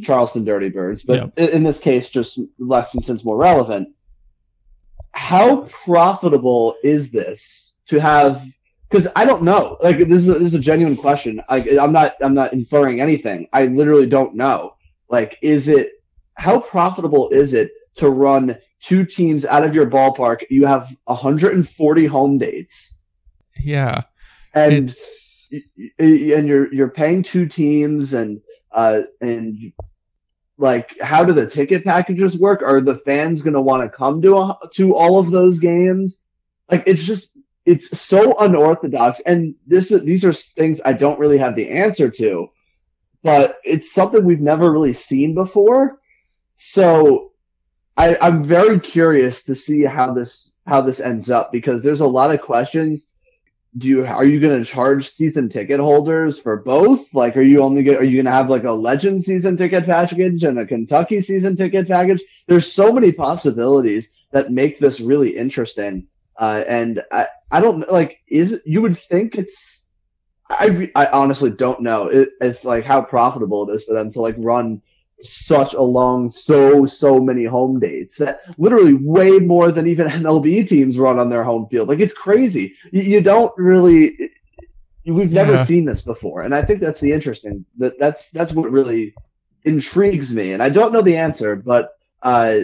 Charleston 0.03 0.45
Dirty 0.45 0.69
Birds, 0.69 1.05
but 1.05 1.33
in, 1.37 1.49
in 1.49 1.63
this 1.65 1.81
case, 1.81 2.11
just 2.11 2.41
Lexington's 2.59 3.25
more 3.25 3.37
relevant. 3.37 3.89
How 5.13 5.63
profitable 5.63 6.77
is 6.85 7.11
this 7.11 7.79
to 7.87 8.01
have? 8.01 8.43
Because 8.89 9.09
I 9.17 9.25
don't 9.25 9.43
know. 9.43 9.79
Like 9.83 9.99
this 9.99 10.27
is 10.27 10.29
a, 10.29 10.33
this 10.33 10.43
is 10.43 10.55
a 10.55 10.61
genuine 10.61 10.97
question. 10.97 11.43
I, 11.49 11.79
I'm 11.81 11.93
not 11.93 12.13
I'm 12.21 12.35
not 12.35 12.53
inferring 12.53 13.01
anything. 13.01 13.49
I 13.53 13.67
literally 13.67 14.07
don't 14.07 14.35
know. 14.35 14.77
Like, 15.09 15.39
is 15.43 15.69
it 15.69 15.93
how 16.35 16.61
profitable 16.61 17.31
is 17.31 17.55
it 17.55 17.71
to 17.95 18.11
run 18.11 18.59
two 18.87 19.05
teams 19.05 19.45
out 19.45 19.65
of 19.65 19.75
your 19.75 19.91
ballpark? 19.91 20.43
You 20.49 20.67
have 20.67 20.89
140 21.05 22.07
home 22.07 22.39
dates 22.39 23.03
Yeah. 23.61 24.03
and 24.55 24.73
it's 24.73 25.51
and 25.99 26.49
you're 26.49 26.73
you're 26.73 26.91
paying 26.91 27.23
two 27.23 27.47
teams 27.47 28.15
and 28.15 28.41
uh 28.73 29.03
and 29.21 29.73
like 30.59 30.99
how 31.01 31.25
do 31.25 31.33
the 31.33 31.47
ticket 31.47 31.85
packages 31.85 32.39
work 32.41 32.63
are 32.63 32.81
the 32.81 32.99
fans 32.99 33.43
going 33.43 33.55
to 33.55 33.61
want 33.61 33.83
to 33.83 33.97
come 33.97 34.23
to 34.23 34.37
a, 34.37 34.59
to 34.73 34.95
all 34.95 35.19
of 35.19 35.31
those 35.31 35.61
games 35.61 36.27
like 36.71 36.83
it's 36.87 37.07
just 37.07 37.39
it's 37.65 37.97
so 37.99 38.37
unorthodox 38.39 39.21
and 39.21 39.55
this 39.67 39.91
these 40.03 40.25
are 40.25 40.33
things 40.33 40.81
i 40.85 40.93
don't 40.93 41.21
really 41.21 41.39
have 41.39 41.55
the 41.55 41.71
answer 41.71 42.11
to 42.11 42.49
but 43.23 43.55
it's 43.65 43.93
something 43.93 44.25
we've 44.25 44.41
never 44.41 44.71
really 44.73 44.93
seen 44.93 45.35
before 45.35 46.01
so 46.55 47.31
I, 47.99 48.17
i'm 48.21 48.45
very 48.45 48.79
curious 48.79 49.45
to 49.45 49.55
see 49.55 49.83
how 49.83 50.13
this 50.13 50.57
how 50.67 50.81
this 50.81 51.01
ends 51.01 51.31
up 51.31 51.53
because 51.53 51.83
there's 51.83 52.01
a 52.01 52.07
lot 52.07 52.35
of 52.35 52.43
questions. 52.43 53.15
Do 53.77 53.89
you 53.89 54.07
are 54.07 54.25
you 54.25 54.41
going 54.41 54.63
to 54.63 54.69
charge 54.69 55.07
season 55.07 55.49
ticket 55.49 55.81
holders 55.81 56.41
for 56.41 56.57
both? 56.57 57.15
Like 57.15 57.37
are 57.37 57.43
you 57.43 57.63
only 57.63 57.83
get, 57.83 58.01
are 58.01 58.05
you 58.05 58.17
going 58.17 58.25
to 58.25 58.31
have 58.31 58.49
like 58.49 58.65
a 58.65 58.73
legend 58.73 59.23
season 59.23 59.57
ticket 59.57 59.85
package 59.85 60.45
and 60.45 60.59
a 60.59 60.67
kentucky 60.67 61.21
season 61.21 61.57
ticket 61.57 61.87
package? 61.87 62.23
There's 62.49 62.73
so 62.73 62.91
many 62.93 63.13
possibilities 63.13 64.25
that 64.33 64.51
make 64.51 64.79
this 64.79 65.01
really 65.01 65.37
interesting. 65.37 66.07
Uh, 66.39 66.65
and 66.67 67.03
I, 67.13 67.27
I 67.51 67.61
don't 67.61 67.91
like 67.91 68.21
is 68.29 68.63
you 68.67 68.81
would 68.83 68.97
think 68.97 69.35
it's 69.35 69.89
I, 70.49 70.91
I 70.95 71.07
honestly 71.13 71.51
don't 71.51 71.81
know 71.81 72.09
if, 72.41 72.65
like 72.65 72.85
how 72.85 73.03
profitable 73.03 73.69
it 73.69 73.75
is 73.75 73.85
for 73.85 73.95
them 73.95 74.11
to 74.13 74.21
like 74.21 74.37
run 74.39 74.81
such 75.23 75.75
a 75.75 75.81
long 75.83 76.29
so 76.29 76.85
so 76.87 77.19
many 77.19 77.45
home 77.45 77.81
dates 77.81 78.19
that 78.19 78.41
literally 78.59 78.95
way 78.95 79.39
more 79.39 79.73
than 79.73 79.87
even 79.87 80.07
MLB 80.09 80.69
teams 80.69 80.99
run 80.99 81.19
on 81.19 81.31
their 81.31 81.45
home 81.45 81.67
field. 81.69 81.89
Like 81.89 82.01
it's 82.01 82.13
crazy. 82.15 82.75
You, 82.93 83.03
you 83.03 83.21
don't 83.23 83.53
really 83.57 84.31
we've 85.07 85.33
never 85.33 85.53
Yeah. 85.53 85.65
seen 85.65 85.85
this 85.85 86.05
before. 86.05 86.43
And 86.43 86.55
I 86.55 86.63
think 86.63 86.81
that's 86.81 87.01
the 87.01 87.13
interesting 87.13 87.65
that 87.79 87.99
that's 87.99 88.31
that's 88.31 88.55
what 88.55 88.71
really 88.71 89.15
intrigues 89.65 90.35
me. 90.37 90.53
And 90.53 90.63
I 90.63 90.69
don't 90.69 90.93
know 90.93 91.03
the 91.03 91.17
answer 91.17 91.57
but 91.57 91.93
uh 92.23 92.61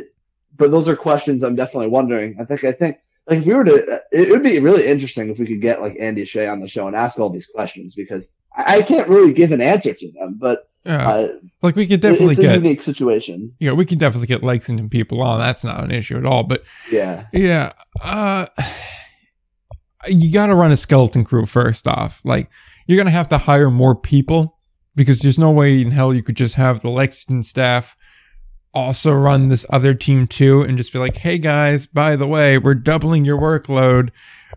but 0.57 0.71
those 0.71 0.89
are 0.89 0.97
questions 0.97 1.43
I'm 1.43 1.57
definitely 1.57 1.89
wondering. 1.89 2.37
I 2.39 2.45
think 2.45 2.65
I 2.65 2.73
think 2.73 2.99
like 3.27 3.39
if 3.39 3.47
we 3.47 3.55
were 3.55 3.65
to 3.65 4.01
it 4.13 4.31
would 4.31 4.43
be 4.43 4.59
really 4.59 4.87
interesting 4.87 5.31
if 5.31 5.39
we 5.39 5.47
could 5.47 5.63
get 5.63 5.81
like 5.81 5.97
Andy 5.99 6.25
Shea 6.27 6.49
on 6.49 6.61
the 6.61 6.69
show 6.69 6.87
and 6.87 6.95
ask 6.97 7.19
all 7.19 7.31
these 7.31 7.47
questions 7.47 7.95
because 7.95 8.35
I, 8.55 8.77
I 8.79 8.83
can't 8.83 9.09
really 9.09 9.33
give 9.33 9.53
an 9.53 9.63
answer 9.63 9.95
to 9.95 10.13
them. 10.13 10.37
But 10.39 10.69
yeah. 10.85 11.09
uh, 11.09 11.29
like 11.63 11.77
we 11.77 11.87
could 11.87 12.01
definitely 12.01 12.33
it's 12.33 12.41
a 12.41 12.43
get 12.43 12.55
unique 12.63 12.83
situation. 12.83 13.55
Yeah, 13.61 13.73
we 13.73 13.85
can 13.85 13.99
definitely 13.99 14.27
get 14.27 14.43
Lexington 14.43 14.89
people 14.89 15.23
on. 15.23 15.39
That's 15.39 15.63
not 15.65 15.83
an 15.85 15.91
issue 15.91 16.17
at 16.19 16.27
all. 16.27 16.43
But 16.45 16.65
Yeah, 16.91 17.27
yeah, 17.33 17.73
uh 18.03 18.47
you 20.09 20.33
gotta 20.33 20.55
run 20.55 20.73
a 20.73 20.77
skeleton 20.77 21.25
crew 21.25 21.47
first 21.47 21.87
off. 21.87 22.21
Like 22.25 22.51
you're 22.87 22.99
gonna 22.99 23.11
have 23.11 23.29
to 23.29 23.39
hire 23.39 23.71
more 23.71 23.95
people 23.95 24.59
because 24.97 25.21
there's 25.21 25.39
no 25.39 25.53
way 25.53 25.81
in 25.81 25.93
hell 25.93 26.13
you 26.15 26.23
could 26.23 26.37
just 26.37 26.57
have 26.57 26.81
the 26.81 26.91
Lexington 26.91 27.43
staff 27.43 27.97
also 28.75 29.13
run 29.13 29.49
this 29.49 29.67
other 29.71 29.95
team 29.95 30.27
too 30.27 30.63
and 30.63 30.77
just 30.79 30.93
be 30.93 30.99
like, 30.99 31.17
hey 31.17 31.39
guys, 31.39 31.87
by 31.87 32.17
the 32.17 32.27
way, 32.27 32.59
we're 32.59 32.75
doubling 32.75 33.25
your 33.25 33.39
workload 33.39 34.11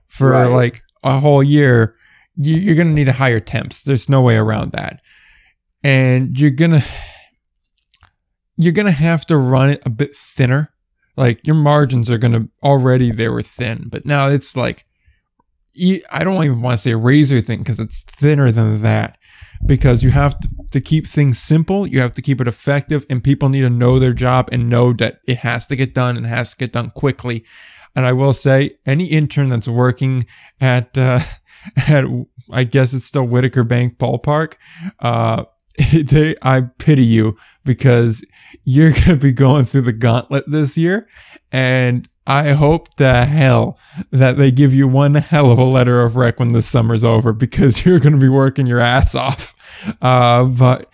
for 0.08 0.32
Right. 0.32 0.46
like 0.46 0.82
a 1.04 1.20
whole 1.20 1.44
year. 1.44 1.96
You- 2.38 2.56
You're 2.56 2.76
gonna 2.76 2.92
need 2.94 3.06
to 3.06 3.12
hire 3.14 3.40
temps. 3.40 3.84
There's 3.84 4.10
no 4.10 4.22
way 4.22 4.38
around 4.38 4.72
that. 4.72 5.02
And 5.86 6.38
you're 6.40 6.50
gonna 6.50 6.82
you're 8.58 8.74
gonna 8.74 8.92
have 8.92 9.26
to 9.28 9.38
run 9.38 9.70
it 9.70 9.86
a 9.86 9.90
bit 9.90 10.16
thinner. 10.16 10.74
Like 11.16 11.46
your 11.46 11.56
margins 11.56 12.10
are 12.10 12.18
gonna 12.18 12.48
already 12.64 13.12
they 13.12 13.30
were 13.30 13.44
thin, 13.44 13.90
but 13.90 14.06
now 14.06 14.28
it's 14.28 14.58
like 14.58 14.86
I 16.12 16.24
don't 16.24 16.44
even 16.44 16.62
want 16.62 16.78
to 16.78 16.82
say 16.82 16.92
a 16.92 16.98
razor 16.98 17.42
thin 17.42 17.60
because 17.60 17.80
it's 17.80 18.02
thinner 18.04 18.52
than 18.52 18.82
that. 18.82 19.18
Because 19.66 20.04
you 20.04 20.12
have 20.12 20.38
to, 20.40 20.50
to 20.72 20.82
keep 20.82 21.08
things 21.08 21.40
simple, 21.40 21.88
you 21.88 22.00
have 22.00 22.12
to 22.14 22.22
keep 22.22 22.40
it 22.42 22.48
effective, 22.48 23.06
and 23.10 23.24
people 23.24 23.50
need 23.50 23.62
to 23.62 23.70
know 23.70 24.00
their 24.00 24.14
job 24.14 24.50
and 24.52 24.70
know 24.70 24.94
that 24.94 25.20
it 25.28 25.38
has 25.38 25.66
to 25.68 25.76
get 25.76 25.94
done 25.94 26.18
and 26.18 26.26
has 26.26 26.52
to 26.52 26.58
get 26.58 26.74
done 26.74 26.92
quickly. 26.92 27.44
And 27.96 28.06
I 28.06 28.12
will 28.12 28.34
say, 28.34 28.78
any 28.86 29.06
intern 29.06 29.50
that's 29.50 29.68
working 29.68 30.26
at 30.60 30.98
uh, 30.98 31.20
at 31.88 32.06
I 32.52 32.64
guess 32.64 32.94
it's 32.94 33.06
still 33.06 33.26
Whitaker 33.26 33.64
Bank 33.64 33.98
Ballpark, 33.98 34.56
uh, 35.00 35.46
they 35.94 36.36
I 36.42 36.62
pity 36.80 37.06
you 37.06 37.38
because 37.64 38.26
you're 38.64 38.92
gonna 39.06 39.18
be 39.18 39.34
going 39.34 39.66
through 39.66 39.82
the 39.82 39.94
gauntlet 39.94 40.46
this 40.48 40.78
year, 40.78 41.08
and 41.52 42.08
I 42.28 42.52
hope 42.52 42.96
to 42.96 43.26
hell 43.26 43.78
that 44.12 44.38
they 44.38 44.52
give 44.52 44.74
you 44.74 44.88
one 44.88 45.16
hell 45.16 45.52
of 45.52 45.60
a 45.60 45.64
letter 45.64 46.02
of 46.02 46.16
rec 46.16 46.40
when 46.40 46.54
this 46.54 46.68
summer's 46.68 47.04
over 47.04 47.34
because 47.34 47.86
you're 47.86 48.00
gonna 48.00 48.18
be 48.18 48.30
working 48.30 48.68
your 48.68 48.80
ass 48.80 49.16
off. 49.16 49.54
Uh, 50.02 50.46
but 50.46 50.90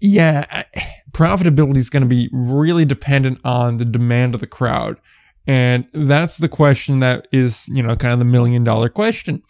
yeah, 0.00 0.64
profitability 1.12 1.78
is 1.78 1.90
gonna 1.90 2.06
be 2.06 2.28
really 2.32 2.84
dependent 2.84 3.40
on 3.44 3.78
the 3.78 3.84
demand 3.84 4.34
of 4.34 4.40
the 4.40 4.46
crowd. 4.46 4.98
And 5.46 5.88
that's 5.94 6.36
the 6.36 6.48
question 6.48 6.98
that 6.98 7.26
is, 7.32 7.68
you 7.68 7.82
know, 7.82 7.96
kind 7.96 8.12
of 8.12 8.18
the 8.18 8.26
million 8.26 8.64
dollar 8.64 8.90
question 8.90 9.42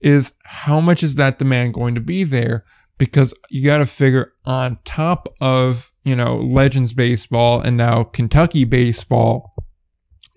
is 0.00 0.34
how 0.44 0.80
much 0.80 1.02
is 1.02 1.14
that 1.14 1.38
demand 1.38 1.74
going 1.74 1.94
to 1.94 2.00
be 2.00 2.24
there? 2.24 2.64
Because 2.98 3.38
you 3.48 3.64
got 3.64 3.78
to 3.78 3.86
figure 3.86 4.32
on 4.44 4.78
top 4.84 5.28
of, 5.40 5.92
you 6.04 6.16
know, 6.16 6.36
Legends 6.36 6.92
baseball 6.92 7.60
and 7.60 7.76
now 7.76 8.02
Kentucky 8.02 8.64
baseball, 8.64 9.54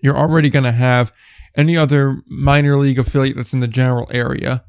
you're 0.00 0.16
already 0.16 0.48
going 0.48 0.64
to 0.64 0.72
have 0.72 1.12
any 1.56 1.76
other 1.76 2.22
minor 2.26 2.76
league 2.76 2.98
affiliate 2.98 3.36
that's 3.36 3.52
in 3.52 3.60
the 3.60 3.68
general 3.68 4.08
area. 4.12 4.64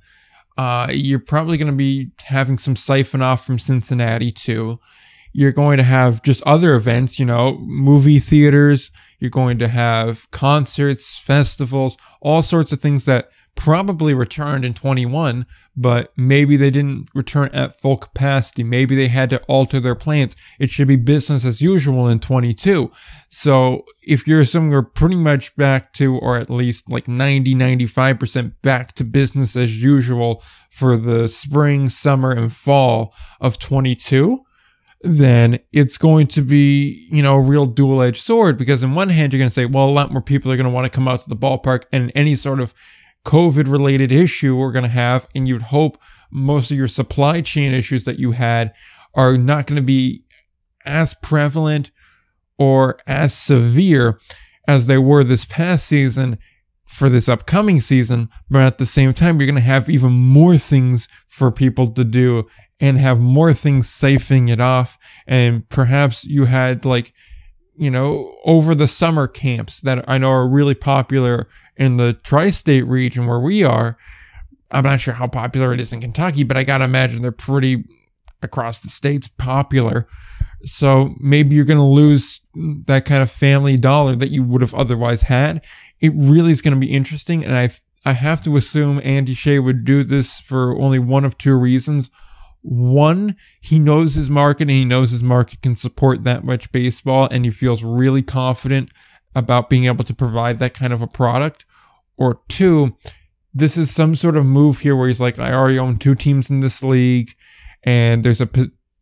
Uh, 0.57 0.87
you're 0.91 1.19
probably 1.19 1.57
going 1.57 1.71
to 1.71 1.77
be 1.77 2.11
having 2.25 2.57
some 2.57 2.75
siphon 2.75 3.21
off 3.21 3.45
from 3.45 3.57
Cincinnati 3.57 4.31
too. 4.31 4.79
You're 5.31 5.51
going 5.51 5.77
to 5.77 5.83
have 5.83 6.21
just 6.21 6.43
other 6.43 6.75
events, 6.75 7.19
you 7.19 7.25
know, 7.25 7.57
movie 7.59 8.19
theaters. 8.19 8.91
You're 9.19 9.31
going 9.31 9.57
to 9.59 9.67
have 9.67 10.29
concerts, 10.29 11.17
festivals, 11.17 11.97
all 12.21 12.43
sorts 12.43 12.71
of 12.71 12.79
things 12.79 13.05
that 13.05 13.29
probably 13.55 14.13
returned 14.13 14.65
in 14.65 14.73
21, 14.73 15.45
but 15.75 16.11
maybe 16.17 16.57
they 16.57 16.69
didn't 16.69 17.09
return 17.13 17.49
at 17.53 17.79
full 17.79 17.97
capacity. 17.97 18.63
Maybe 18.63 18.95
they 18.95 19.07
had 19.07 19.29
to 19.29 19.41
alter 19.43 19.79
their 19.79 19.95
plans. 19.95 20.35
It 20.59 20.69
should 20.69 20.87
be 20.87 20.95
business 20.95 21.45
as 21.45 21.61
usual 21.61 22.07
in 22.07 22.19
22. 22.19 22.91
So 23.29 23.85
if 24.01 24.27
you're 24.27 24.41
assuming 24.41 24.71
we're 24.71 24.83
pretty 24.83 25.15
much 25.15 25.55
back 25.55 25.93
to, 25.93 26.17
or 26.17 26.37
at 26.37 26.49
least 26.49 26.89
like 26.89 27.07
90, 27.07 27.55
95% 27.55 28.53
back 28.61 28.93
to 28.93 29.03
business 29.03 29.55
as 29.55 29.83
usual 29.83 30.43
for 30.71 30.97
the 30.97 31.27
spring, 31.27 31.89
summer, 31.89 32.31
and 32.31 32.51
fall 32.51 33.13
of 33.39 33.59
22, 33.59 34.43
then 35.03 35.59
it's 35.73 35.97
going 35.97 36.27
to 36.27 36.41
be, 36.41 37.07
you 37.11 37.21
know, 37.21 37.35
a 37.35 37.41
real 37.41 37.65
dual 37.65 38.01
edged 38.01 38.21
sword 38.21 38.57
because 38.57 38.83
in 38.83 38.95
one 38.95 39.09
hand, 39.09 39.33
you're 39.33 39.37
going 39.39 39.49
to 39.49 39.53
say, 39.53 39.65
well, 39.65 39.87
a 39.87 39.91
lot 39.91 40.11
more 40.11 40.21
people 40.21 40.51
are 40.51 40.57
going 40.57 40.69
to 40.69 40.73
want 40.73 40.85
to 40.85 40.95
come 40.95 41.07
out 41.07 41.19
to 41.19 41.29
the 41.29 41.35
ballpark 41.35 41.83
and 41.91 42.11
any 42.15 42.35
sort 42.35 42.59
of 42.61 42.73
COVID 43.25 43.71
related 43.71 44.11
issue 44.11 44.55
we're 44.55 44.71
going 44.71 44.83
to 44.83 44.89
have. 44.89 45.27
And 45.33 45.47
you'd 45.47 45.63
hope 45.63 45.97
most 46.31 46.71
of 46.71 46.77
your 46.77 46.87
supply 46.87 47.41
chain 47.41 47.73
issues 47.73 48.03
that 48.05 48.19
you 48.19 48.31
had 48.31 48.73
are 49.13 49.37
not 49.37 49.67
going 49.67 49.81
to 49.81 49.85
be 49.85 50.23
as 50.85 51.13
prevalent 51.13 51.91
or 52.57 52.97
as 53.07 53.33
severe. 53.33 54.19
as 54.67 54.87
they 54.87 54.97
were 54.97 55.23
this 55.23 55.45
past 55.45 55.85
season 55.85 56.37
for 56.85 57.09
this 57.09 57.27
upcoming 57.27 57.79
season, 57.81 58.29
but 58.49 58.61
at 58.61 58.77
the 58.77 58.85
same 58.85 59.13
time, 59.13 59.39
you're 59.39 59.47
going 59.47 59.55
to 59.55 59.61
have 59.61 59.89
even 59.89 60.11
more 60.11 60.57
things 60.57 61.07
for 61.27 61.51
people 61.51 61.87
to 61.91 62.03
do 62.03 62.45
and 62.79 62.97
have 62.97 63.19
more 63.19 63.53
things 63.53 63.89
siphoning 63.89 64.49
it 64.49 64.61
off. 64.61 64.97
And 65.25 65.67
perhaps 65.69 66.25
you 66.25 66.45
had 66.45 66.85
like, 66.85 67.13
you 67.75 67.89
know, 67.89 68.35
over 68.45 68.75
the 68.75 68.87
summer 68.87 69.27
camps 69.27 69.81
that 69.81 70.07
I 70.07 70.17
know 70.17 70.29
are 70.29 70.47
really 70.47 70.75
popular 70.75 71.47
in 71.75 71.97
the 71.97 72.13
tri 72.13 72.49
state 72.49 72.85
region 72.85 73.27
where 73.27 73.39
we 73.39 73.63
are. 73.63 73.97
I'm 74.71 74.83
not 74.83 74.99
sure 74.99 75.13
how 75.13 75.27
popular 75.27 75.73
it 75.73 75.79
is 75.79 75.93
in 75.93 76.01
Kentucky, 76.01 76.43
but 76.43 76.57
I 76.57 76.63
got 76.63 76.79
to 76.79 76.85
imagine 76.85 77.21
they're 77.21 77.31
pretty 77.31 77.83
across 78.41 78.81
the 78.81 78.89
states 78.89 79.27
popular. 79.27 80.07
So 80.65 81.15
maybe 81.19 81.55
you're 81.55 81.65
going 81.65 81.77
to 81.77 81.83
lose 81.83 82.41
that 82.85 83.05
kind 83.05 83.21
of 83.21 83.31
family 83.31 83.77
dollar 83.77 84.15
that 84.15 84.29
you 84.29 84.43
would 84.43 84.61
have 84.61 84.73
otherwise 84.73 85.23
had. 85.23 85.63
It 85.99 86.13
really 86.15 86.51
is 86.51 86.61
going 86.61 86.73
to 86.73 86.79
be 86.79 86.91
interesting. 86.91 87.43
And 87.43 87.55
I, 87.55 87.69
I 88.05 88.13
have 88.13 88.41
to 88.41 88.57
assume 88.57 89.01
Andy 89.03 89.33
Shea 89.33 89.59
would 89.59 89.83
do 89.85 90.03
this 90.03 90.39
for 90.39 90.79
only 90.79 90.99
one 90.99 91.25
of 91.25 91.37
two 91.37 91.57
reasons. 91.57 92.09
One, 92.63 93.35
he 93.61 93.77
knows 93.77 94.15
his 94.15 94.29
market 94.29 94.63
and 94.63 94.71
he 94.71 94.85
knows 94.85 95.11
his 95.11 95.21
market 95.21 95.61
can 95.61 95.75
support 95.75 96.23
that 96.23 96.43
much 96.43 96.71
baseball 96.71 97.27
and 97.29 97.43
he 97.43 97.51
feels 97.51 97.83
really 97.83 98.21
confident 98.21 98.89
about 99.35 99.69
being 99.69 99.85
able 99.85 100.05
to 100.05 100.15
provide 100.15 100.59
that 100.59 100.73
kind 100.73 100.93
of 100.93 101.01
a 101.01 101.07
product. 101.07 101.65
Or 102.15 102.39
two, 102.47 102.95
this 103.53 103.77
is 103.77 103.93
some 103.93 104.15
sort 104.15 104.37
of 104.37 104.45
move 104.45 104.79
here 104.79 104.95
where 104.95 105.07
he's 105.07 105.21
like, 105.21 105.37
I 105.39 105.53
already 105.53 105.77
own 105.77 105.97
two 105.97 106.15
teams 106.15 106.49
in 106.49 106.61
this 106.61 106.81
league 106.81 107.35
and 107.83 108.23
there's 108.23 108.39
a 108.39 108.49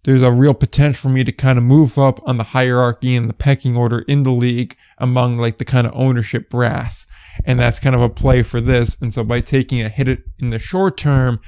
there's 0.03 0.23
a 0.23 0.31
real 0.31 0.55
potential 0.55 0.99
for 0.99 1.09
me 1.09 1.23
to 1.23 1.31
kind 1.31 1.59
of 1.59 1.63
move 1.63 1.99
up 1.99 2.19
on 2.27 2.37
the 2.37 2.43
hierarchy 2.43 3.15
and 3.15 3.29
the 3.29 3.35
pecking 3.35 3.77
order 3.77 3.99
in 4.07 4.23
the 4.23 4.31
league 4.31 4.75
among 4.97 5.37
like 5.37 5.59
the 5.59 5.65
kind 5.65 5.85
of 5.85 5.93
ownership 5.95 6.49
brass. 6.49 7.05
And 7.45 7.59
that's 7.59 7.79
kind 7.79 7.93
of 7.93 8.01
a 8.01 8.09
play 8.09 8.41
for 8.41 8.59
this. 8.59 8.99
And 8.99 9.13
so 9.13 9.23
by 9.23 9.41
taking 9.41 9.81
a 9.81 9.89
hit 9.89 10.07
in 10.39 10.49
the 10.49 10.57
short 10.57 10.97
term, 10.97 11.39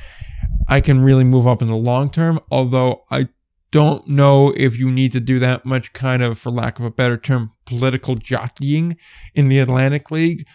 I 0.67 0.81
can 0.81 1.03
really 1.03 1.23
move 1.23 1.47
up 1.47 1.61
in 1.61 1.67
the 1.67 1.75
long 1.75 2.09
term. 2.09 2.39
Although 2.51 3.03
I 3.11 3.27
don't 3.71 4.07
know 4.07 4.53
if 4.55 4.77
you 4.77 4.89
need 4.91 5.11
to 5.13 5.19
do 5.19 5.39
that 5.39 5.65
much 5.65 5.93
kind 5.93 6.21
of, 6.23 6.37
for 6.37 6.51
lack 6.51 6.79
of 6.79 6.85
a 6.85 6.91
better 6.91 7.17
term, 7.17 7.51
political 7.65 8.15
jockeying 8.15 8.97
in 9.33 9.47
the 9.47 9.59
Atlantic 9.59 10.11
League. 10.11 10.45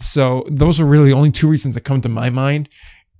So 0.00 0.44
those 0.48 0.80
are 0.80 0.86
really 0.86 1.12
only 1.12 1.30
two 1.30 1.48
reasons 1.48 1.74
that 1.74 1.84
come 1.84 2.00
to 2.00 2.08
my 2.08 2.30
mind 2.30 2.68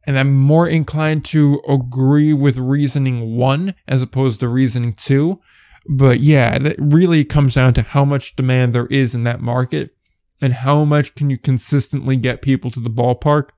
and 0.06 0.18
I'm 0.18 0.34
more 0.34 0.68
inclined 0.68 1.24
to 1.26 1.60
agree 1.68 2.32
with 2.32 2.58
reasoning 2.58 3.36
one 3.36 3.74
as 3.86 4.02
opposed 4.02 4.40
to 4.40 4.48
reasoning 4.48 4.94
two. 4.94 5.40
But 5.88 6.20
yeah, 6.20 6.58
that 6.58 6.76
really 6.78 7.24
comes 7.24 7.54
down 7.54 7.74
to 7.74 7.82
how 7.82 8.04
much 8.04 8.36
demand 8.36 8.72
there 8.72 8.86
is 8.86 9.14
in 9.14 9.24
that 9.24 9.40
market 9.40 9.90
and 10.40 10.52
how 10.52 10.84
much 10.84 11.14
can 11.14 11.30
you 11.30 11.38
consistently 11.38 12.16
get 12.16 12.42
people 12.42 12.70
to 12.70 12.80
the 12.80 12.90
ballpark. 12.90 13.50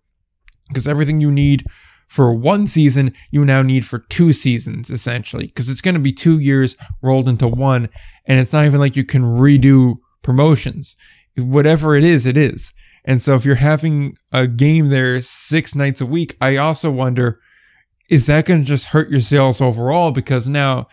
Because 0.69 0.89
everything 0.89 1.21
you 1.21 1.31
need 1.31 1.65
for 2.09 2.35
one 2.35 2.67
season, 2.67 3.13
you 3.31 3.45
now 3.45 3.63
need 3.63 3.85
for 3.87 3.99
two 3.99 4.33
seasons, 4.33 4.91
essentially. 4.91 5.47
Because 5.47 5.69
it's 5.69 5.81
going 5.81 5.95
to 5.95 6.01
be 6.01 6.13
two 6.13 6.39
years 6.39 6.77
rolled 7.03 7.29
into 7.29 7.49
one. 7.49 7.89
And 8.27 8.41
it's 8.41 8.53
not 8.53 8.65
even 8.65 8.81
like 8.81 8.97
you 8.97 9.05
can 9.05 9.23
redo 9.23 9.97
promotions. 10.23 10.97
Whatever 11.37 11.97
it 11.97 12.05
is, 12.05 12.27
it 12.27 12.37
is. 12.37 12.73
And 13.05 13.21
so 13.21 13.35
if 13.35 13.45
you're 13.45 13.57
having 13.57 14.17
a 14.33 14.47
game 14.47 14.89
there 14.89 15.21
six 15.21 15.75
nights 15.75 16.01
a 16.01 16.07
week, 16.07 16.37
I 16.41 16.57
also 16.57 16.91
wonder, 16.91 17.41
is 18.09 18.27
that 18.27 18.47
going 18.47 18.61
to 18.61 18.67
just 18.67 18.89
hurt 18.89 19.11
your 19.11 19.21
sales 19.21 19.61
overall? 19.61 20.11
Because 20.11 20.49
now 20.49 20.87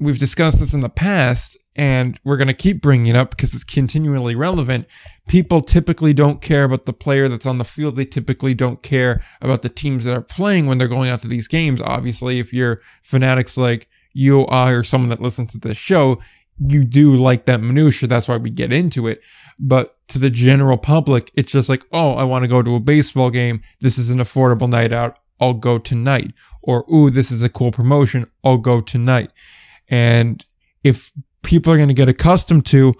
we've 0.00 0.18
discussed 0.18 0.60
this 0.60 0.74
in 0.74 0.80
the 0.80 0.88
past 0.88 1.56
and 1.74 2.20
we're 2.24 2.36
going 2.36 2.48
to 2.48 2.54
keep 2.54 2.82
bringing 2.82 3.06
it 3.06 3.16
up 3.16 3.30
because 3.30 3.54
it's 3.54 3.64
continually 3.64 4.34
relevant. 4.34 4.86
People 5.26 5.62
typically 5.62 6.12
don't 6.12 6.42
care 6.42 6.64
about 6.64 6.84
the 6.84 6.92
player 6.92 7.28
that's 7.28 7.46
on 7.46 7.58
the 7.58 7.64
field. 7.64 7.96
They 7.96 8.04
typically 8.04 8.54
don't 8.54 8.82
care 8.82 9.22
about 9.40 9.62
the 9.62 9.68
teams 9.68 10.04
that 10.04 10.16
are 10.16 10.22
playing 10.22 10.66
when 10.66 10.78
they're 10.78 10.88
going 10.88 11.10
out 11.10 11.20
to 11.20 11.28
these 11.28 11.48
games. 11.48 11.80
Obviously, 11.80 12.38
if 12.38 12.52
you're 12.52 12.80
fanatics 13.02 13.56
like 13.56 13.88
you 14.12 14.42
I, 14.42 14.72
or 14.72 14.82
someone 14.82 15.08
that 15.08 15.22
listens 15.22 15.52
to 15.52 15.58
this 15.58 15.78
show, 15.78 16.20
you 16.58 16.84
do 16.84 17.16
like 17.16 17.46
that 17.46 17.62
minutia. 17.62 18.08
That's 18.08 18.28
why 18.28 18.36
we 18.36 18.50
get 18.50 18.72
into 18.72 19.06
it. 19.06 19.22
But 19.58 19.96
to 20.08 20.18
the 20.18 20.30
general 20.30 20.76
public, 20.76 21.30
it's 21.34 21.52
just 21.52 21.68
like, 21.68 21.84
oh, 21.92 22.14
I 22.14 22.24
want 22.24 22.44
to 22.44 22.48
go 22.48 22.62
to 22.62 22.74
a 22.74 22.80
baseball 22.80 23.30
game. 23.30 23.62
This 23.80 23.96
is 23.96 24.10
an 24.10 24.18
affordable 24.18 24.68
night 24.68 24.92
out. 24.92 25.18
I'll 25.40 25.54
go 25.54 25.78
tonight. 25.78 26.34
Or, 26.62 26.84
ooh, 26.92 27.10
this 27.10 27.30
is 27.30 27.42
a 27.42 27.48
cool 27.48 27.72
promotion. 27.72 28.26
I'll 28.44 28.58
go 28.58 28.80
tonight. 28.80 29.30
And 29.88 30.44
if 30.84 31.12
people 31.42 31.72
are 31.72 31.76
going 31.76 31.88
to 31.88 31.94
get 31.94 32.08
accustomed 32.08 32.66
to, 32.66 32.94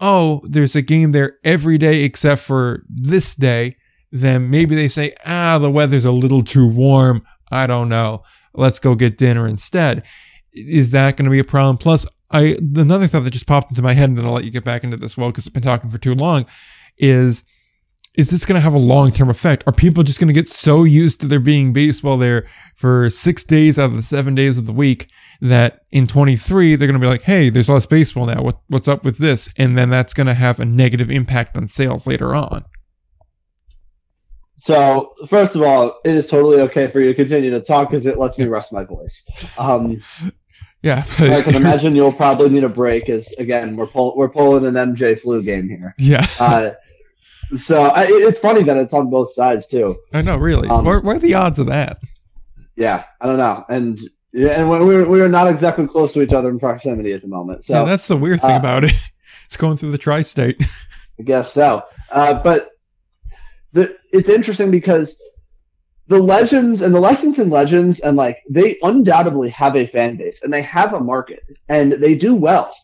oh, 0.00 0.40
there's 0.44 0.76
a 0.76 0.82
game 0.82 1.12
there 1.12 1.38
every 1.44 1.78
day 1.78 2.04
except 2.04 2.40
for 2.42 2.84
this 2.88 3.34
day, 3.36 3.76
then 4.10 4.50
maybe 4.50 4.74
they 4.74 4.88
say, 4.88 5.14
ah, 5.26 5.58
the 5.58 5.70
weather's 5.70 6.04
a 6.04 6.12
little 6.12 6.42
too 6.42 6.68
warm. 6.68 7.24
I 7.50 7.66
don't 7.66 7.88
know. 7.88 8.22
Let's 8.54 8.78
go 8.78 8.94
get 8.94 9.18
dinner 9.18 9.46
instead. 9.46 10.04
Is 10.52 10.90
that 10.90 11.16
going 11.16 11.24
to 11.24 11.30
be 11.30 11.38
a 11.38 11.44
problem? 11.44 11.78
Plus, 11.78 12.06
I 12.30 12.56
another 12.76 13.06
thought 13.06 13.24
that 13.24 13.30
just 13.30 13.46
popped 13.46 13.70
into 13.70 13.82
my 13.82 13.92
head, 13.92 14.08
and 14.08 14.18
then 14.18 14.24
I'll 14.24 14.32
let 14.32 14.44
you 14.44 14.50
get 14.50 14.64
back 14.64 14.84
into 14.84 14.96
this 14.96 15.16
well 15.16 15.28
because 15.28 15.46
I've 15.46 15.52
been 15.52 15.62
talking 15.62 15.90
for 15.90 15.98
too 15.98 16.14
long. 16.14 16.46
Is 16.98 17.44
is 18.14 18.30
this 18.30 18.44
going 18.44 18.56
to 18.56 18.62
have 18.62 18.74
a 18.74 18.78
long 18.78 19.10
term 19.10 19.30
effect? 19.30 19.64
Are 19.66 19.72
people 19.72 20.02
just 20.02 20.20
going 20.20 20.28
to 20.28 20.34
get 20.34 20.48
so 20.48 20.84
used 20.84 21.20
to 21.20 21.26
there 21.26 21.40
being 21.40 21.72
baseball 21.72 22.18
there 22.18 22.46
for 22.74 23.08
six 23.08 23.42
days 23.42 23.78
out 23.78 23.86
of 23.86 23.96
the 23.96 24.02
seven 24.02 24.34
days 24.34 24.58
of 24.58 24.66
the 24.66 24.72
week 24.72 25.08
that 25.40 25.80
in 25.90 26.06
23 26.06 26.76
they're 26.76 26.86
going 26.86 27.00
to 27.00 27.04
be 27.04 27.10
like, 27.10 27.22
"Hey, 27.22 27.48
there's 27.48 27.68
less 27.68 27.86
baseball 27.86 28.26
now. 28.26 28.42
What, 28.42 28.60
what's 28.68 28.88
up 28.88 29.04
with 29.04 29.18
this?" 29.18 29.48
And 29.56 29.78
then 29.78 29.88
that's 29.88 30.14
going 30.14 30.26
to 30.26 30.34
have 30.34 30.60
a 30.60 30.64
negative 30.64 31.10
impact 31.10 31.56
on 31.56 31.68
sales 31.68 32.06
later 32.06 32.34
on. 32.34 32.64
So, 34.56 35.12
first 35.26 35.56
of 35.56 35.62
all, 35.62 35.98
it 36.04 36.14
is 36.14 36.30
totally 36.30 36.60
okay 36.60 36.86
for 36.86 37.00
you 37.00 37.08
to 37.08 37.14
continue 37.14 37.50
to 37.50 37.60
talk 37.60 37.88
because 37.88 38.06
it 38.06 38.18
lets 38.18 38.38
me 38.38 38.46
rest 38.46 38.72
my 38.72 38.84
voice. 38.84 39.28
Um, 39.58 40.00
yeah, 40.82 41.02
I 41.18 41.42
can 41.42 41.54
imagine 41.56 41.96
you'll 41.96 42.12
probably 42.12 42.50
need 42.50 42.62
a 42.62 42.68
break. 42.68 43.08
As 43.08 43.32
again, 43.38 43.76
we're 43.76 43.86
pull, 43.86 44.16
we're 44.16 44.28
pulling 44.28 44.66
an 44.66 44.74
MJ 44.74 45.18
flu 45.18 45.42
game 45.42 45.68
here. 45.68 45.94
Yeah. 45.98 46.24
Uh, 46.38 46.70
so 47.56 47.82
I, 47.82 48.04
it's 48.08 48.38
funny 48.38 48.62
that 48.64 48.76
it's 48.76 48.94
on 48.94 49.10
both 49.10 49.32
sides 49.32 49.66
too. 49.66 49.96
I 50.12 50.22
know, 50.22 50.36
really. 50.36 50.68
Um, 50.68 50.84
what, 50.84 51.04
what 51.04 51.16
are 51.16 51.20
the 51.20 51.34
odds 51.34 51.58
of 51.58 51.66
that? 51.66 51.98
Yeah, 52.76 53.04
I 53.20 53.26
don't 53.26 53.36
know, 53.36 53.64
and 53.68 54.00
yeah, 54.32 54.60
and 54.60 54.70
we 54.70 54.94
are 54.94 55.08
we 55.08 55.20
are 55.20 55.28
not 55.28 55.48
exactly 55.48 55.86
close 55.86 56.14
to 56.14 56.22
each 56.22 56.32
other 56.32 56.48
in 56.48 56.58
proximity 56.58 57.12
at 57.12 57.22
the 57.22 57.28
moment. 57.28 57.64
So 57.64 57.74
yeah, 57.74 57.84
that's 57.84 58.08
the 58.08 58.16
weird 58.16 58.40
thing 58.40 58.52
uh, 58.52 58.58
about 58.58 58.84
it. 58.84 58.92
It's 59.46 59.58
going 59.58 59.76
through 59.76 59.90
the 59.90 59.98
tri-state. 59.98 60.62
I 61.20 61.24
guess 61.24 61.52
so, 61.52 61.82
uh, 62.10 62.42
but 62.42 62.70
the 63.72 63.94
it's 64.10 64.30
interesting 64.30 64.70
because 64.70 65.22
the 66.06 66.22
legends 66.22 66.80
and 66.80 66.94
the 66.94 67.00
Lexington 67.00 67.50
legends 67.50 68.00
and 68.00 68.16
like 68.16 68.38
they 68.48 68.78
undoubtedly 68.82 69.50
have 69.50 69.76
a 69.76 69.84
fan 69.84 70.16
base 70.16 70.42
and 70.42 70.52
they 70.52 70.62
have 70.62 70.94
a 70.94 71.00
market 71.00 71.40
and 71.68 71.92
they 71.92 72.14
do 72.14 72.34
well, 72.34 72.74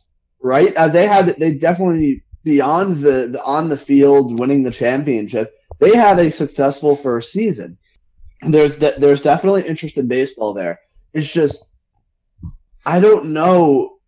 right? 0.42 0.74
Uh, 0.76 0.88
they 0.88 1.06
had 1.06 1.28
they 1.38 1.54
definitely 1.54 2.22
beyond 2.48 2.96
the, 2.96 3.28
the 3.30 3.42
on 3.44 3.68
the 3.68 3.76
field 3.76 4.40
winning 4.40 4.62
the 4.62 4.70
championship. 4.70 5.54
They 5.80 5.94
had 5.94 6.18
a 6.18 6.30
successful 6.30 6.96
first 6.96 7.30
season. 7.30 7.76
There's 8.40 8.76
de- 8.76 8.98
there's 8.98 9.20
definitely 9.20 9.68
interest 9.68 9.98
in 9.98 10.08
baseball 10.08 10.54
there. 10.54 10.80
It's 11.12 11.32
just 11.32 11.74
I 12.86 13.00
don't 13.00 13.34
know 13.34 13.98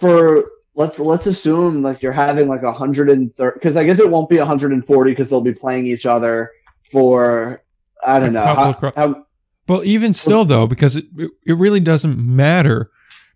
for 0.00 0.44
let's 0.74 1.00
let's 1.00 1.26
assume 1.26 1.80
like 1.82 2.02
you're 2.02 2.12
having 2.12 2.46
like 2.46 2.62
a 2.62 2.72
hundred 2.72 3.08
and 3.08 3.34
thirty 3.34 3.54
because 3.54 3.78
I 3.78 3.84
guess 3.84 4.00
it 4.00 4.10
won't 4.10 4.28
be 4.28 4.36
140 4.36 5.10
because 5.10 5.30
they'll 5.30 5.40
be 5.40 5.54
playing 5.54 5.86
each 5.86 6.04
other 6.04 6.50
for 6.92 7.62
I 8.04 8.20
don't 8.20 8.34
know. 8.34 8.44
How, 8.44 8.92
how, 8.94 9.26
well, 9.66 9.84
even 9.84 10.12
still, 10.12 10.44
though, 10.44 10.66
because 10.66 10.96
it, 10.96 11.04
it 11.46 11.54
really 11.54 11.80
doesn't 11.80 12.18
matter 12.18 12.90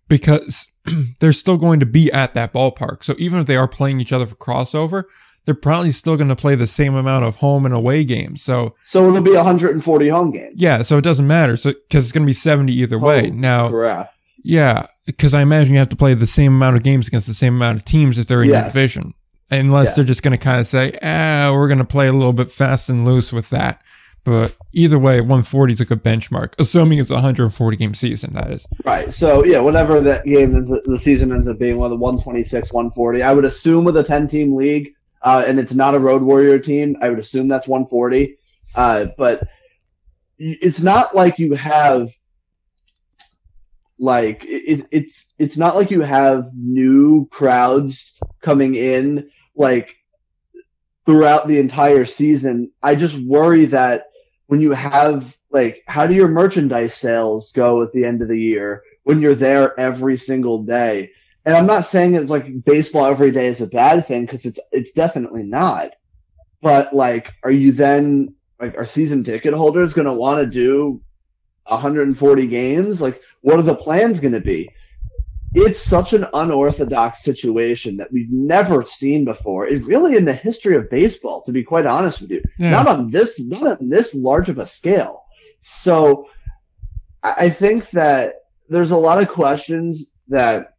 because 0.07 0.67
they're 1.19 1.33
still 1.33 1.57
going 1.57 1.79
to 1.79 1.85
be 1.85 2.11
at 2.11 2.33
that 2.33 2.53
ballpark. 2.53 3.03
So 3.03 3.15
even 3.17 3.39
if 3.39 3.45
they 3.45 3.55
are 3.55 3.67
playing 3.67 4.01
each 4.01 4.13
other 4.13 4.25
for 4.25 4.35
crossover, 4.35 5.03
they're 5.45 5.55
probably 5.55 5.91
still 5.91 6.17
going 6.17 6.29
to 6.29 6.35
play 6.35 6.55
the 6.55 6.67
same 6.67 6.95
amount 6.95 7.23
of 7.23 7.37
home 7.37 7.65
and 7.65 7.73
away 7.73 8.03
games. 8.03 8.43
So 8.43 8.75
so 8.83 9.07
it'll 9.07 9.21
be 9.21 9.33
140 9.35 10.09
home 10.09 10.31
games. 10.31 10.55
Yeah, 10.55 10.81
so 10.81 10.97
it 10.97 11.03
doesn't 11.03 11.27
matter. 11.27 11.55
So 11.55 11.71
because 11.71 12.05
it's 12.05 12.11
going 12.11 12.25
to 12.25 12.29
be 12.29 12.33
70 12.33 12.73
either 12.73 12.99
way. 12.99 13.29
Oh, 13.31 13.35
now, 13.35 13.69
correct. 13.69 14.13
yeah, 14.43 14.87
because 15.05 15.33
I 15.33 15.41
imagine 15.41 15.73
you 15.73 15.79
have 15.79 15.89
to 15.89 15.95
play 15.95 16.13
the 16.15 16.27
same 16.27 16.53
amount 16.53 16.77
of 16.77 16.83
games 16.83 17.07
against 17.07 17.27
the 17.27 17.33
same 17.33 17.55
amount 17.55 17.77
of 17.77 17.85
teams 17.85 18.17
if 18.17 18.27
they're 18.27 18.41
in 18.41 18.49
yes. 18.49 18.63
your 18.63 18.71
division, 18.73 19.13
unless 19.51 19.89
yeah. 19.89 19.95
they're 19.95 20.05
just 20.05 20.23
going 20.23 20.37
to 20.37 20.43
kind 20.43 20.59
of 20.59 20.67
say, 20.67 20.93
ah, 21.03 21.51
we're 21.53 21.67
going 21.67 21.77
to 21.77 21.85
play 21.85 22.07
a 22.07 22.13
little 22.13 22.33
bit 22.33 22.51
fast 22.51 22.89
and 22.89 23.05
loose 23.05 23.31
with 23.31 23.51
that. 23.51 23.81
But 24.25 24.57
either 24.73 24.97
way, 24.97 25.21
140 25.21 25.73
is 25.73 25.81
a 25.81 25.85
good 25.85 26.03
benchmark, 26.03 26.55
assuming 26.57 26.97
it's 26.97 27.11
a 27.11 27.13
140 27.13 27.77
game 27.77 27.93
season. 27.93 28.33
That 28.33 28.49
is 28.49 28.67
right. 28.83 29.13
So 29.13 29.45
yeah, 29.45 29.59
whatever 29.59 30.01
that 30.01 30.25
game 30.25 30.55
ends 30.55 30.71
the 30.71 30.97
season 30.97 31.31
ends 31.31 31.47
up 31.47 31.59
being, 31.59 31.77
whether 31.77 31.95
126, 31.95 32.73
140, 32.73 33.21
I 33.21 33.31
would 33.31 33.45
assume 33.45 33.85
with 33.85 33.95
a 33.97 34.03
10 34.03 34.27
team 34.27 34.55
league, 34.55 34.95
uh, 35.21 35.45
and 35.47 35.59
it's 35.59 35.75
not 35.75 35.93
a 35.93 35.99
Road 35.99 36.23
Warrior 36.23 36.57
team, 36.57 36.97
I 37.01 37.09
would 37.09 37.19
assume 37.19 37.47
that's 37.47 37.67
140. 37.67 38.37
Uh, 38.75 39.07
but 39.15 39.47
it's 40.39 40.81
not 40.81 41.15
like 41.15 41.37
you 41.37 41.53
have 41.53 42.09
like 43.97 44.43
it, 44.43 44.87
it's 44.91 45.35
it's 45.37 45.57
not 45.57 45.75
like 45.75 45.91
you 45.91 46.01
have 46.01 46.47
new 46.53 47.27
crowds 47.27 48.19
coming 48.41 48.75
in 48.75 49.29
like 49.55 49.95
throughout 51.05 51.47
the 51.47 51.59
entire 51.59 52.05
season. 52.05 52.71
I 52.81 52.95
just 52.95 53.23
worry 53.25 53.65
that 53.65 54.07
when 54.47 54.61
you 54.61 54.71
have 54.71 55.35
like 55.51 55.83
how 55.87 56.07
do 56.07 56.13
your 56.13 56.27
merchandise 56.27 56.93
sales 56.93 57.53
go 57.53 57.81
at 57.81 57.91
the 57.91 58.05
end 58.05 58.21
of 58.21 58.27
the 58.27 58.39
year 58.39 58.83
when 59.03 59.21
you're 59.21 59.35
there 59.35 59.77
every 59.79 60.17
single 60.17 60.63
day? 60.63 61.11
And 61.45 61.55
I'm 61.55 61.67
not 61.67 61.85
saying 61.85 62.15
it's 62.15 62.31
like 62.31 62.65
baseball 62.65 63.05
every 63.05 63.31
day 63.31 63.47
is 63.47 63.61
a 63.61 63.67
bad 63.67 64.05
thing 64.05 64.25
because 64.25 64.45
it's 64.45 64.59
it's 64.71 64.93
definitely 64.93 65.43
not. 65.43 65.91
But 66.61 66.93
like, 66.93 67.33
are 67.43 67.51
you 67.51 67.71
then 67.71 68.33
like 68.59 68.77
are 68.77 68.85
season 68.85 69.23
ticket 69.23 69.53
holders 69.53 69.93
going 69.93 70.07
to 70.07 70.13
want 70.13 70.39
to 70.39 70.47
do 70.47 71.01
140 71.67 72.47
games? 72.47 73.01
Like, 73.01 73.21
what 73.41 73.59
are 73.59 73.63
the 73.63 73.75
plans 73.75 74.19
going 74.19 74.33
to 74.33 74.41
be? 74.41 74.69
It's 75.55 75.79
such 75.79 76.13
an 76.13 76.25
unorthodox 76.33 77.23
situation 77.23 77.97
that 77.97 78.09
we've 78.11 78.31
never 78.31 78.83
seen 78.83 79.25
before. 79.25 79.65
It's 79.67 79.87
really 79.87 80.17
in 80.17 80.25
the 80.25 80.33
history 80.33 80.75
of 80.75 80.89
baseball, 80.89 81.43
to 81.43 81.51
be 81.51 81.63
quite 81.63 81.85
honest 81.85 82.21
with 82.21 82.31
you. 82.31 82.43
Yeah. 82.59 82.71
Not 82.71 82.87
on 82.87 83.09
this, 83.09 83.41
not 83.41 83.79
on 83.79 83.89
this 83.89 84.15
large 84.15 84.49
of 84.49 84.57
a 84.57 84.65
scale. 84.65 85.23
So, 85.59 86.29
I 87.23 87.49
think 87.49 87.89
that 87.91 88.35
there's 88.69 88.91
a 88.91 88.97
lot 88.97 89.21
of 89.21 89.29
questions 89.29 90.15
that 90.27 90.75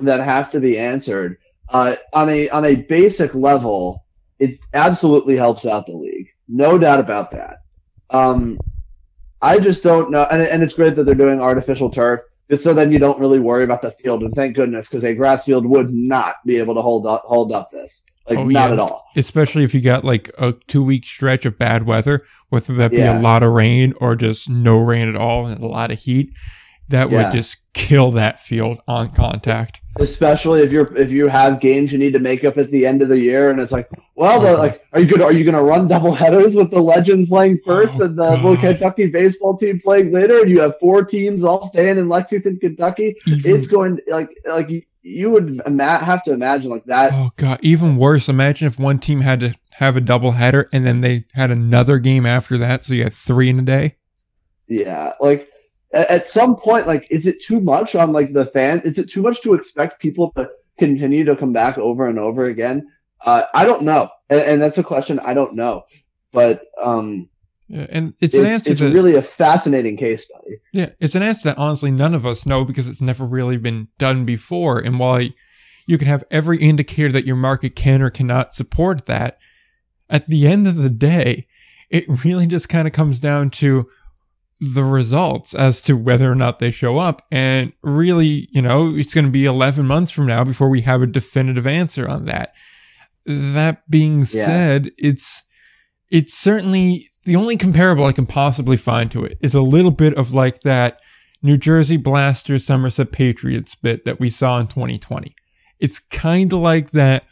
that 0.00 0.20
have 0.20 0.50
to 0.52 0.60
be 0.60 0.78
answered. 0.78 1.38
Uh, 1.68 1.94
on 2.12 2.28
a 2.28 2.48
on 2.50 2.64
a 2.64 2.76
basic 2.82 3.34
level, 3.34 4.04
it 4.38 4.56
absolutely 4.74 5.36
helps 5.36 5.66
out 5.66 5.86
the 5.86 5.92
league, 5.92 6.28
no 6.48 6.78
doubt 6.78 7.00
about 7.00 7.30
that. 7.30 7.58
Um, 8.10 8.58
I 9.40 9.58
just 9.58 9.82
don't 9.82 10.10
know, 10.10 10.26
and, 10.30 10.42
and 10.42 10.62
it's 10.62 10.74
great 10.74 10.96
that 10.96 11.04
they're 11.04 11.14
doing 11.14 11.40
artificial 11.40 11.90
turf. 11.90 12.20
It's 12.50 12.64
so 12.64 12.74
then 12.74 12.90
you 12.90 12.98
don't 12.98 13.18
really 13.20 13.38
worry 13.38 13.62
about 13.64 13.80
the 13.80 13.92
field, 13.92 14.22
and 14.22 14.34
thank 14.34 14.56
goodness, 14.56 14.90
because 14.90 15.04
a 15.04 15.14
grass 15.14 15.46
field 15.46 15.64
would 15.66 15.90
not 15.90 16.36
be 16.44 16.58
able 16.58 16.74
to 16.74 16.82
hold 16.82 17.06
up 17.06 17.22
hold 17.24 17.52
up 17.52 17.70
this. 17.70 18.04
Like 18.28 18.38
oh, 18.38 18.44
not 18.44 18.68
yeah. 18.68 18.72
at 18.72 18.78
all. 18.78 19.06
Especially 19.16 19.64
if 19.64 19.74
you 19.74 19.80
got 19.80 20.04
like 20.04 20.30
a 20.38 20.52
two 20.66 20.82
week 20.82 21.06
stretch 21.06 21.46
of 21.46 21.58
bad 21.58 21.84
weather, 21.86 22.24
whether 22.48 22.74
that 22.74 22.90
be 22.90 22.98
yeah. 22.98 23.18
a 23.18 23.22
lot 23.22 23.42
of 23.42 23.52
rain 23.52 23.94
or 24.00 24.16
just 24.16 24.50
no 24.50 24.78
rain 24.78 25.08
at 25.08 25.16
all 25.16 25.46
and 25.46 25.60
a 25.60 25.66
lot 25.66 25.90
of 25.90 26.00
heat 26.00 26.32
that 26.88 27.10
yeah. 27.10 27.24
would 27.24 27.32
just 27.32 27.72
kill 27.72 28.10
that 28.10 28.38
field 28.38 28.82
on 28.86 29.10
contact. 29.10 29.80
Especially 30.00 30.62
if 30.62 30.72
you're 30.72 30.92
if 30.96 31.12
you 31.12 31.28
have 31.28 31.60
games 31.60 31.92
you 31.92 31.98
need 31.98 32.14
to 32.14 32.18
make 32.18 32.42
up 32.42 32.56
at 32.56 32.70
the 32.70 32.86
end 32.86 33.02
of 33.02 33.08
the 33.08 33.18
year, 33.18 33.50
and 33.50 33.60
it's 33.60 33.70
like, 33.70 33.88
well, 34.14 34.40
like, 34.58 34.84
are 34.92 35.00
you 35.00 35.06
gonna 35.06 35.24
are 35.24 35.32
you 35.32 35.44
gonna 35.44 35.62
run 35.62 35.88
double 35.88 36.14
headers 36.14 36.56
with 36.56 36.70
the 36.70 36.80
Legends 36.80 37.28
playing 37.28 37.58
first 37.64 37.94
oh, 37.98 38.04
and 38.04 38.18
the 38.18 38.24
oh, 38.42 38.54
God. 38.54 38.60
Kentucky 38.60 39.06
baseball 39.06 39.56
team 39.56 39.78
playing 39.78 40.12
later, 40.12 40.40
and 40.40 40.50
you 40.50 40.60
have 40.60 40.78
four 40.80 41.04
teams 41.04 41.44
all 41.44 41.62
staying 41.64 41.98
in 41.98 42.08
Lexington, 42.08 42.58
Kentucky? 42.58 43.14
Even, 43.28 43.54
it's 43.54 43.68
going 43.68 44.00
like 44.08 44.30
like 44.46 44.68
you 45.02 45.30
would 45.30 45.60
ima- 45.66 45.98
have 45.98 46.22
to 46.24 46.32
imagine 46.32 46.70
like 46.70 46.84
that. 46.84 47.10
Oh 47.12 47.30
god, 47.36 47.58
even 47.62 47.96
worse. 47.96 48.28
Imagine 48.28 48.68
if 48.68 48.78
one 48.78 48.98
team 48.98 49.20
had 49.20 49.40
to 49.40 49.54
have 49.72 49.96
a 49.96 50.00
double 50.00 50.32
header 50.32 50.68
and 50.72 50.86
then 50.86 51.00
they 51.00 51.26
had 51.34 51.50
another 51.50 51.98
game 51.98 52.26
after 52.26 52.56
that, 52.58 52.84
so 52.84 52.94
you 52.94 53.04
had 53.04 53.12
three 53.12 53.48
in 53.48 53.58
a 53.58 53.62
day. 53.62 53.96
Yeah, 54.66 55.12
like 55.20 55.50
at 55.92 56.26
some 56.26 56.56
point, 56.56 56.86
like, 56.86 57.06
is 57.10 57.26
it 57.26 57.40
too 57.40 57.60
much 57.60 57.94
on 57.94 58.12
like 58.12 58.32
the 58.32 58.46
fan? 58.46 58.80
Is 58.84 58.98
it 58.98 59.08
too 59.08 59.22
much 59.22 59.40
to 59.42 59.54
expect 59.54 60.00
people 60.00 60.32
to 60.36 60.48
continue 60.78 61.24
to 61.24 61.36
come 61.36 61.52
back 61.52 61.78
over 61.78 62.06
and 62.06 62.18
over 62.18 62.44
again? 62.44 62.88
Uh, 63.24 63.42
I 63.54 63.66
don't 63.66 63.82
know, 63.82 64.08
and, 64.30 64.40
and, 64.40 64.62
that's 64.62 64.78
a 64.78 64.82
question 64.82 65.18
I 65.18 65.34
don't 65.34 65.54
know. 65.54 65.82
But 66.32 66.62
um, 66.82 67.28
yeah, 67.68 67.86
and 67.90 68.14
it's, 68.20 68.34
it's 68.34 68.38
an 68.38 68.46
answer. 68.46 68.70
It's 68.70 68.80
that, 68.80 68.94
really 68.94 69.14
a 69.14 69.22
fascinating 69.22 69.96
case 69.96 70.26
study. 70.26 70.60
Yeah, 70.72 70.90
it's 71.00 71.14
an 71.14 71.22
answer 71.22 71.50
that 71.50 71.58
honestly 71.58 71.90
none 71.90 72.14
of 72.14 72.24
us 72.24 72.46
know 72.46 72.64
because 72.64 72.88
it's 72.88 73.02
never 73.02 73.26
really 73.26 73.58
been 73.58 73.88
done 73.98 74.24
before. 74.24 74.78
And 74.78 74.98
while 74.98 75.20
you 75.86 75.98
can 75.98 76.06
have 76.06 76.24
every 76.30 76.58
indicator 76.58 77.12
that 77.12 77.26
your 77.26 77.36
market 77.36 77.76
can 77.76 78.00
or 78.00 78.10
cannot 78.10 78.54
support 78.54 79.06
that, 79.06 79.38
at 80.08 80.26
the 80.26 80.46
end 80.46 80.66
of 80.66 80.76
the 80.76 80.90
day, 80.90 81.46
it 81.90 82.04
really 82.24 82.46
just 82.46 82.68
kind 82.68 82.86
of 82.86 82.94
comes 82.94 83.20
down 83.20 83.50
to 83.50 83.88
the 84.60 84.84
results 84.84 85.54
as 85.54 85.80
to 85.82 85.96
whether 85.96 86.30
or 86.30 86.34
not 86.34 86.58
they 86.58 86.70
show 86.70 86.98
up. 86.98 87.22
And 87.32 87.72
really, 87.82 88.48
you 88.52 88.60
know, 88.60 88.94
it's 88.94 89.14
going 89.14 89.24
to 89.24 89.30
be 89.30 89.46
11 89.46 89.86
months 89.86 90.12
from 90.12 90.26
now 90.26 90.44
before 90.44 90.68
we 90.68 90.82
have 90.82 91.00
a 91.00 91.06
definitive 91.06 91.66
answer 91.66 92.06
on 92.06 92.26
that. 92.26 92.52
That 93.24 93.88
being 93.88 94.20
yeah. 94.20 94.24
said, 94.24 94.92
it's, 94.98 95.42
it's 96.10 96.34
certainly 96.34 97.06
the 97.24 97.36
only 97.36 97.56
comparable 97.56 98.04
I 98.04 98.12
can 98.12 98.26
possibly 98.26 98.76
find 98.76 99.10
to 99.12 99.24
it 99.24 99.38
is 99.40 99.54
a 99.54 99.62
little 99.62 99.90
bit 99.90 100.14
of 100.14 100.32
like 100.32 100.60
that 100.60 101.00
New 101.42 101.56
Jersey 101.56 101.96
Blasters 101.96 102.66
Somerset 102.66 103.12
Patriots 103.12 103.74
bit 103.74 104.04
that 104.04 104.20
we 104.20 104.28
saw 104.28 104.58
in 104.58 104.66
2020. 104.66 105.34
It's 105.78 105.98
kind 105.98 106.52
of 106.52 106.58
like 106.58 106.90
that, 106.90 107.24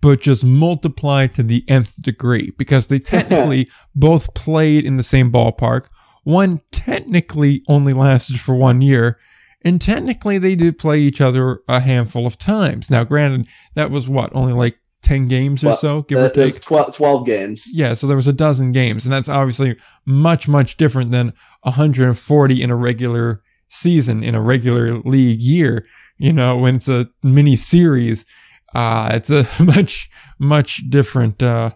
but 0.00 0.20
just 0.20 0.44
multiplied 0.44 1.34
to 1.34 1.42
the 1.42 1.64
nth 1.66 2.00
degree 2.02 2.52
because 2.56 2.86
they 2.86 2.98
technically 3.00 3.68
both 3.94 4.34
played 4.34 4.84
in 4.84 4.96
the 4.96 5.02
same 5.02 5.32
ballpark 5.32 5.88
one 6.26 6.58
technically 6.72 7.62
only 7.68 7.92
lasted 7.92 8.40
for 8.40 8.56
one 8.56 8.82
year, 8.82 9.16
and 9.62 9.80
technically 9.80 10.38
they 10.38 10.56
did 10.56 10.76
play 10.76 10.98
each 10.98 11.20
other 11.20 11.60
a 11.68 11.78
handful 11.78 12.26
of 12.26 12.36
times. 12.36 12.90
Now, 12.90 13.04
granted, 13.04 13.46
that 13.74 13.92
was 13.92 14.08
what, 14.08 14.34
only 14.34 14.52
like 14.52 14.76
10 15.02 15.28
games 15.28 15.62
or 15.62 15.68
well, 15.68 15.76
so, 15.76 16.02
give 16.02 16.18
or 16.18 16.28
take? 16.28 16.60
12, 16.60 16.96
12 16.96 17.26
games. 17.26 17.70
Yeah, 17.72 17.94
so 17.94 18.08
there 18.08 18.16
was 18.16 18.26
a 18.26 18.32
dozen 18.32 18.72
games, 18.72 19.06
and 19.06 19.12
that's 19.12 19.28
obviously 19.28 19.76
much, 20.04 20.48
much 20.48 20.76
different 20.76 21.12
than 21.12 21.32
140 21.62 22.60
in 22.60 22.70
a 22.72 22.76
regular 22.76 23.44
season, 23.68 24.24
in 24.24 24.34
a 24.34 24.42
regular 24.42 24.94
league 24.94 25.40
year. 25.40 25.86
You 26.18 26.32
know, 26.32 26.56
when 26.56 26.74
it's 26.74 26.88
a 26.88 27.08
mini 27.22 27.54
series, 27.54 28.26
uh, 28.74 29.10
it's 29.12 29.30
a 29.30 29.46
much, 29.64 30.10
much 30.40 30.90
different, 30.90 31.40
uh, 31.40 31.70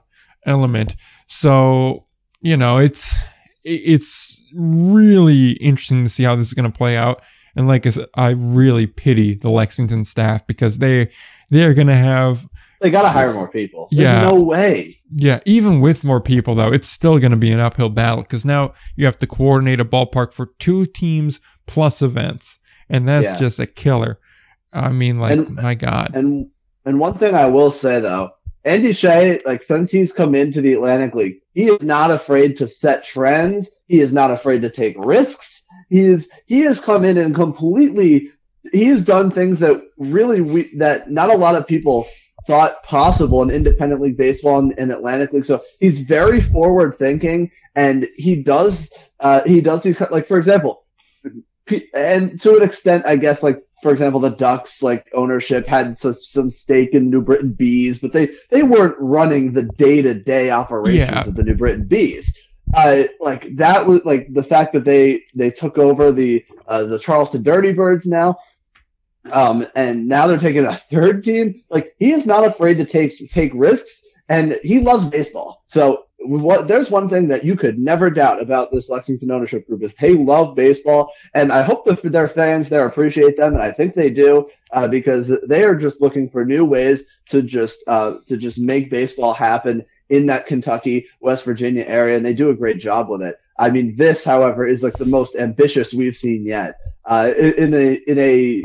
element. 0.45 0.97
So, 1.29 2.07
you 2.41 2.57
know, 2.57 2.79
it's, 2.79 3.17
it's 3.65 4.43
really 4.55 5.53
interesting 5.53 6.05
to 6.05 6.11
see 6.11 6.25
how 6.25 6.35
this 6.35 6.47
is 6.47 6.55
going 6.55 6.71
to 6.71 6.77
play 6.77 6.97
out. 6.97 7.23
And 7.57 7.67
like 7.67 7.87
I 7.87 7.91
said, 7.91 8.07
I 8.15 8.31
really 8.31 8.87
pity 8.87 9.35
the 9.35 9.51
Lexington 9.51 10.05
staff 10.05 10.47
because 10.47 10.79
they 10.79 11.11
they're 11.51 11.75
going 11.75 11.89
to 11.89 11.95
have 11.95 12.47
they 12.81 12.91
got 12.91 13.03
to 13.03 13.09
hire 13.09 13.33
more 13.35 13.49
people. 13.49 13.89
There's 13.91 14.09
yeah. 14.09 14.23
no 14.23 14.41
way. 14.41 14.99
Yeah, 15.11 15.41
even 15.45 15.81
with 15.81 16.05
more 16.05 16.21
people 16.21 16.55
though, 16.55 16.73
it's 16.73 16.89
still 16.89 17.19
going 17.19 17.33
to 17.33 17.37
be 17.37 17.51
an 17.51 17.61
uphill 17.61 17.91
battle 17.91 18.23
because 18.23 18.45
now 18.45 18.73
you 18.97 19.05
have 19.05 19.19
to 19.19 19.27
coordinate 19.27 19.81
a 19.81 19.85
ballpark 19.85 20.33
for 20.33 20.51
two 20.59 20.87
teams 20.87 21.41
plus 21.67 22.01
events, 22.01 22.59
and 22.89 23.07
that's 23.07 23.33
yeah. 23.33 23.39
just 23.39 23.59
a 23.59 23.67
killer. 23.67 24.19
I 24.73 24.91
mean, 24.91 25.19
like 25.19 25.33
and, 25.33 25.57
my 25.57 25.75
God. 25.75 26.13
And 26.15 26.49
and 26.85 26.99
one 26.99 27.19
thing 27.19 27.35
I 27.35 27.47
will 27.47 27.71
say 27.71 28.01
though, 28.01 28.31
Andy 28.65 28.93
Shea, 28.93 29.41
like 29.45 29.63
since 29.63 29.91
he's 29.91 30.13
come 30.13 30.35
into 30.35 30.63
the 30.63 30.73
Atlantic 30.73 31.15
League, 31.15 31.40
he 31.55 31.67
is 31.67 31.83
not 31.83 32.11
afraid 32.11 32.57
to 32.57 32.67
set 32.67 33.05
trends. 33.05 33.73
He 33.89 34.01
is 34.01 34.13
not 34.13 34.31
afraid 34.31 34.63
to 34.63 34.71
take 34.71 34.97
risks. 34.99 35.67
He 35.89 36.01
is 36.01 36.31
he 36.47 36.61
has 36.61 36.81
come 36.81 37.05
in 37.05 37.19
and 37.19 37.35
completely 37.35 38.31
he 38.73 38.85
has 38.85 39.05
done 39.05 39.31
things 39.31 39.59
that 39.61 39.83
really 39.97 40.41
we, 40.41 40.75
that 40.77 41.11
not 41.11 41.31
a 41.31 41.37
lot 41.37 41.57
of 41.57 41.67
people 41.67 42.07
thought 42.47 42.83
possible 42.85 43.43
in 43.43 43.51
independent 43.51 44.01
league 44.01 44.17
baseball 44.17 44.59
and, 44.59 44.73
and 44.79 44.93
Atlantic 44.93 45.33
League. 45.33 45.45
So 45.45 45.61
he's 45.79 46.01
very 46.01 46.41
forward 46.41 46.97
thinking, 46.97 47.51
and 47.75 48.07
he 48.17 48.43
does 48.43 49.11
uh, 49.21 49.43
he 49.45 49.61
does 49.61 49.83
these 49.83 50.01
like 50.11 50.27
for 50.27 50.37
example, 50.37 50.85
and 51.95 52.41
to 52.41 52.57
an 52.57 52.63
extent, 52.63 53.07
I 53.07 53.17
guess 53.17 53.43
like 53.43 53.65
for 53.83 53.93
example, 53.93 54.21
the 54.21 54.31
Ducks 54.31 54.83
like 54.83 55.09
ownership 55.15 55.67
had 55.67 55.97
some, 55.97 56.13
some 56.13 56.51
stake 56.51 56.95
in 56.95 57.11
New 57.11 57.23
Britain 57.23 57.53
Bees, 57.53 58.01
but 58.01 58.13
they 58.13 58.31
they 58.51 58.63
weren't 58.63 58.97
running 58.99 59.53
the 59.53 59.63
day 59.63 60.03
to 60.03 60.15
day 60.15 60.51
operations 60.51 61.11
yeah. 61.11 61.19
of 61.27 61.35
the 61.35 61.45
New 61.45 61.55
Britain 61.55 61.87
Bees. 61.87 62.49
Uh, 62.75 63.03
like 63.21 63.57
that 63.57 63.87
was 63.87 64.05
like 64.05 64.33
the 64.33 64.43
fact 64.43 64.73
that 64.73 64.85
they 64.85 65.23
they 65.35 65.51
took 65.51 65.79
over 65.79 66.13
the 66.13 66.45
uh, 66.69 66.85
the 66.85 66.99
Charleston 66.99 67.43
Dirty 67.43 67.73
Birds 67.73 68.07
now, 68.07 68.39
um, 69.33 69.67
and 69.75 70.07
now 70.07 70.27
they're 70.27 70.39
taking 70.39 70.65
a 70.65 70.73
third 70.73 71.25
team. 71.25 71.63
Like 71.69 71.95
he 71.99 72.13
is 72.13 72.27
not 72.27 72.45
afraid 72.45 72.77
to 72.77 72.85
take 72.85 73.13
take 73.31 73.53
risks, 73.55 74.07
and 74.29 74.55
he 74.63 74.81
loves 74.81 75.09
baseball. 75.09 75.63
So 75.67 76.07
there's 76.67 76.91
one 76.91 77.09
thing 77.09 77.29
that 77.29 77.45
you 77.45 77.57
could 77.57 77.79
never 77.79 78.11
doubt 78.11 78.43
about 78.43 78.71
this 78.71 78.91
Lexington 78.91 79.31
ownership 79.31 79.67
group 79.67 79.83
is 79.83 79.95
they 79.95 80.15
love 80.15 80.55
baseball, 80.55 81.13
and 81.35 81.51
I 81.51 81.63
hope 81.63 81.85
that 81.87 82.03
their 82.03 82.29
fans 82.29 82.69
there 82.69 82.87
appreciate 82.87 83.37
them, 83.37 83.55
and 83.55 83.63
I 83.63 83.73
think 83.73 83.95
they 83.95 84.11
do 84.11 84.49
uh, 84.73 84.89
because 84.89 85.29
they 85.47 85.65
are 85.65 85.75
just 85.75 86.01
looking 86.01 86.29
for 86.29 86.45
new 86.45 86.65
ways 86.65 87.19
to 87.27 87.43
just 87.43 87.85
uh, 87.89 88.17
to 88.27 88.37
just 88.37 88.61
make 88.61 88.91
baseball 88.91 89.33
happen 89.33 89.85
in 90.09 90.27
that 90.27 90.47
Kentucky, 90.47 91.07
West 91.21 91.45
Virginia 91.45 91.85
area, 91.87 92.17
and 92.17 92.27
they 92.27 92.35
do 92.35 92.51
a 92.51 92.55
great 92.55 92.79
job 92.79 93.09
with 93.09 93.23
it. 93.23 93.37
I 93.59 93.71
mean, 93.71 93.97
this, 93.97 94.25
however, 94.25 94.67
is 94.67 94.83
like 94.83 94.99
the 94.99 95.05
most 95.05 95.37
ambitious 95.37 95.95
we've 95.95 96.17
seen 96.17 96.45
yet. 96.45 96.77
Uh, 97.05 97.33
in 97.37 97.73
a 97.75 97.95
in 97.95 98.19
a 98.19 98.63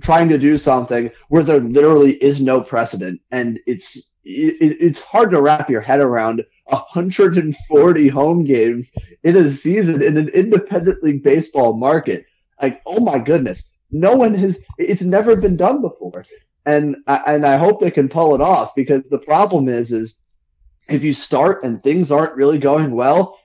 trying 0.00 0.28
to 0.28 0.38
do 0.38 0.56
something 0.56 1.10
where 1.28 1.42
there 1.42 1.58
literally 1.58 2.12
is 2.12 2.42
no 2.42 2.62
precedent, 2.62 3.20
and 3.30 3.60
it's 3.66 4.14
it, 4.24 4.76
it's 4.80 5.02
hard 5.02 5.30
to 5.30 5.42
wrap 5.42 5.68
your 5.68 5.80
head 5.80 6.00
around 6.00 6.44
140 6.68 8.08
home 8.08 8.44
games 8.44 8.94
in 9.22 9.36
a 9.36 9.48
season 9.48 10.02
in 10.02 10.16
an 10.16 10.28
independent 10.28 11.02
league 11.02 11.22
baseball 11.22 11.74
market. 11.76 12.26
Like, 12.60 12.82
oh 12.86 13.00
my 13.00 13.18
goodness, 13.18 13.72
no 13.90 14.16
one 14.16 14.34
has. 14.34 14.64
It's 14.78 15.02
never 15.04 15.36
been 15.36 15.56
done 15.56 15.80
before. 15.80 16.24
and 16.66 16.96
and 17.06 17.46
I 17.46 17.56
hope 17.56 17.80
they 17.80 17.90
can 17.90 18.08
pull 18.08 18.34
it 18.34 18.40
off 18.40 18.74
because 18.74 19.08
the 19.08 19.18
problem 19.20 19.68
is 19.68 19.92
is 19.92 20.20
if 20.88 21.04
you 21.04 21.12
start 21.12 21.64
and 21.64 21.80
things 21.80 22.10
aren't 22.12 22.34
really 22.36 22.58
going 22.58 22.92
well, 22.92 23.38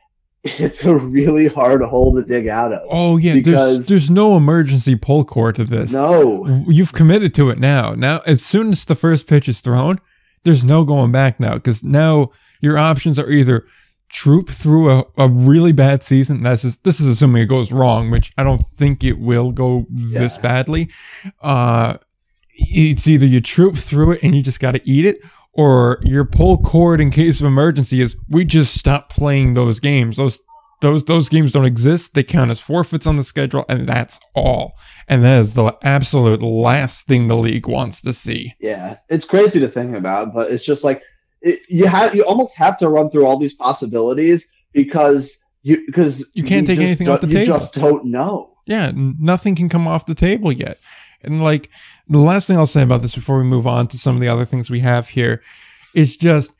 it's 0.43 0.85
a 0.85 0.95
really 0.95 1.47
hard 1.47 1.81
hole 1.81 2.15
to 2.15 2.23
dig 2.23 2.47
out 2.47 2.73
of. 2.73 2.81
Oh 2.89 3.17
yeah, 3.17 3.35
Because- 3.35 3.77
there's 3.77 3.87
there's 3.87 4.11
no 4.11 4.35
emergency 4.35 4.95
pull 4.95 5.23
cord 5.23 5.55
to 5.55 5.63
this. 5.63 5.93
No, 5.93 6.65
You've 6.67 6.93
committed 6.93 7.33
to 7.35 7.49
it 7.49 7.59
now. 7.59 7.91
Now, 7.95 8.21
as 8.25 8.41
soon 8.43 8.71
as 8.71 8.83
the 8.85 8.95
first 8.95 9.27
pitch 9.27 9.47
is 9.47 9.61
thrown, 9.61 9.99
there's 10.43 10.65
no 10.65 10.83
going 10.83 11.11
back 11.11 11.39
now 11.39 11.53
because 11.53 11.83
now 11.83 12.31
your 12.63 12.77
options 12.77 13.19
are 13.19 13.29
either 13.29 13.65
troop 14.09 14.49
through 14.49 14.89
a, 14.89 15.03
a 15.17 15.27
really 15.27 15.73
bad 15.73 16.03
season. 16.03 16.41
That's 16.43 16.61
just, 16.61 16.83
this 16.83 16.99
is 16.99 17.07
assuming 17.07 17.43
it 17.43 17.47
goes 17.47 17.71
wrong, 17.71 18.11
which 18.11 18.31
I 18.37 18.43
don't 18.43 18.65
think 18.77 19.03
it 19.03 19.19
will 19.19 19.51
go 19.51 19.85
this 19.89 20.37
badly. 20.37 20.89
Uh, 21.41 21.97
it's 22.55 23.07
either 23.07 23.25
you 23.25 23.41
troop 23.41 23.75
through 23.75 24.13
it 24.13 24.23
and 24.23 24.35
you 24.35 24.41
just 24.41 24.59
got 24.59 24.71
to 24.71 24.89
eat 24.89 25.05
it, 25.05 25.17
or 25.51 25.99
your 26.03 26.25
pull 26.25 26.57
cord 26.57 26.99
in 26.99 27.11
case 27.11 27.41
of 27.41 27.47
emergency 27.47 28.01
is 28.01 28.15
we 28.29 28.45
just 28.45 28.75
stop 28.75 29.09
playing 29.09 29.53
those 29.53 29.79
games. 29.79 30.17
Those 30.17 30.43
those 30.81 31.05
those 31.05 31.29
games 31.29 31.51
don't 31.51 31.65
exist. 31.65 32.13
They 32.13 32.23
count 32.23 32.51
as 32.51 32.59
forfeits 32.59 33.07
on 33.07 33.15
the 33.15 33.23
schedule, 33.23 33.65
and 33.69 33.87
that's 33.87 34.19
all. 34.35 34.73
And 35.07 35.23
that 35.23 35.41
is 35.41 35.53
the 35.53 35.75
absolute 35.83 36.41
last 36.41 37.07
thing 37.07 37.27
the 37.27 37.37
league 37.37 37.67
wants 37.67 38.01
to 38.01 38.13
see. 38.13 38.53
yeah, 38.59 38.97
it's 39.09 39.25
crazy 39.25 39.59
to 39.59 39.67
think 39.67 39.95
about, 39.95 40.33
but 40.33 40.51
it's 40.51 40.65
just 40.65 40.83
like 40.83 41.01
it, 41.43 41.59
you 41.69 41.85
have 41.85 42.15
you 42.15 42.25
almost 42.25 42.57
have 42.57 42.77
to 42.79 42.89
run 42.89 43.09
through 43.11 43.25
all 43.25 43.37
these 43.37 43.53
possibilities 43.53 44.51
because 44.73 45.45
you 45.61 45.85
because 45.85 46.31
You 46.33 46.43
can't 46.43 46.65
take 46.65 46.79
anything 46.79 47.07
off 47.07 47.21
the 47.21 47.27
you 47.27 47.33
table. 47.33 47.45
just 47.45 47.75
don't 47.75 48.05
know. 48.05 48.49
Yeah, 48.65 48.91
nothing 48.95 49.55
can 49.55 49.69
come 49.69 49.87
off 49.87 50.05
the 50.05 50.15
table 50.15 50.51
yet. 50.51 50.77
And 51.21 51.41
like 51.41 51.69
the 52.07 52.19
last 52.19 52.47
thing 52.47 52.57
I'll 52.57 52.65
say 52.65 52.83
about 52.83 53.01
this 53.01 53.15
before 53.15 53.37
we 53.37 53.43
move 53.43 53.67
on 53.67 53.87
to 53.87 53.97
some 53.97 54.15
of 54.15 54.21
the 54.21 54.27
other 54.29 54.45
things 54.45 54.69
we 54.69 54.79
have 54.79 55.09
here 55.09 55.41
is 55.95 56.17
just 56.17 56.55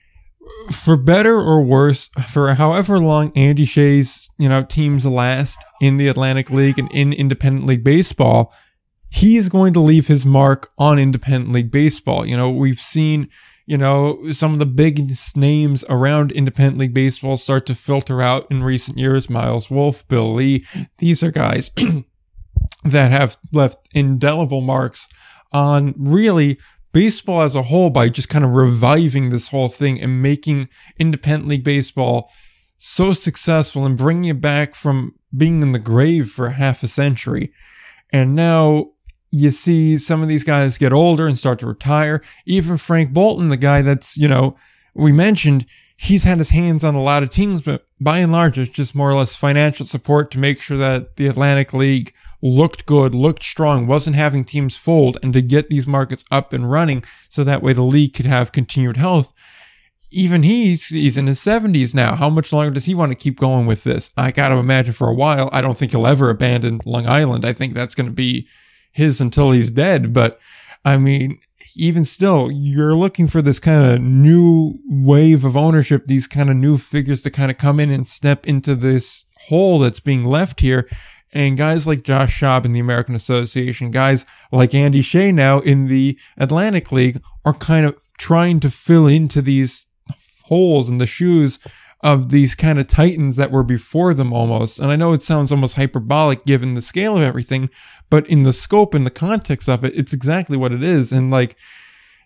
for 0.71 0.97
better 0.97 1.35
or 1.35 1.63
worse, 1.63 2.07
for 2.31 2.53
however 2.55 2.99
long 2.99 3.31
Andy 3.35 3.65
Shea's, 3.65 4.29
you 4.37 4.49
know, 4.49 4.63
teams 4.63 5.05
last 5.05 5.63
in 5.81 5.97
the 5.97 6.07
Atlantic 6.09 6.49
League 6.49 6.77
and 6.77 6.91
in 6.91 7.13
independent 7.13 7.65
league 7.65 7.83
baseball, 7.83 8.53
he's 9.09 9.47
going 9.47 9.73
to 9.73 9.79
leave 9.79 10.07
his 10.07 10.25
mark 10.25 10.71
on 10.77 10.99
independent 10.99 11.53
league 11.53 11.71
baseball. 11.71 12.25
You 12.25 12.35
know, 12.35 12.51
we've 12.51 12.79
seen, 12.79 13.29
you 13.65 13.77
know, 13.77 14.31
some 14.31 14.53
of 14.53 14.59
the 14.59 14.65
biggest 14.65 15.37
names 15.37 15.85
around 15.89 16.31
independent 16.31 16.77
league 16.77 16.93
baseball 16.93 17.37
start 17.37 17.65
to 17.67 17.75
filter 17.75 18.21
out 18.21 18.45
in 18.51 18.63
recent 18.63 18.97
years. 18.97 19.29
Miles 19.29 19.69
Wolff, 19.69 20.07
Bill 20.07 20.33
Lee. 20.33 20.65
These 20.97 21.23
are 21.23 21.31
guys 21.31 21.71
that 22.83 23.11
have 23.11 23.37
left 23.53 23.77
indelible 23.93 24.61
marks 24.61 25.07
on 25.51 25.93
really 25.97 26.59
baseball 26.91 27.41
as 27.41 27.55
a 27.55 27.63
whole 27.63 27.89
by 27.89 28.09
just 28.09 28.29
kind 28.29 28.45
of 28.45 28.51
reviving 28.51 29.29
this 29.29 29.49
whole 29.49 29.69
thing 29.69 29.99
and 29.99 30.21
making 30.21 30.69
independent 30.99 31.47
league 31.47 31.63
baseball 31.63 32.29
so 32.77 33.13
successful 33.13 33.85
and 33.85 33.97
bringing 33.97 34.29
it 34.29 34.41
back 34.41 34.75
from 34.75 35.15
being 35.35 35.61
in 35.61 35.71
the 35.71 35.79
grave 35.79 36.29
for 36.29 36.49
half 36.49 36.83
a 36.83 36.87
century. 36.87 37.51
And 38.11 38.35
now 38.35 38.92
you 39.35 39.49
see 39.49 39.97
some 39.97 40.21
of 40.21 40.27
these 40.27 40.43
guys 40.43 40.77
get 40.77 40.93
older 40.93 41.25
and 41.25 41.39
start 41.39 41.57
to 41.57 41.65
retire. 41.65 42.21
Even 42.45 42.77
Frank 42.77 43.13
Boulton, 43.13 43.49
the 43.49 43.57
guy 43.57 43.81
that's, 43.81 44.15
you 44.15 44.27
know, 44.27 44.55
we 44.93 45.11
mentioned, 45.11 45.65
he's 45.97 46.23
had 46.23 46.37
his 46.37 46.51
hands 46.51 46.83
on 46.83 46.93
a 46.93 47.01
lot 47.01 47.23
of 47.23 47.31
teams, 47.31 47.63
but 47.63 47.83
by 47.99 48.19
and 48.19 48.31
large, 48.31 48.59
it's 48.59 48.69
just 48.69 48.93
more 48.93 49.09
or 49.09 49.15
less 49.15 49.35
financial 49.35 49.87
support 49.87 50.29
to 50.29 50.39
make 50.39 50.61
sure 50.61 50.77
that 50.77 51.15
the 51.15 51.25
Atlantic 51.25 51.73
League 51.73 52.13
looked 52.43 52.85
good, 52.85 53.15
looked 53.15 53.41
strong, 53.41 53.87
wasn't 53.87 54.15
having 54.15 54.43
teams 54.43 54.77
fold, 54.77 55.17
and 55.23 55.33
to 55.33 55.41
get 55.41 55.67
these 55.67 55.87
markets 55.87 56.23
up 56.29 56.53
and 56.53 56.69
running 56.69 57.03
so 57.27 57.43
that 57.43 57.63
way 57.63 57.73
the 57.73 57.81
league 57.81 58.13
could 58.13 58.27
have 58.27 58.51
continued 58.51 58.97
health. 58.97 59.33
Even 60.11 60.43
he's 60.43 60.89
he's 60.89 61.17
in 61.17 61.25
his 61.25 61.39
70s 61.39 61.95
now. 61.95 62.13
How 62.15 62.29
much 62.29 62.53
longer 62.53 62.69
does 62.69 62.85
he 62.85 62.93
want 62.93 63.11
to 63.11 63.17
keep 63.17 63.39
going 63.39 63.65
with 63.65 63.83
this? 63.83 64.11
I 64.15 64.29
got 64.29 64.49
to 64.49 64.57
imagine 64.57 64.93
for 64.93 65.07
a 65.07 65.15
while. 65.15 65.49
I 65.51 65.61
don't 65.61 65.75
think 65.75 65.89
he'll 65.89 66.05
ever 66.05 66.29
abandon 66.29 66.81
Long 66.85 67.07
Island. 67.07 67.45
I 67.45 67.53
think 67.53 67.73
that's 67.73 67.95
going 67.95 68.09
to 68.09 68.13
be 68.13 68.47
his 68.93 69.19
until 69.19 69.51
he's 69.51 69.71
dead. 69.71 70.13
But 70.13 70.39
I 70.85 70.97
mean, 70.97 71.39
even 71.75 72.05
still, 72.05 72.49
you're 72.51 72.95
looking 72.95 73.27
for 73.27 73.41
this 73.41 73.59
kind 73.59 73.93
of 73.93 74.01
new 74.01 74.79
wave 74.87 75.43
of 75.43 75.57
ownership, 75.57 76.07
these 76.07 76.27
kind 76.27 76.49
of 76.49 76.55
new 76.55 76.77
figures 76.77 77.21
to 77.23 77.31
kind 77.31 77.51
of 77.51 77.57
come 77.57 77.79
in 77.79 77.89
and 77.89 78.07
step 78.07 78.47
into 78.47 78.75
this 78.75 79.25
hole 79.47 79.79
that's 79.79 79.99
being 79.99 80.23
left 80.23 80.59
here. 80.61 80.87
And 81.33 81.57
guys 81.57 81.87
like 81.87 82.03
Josh 82.03 82.39
Schaub 82.39 82.63
in 82.63 82.73
the 82.73 82.79
American 82.79 83.15
Association, 83.15 83.89
guys 83.89 84.25
like 84.51 84.75
Andy 84.75 85.01
Shea 85.01 85.31
now 85.31 85.59
in 85.61 85.87
the 85.87 86.17
Atlantic 86.37 86.91
League 86.91 87.21
are 87.43 87.53
kind 87.53 87.87
of 87.87 87.97
trying 88.19 88.59
to 88.59 88.69
fill 88.69 89.07
into 89.07 89.41
these 89.41 89.87
holes 90.45 90.89
in 90.89 90.99
the 90.99 91.07
shoes 91.07 91.59
of 92.03 92.29
these 92.29 92.53
kind 92.53 92.77
of 92.77 92.87
titans 92.87 93.37
that 93.37 93.49
were 93.49 93.63
before 93.63 94.13
them 94.13 94.33
almost. 94.33 94.77
And 94.77 94.91
I 94.91 94.97
know 94.97 95.13
it 95.13 95.23
sounds 95.23 95.51
almost 95.51 95.77
hyperbolic 95.77 96.45
given 96.45 96.73
the 96.73 96.81
scale 96.81 97.15
of 97.15 97.23
everything, 97.23 97.69
but 98.09 98.29
in 98.29 98.43
the 98.43 98.51
scope 98.51 98.93
and 98.93 99.05
the 99.05 99.09
context 99.09 99.69
of 99.69 99.85
it, 99.85 99.95
it's 99.95 100.13
exactly 100.13 100.57
what 100.57 100.73
it 100.73 100.83
is. 100.83 101.13
And 101.13 101.31
like, 101.31 101.55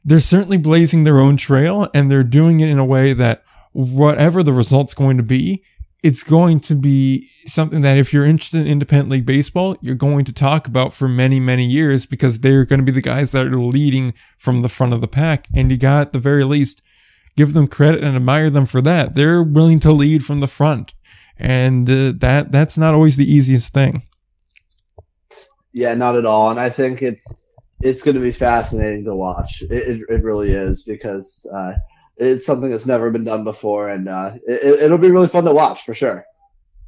they're 0.03 0.19
certainly 0.19 0.57
blazing 0.57 1.03
their 1.03 1.19
own 1.19 1.38
trail 1.38 1.88
and 1.93 2.09
they're 2.09 2.23
doing 2.23 2.59
it 2.59 2.69
in 2.69 2.80
a 2.80 2.86
way 2.86 3.13
that 3.13 3.43
whatever 3.71 4.41
the 4.41 4.53
result's 4.53 4.95
going 4.95 5.17
to 5.17 5.23
be, 5.23 5.63
it's 6.01 6.23
going 6.23 6.59
to 6.61 6.73
be 6.73 7.28
something 7.45 7.82
that 7.82 7.97
if 7.97 8.13
you're 8.13 8.25
interested 8.25 8.61
in 8.61 8.67
independent 8.67 9.09
league 9.09 9.25
baseball, 9.25 9.75
you're 9.82 9.95
going 9.95 10.25
to 10.25 10.34
talk 10.34 10.67
about 10.67 10.93
for 10.93 11.07
many, 11.07 11.39
many 11.39 11.65
years 11.65 12.05
because 12.05 12.39
they're 12.39 12.65
going 12.65 12.80
to 12.80 12.86
be 12.86 12.91
the 12.91 13.01
guys 13.01 13.32
that 13.32 13.45
are 13.45 13.57
leading 13.57 14.13
from 14.38 14.61
the 14.61 14.69
front 14.69 14.93
of 14.93 15.01
the 15.01 15.07
pack. 15.07 15.47
And 15.53 15.69
you 15.69 15.78
got 15.78 16.07
at 16.07 16.13
the 16.13 16.19
very 16.19 16.43
least 16.43 16.82
give 17.38 17.53
them 17.53 17.67
credit 17.67 18.03
and 18.03 18.15
admire 18.15 18.49
them 18.49 18.65
for 18.65 18.81
that. 18.81 19.15
They're 19.15 19.43
willing 19.43 19.79
to 19.81 19.91
lead 19.93 20.25
from 20.25 20.41
the 20.41 20.47
front. 20.47 20.93
And 21.38 21.89
uh, 21.89 22.13
that 22.17 22.51
that's 22.51 22.77
not 22.77 22.93
always 22.93 23.15
the 23.15 23.31
easiest 23.31 23.71
thing. 23.71 24.03
Yeah, 25.71 25.93
not 25.93 26.15
at 26.15 26.25
all. 26.25 26.49
And 26.49 26.59
I 26.59 26.69
think 26.69 27.01
it's 27.03 27.38
it's 27.79 28.03
going 28.03 28.15
to 28.15 28.21
be 28.21 28.31
fascinating 28.31 29.05
to 29.05 29.15
watch. 29.15 29.61
It, 29.61 29.71
it, 29.71 30.01
it 30.09 30.23
really 30.23 30.51
is 30.51 30.83
because 30.83 31.47
uh, 31.53 31.73
it's 32.17 32.45
something 32.45 32.71
that's 32.71 32.88
never 32.88 33.11
been 33.11 33.23
done 33.23 33.43
before, 33.43 33.88
and 33.88 34.09
uh, 34.09 34.31
it, 34.47 34.81
it'll 34.81 34.97
be 34.97 35.11
really 35.11 35.27
fun 35.27 35.45
to 35.45 35.53
watch 35.53 35.83
for 35.83 35.93
sure. 35.93 36.25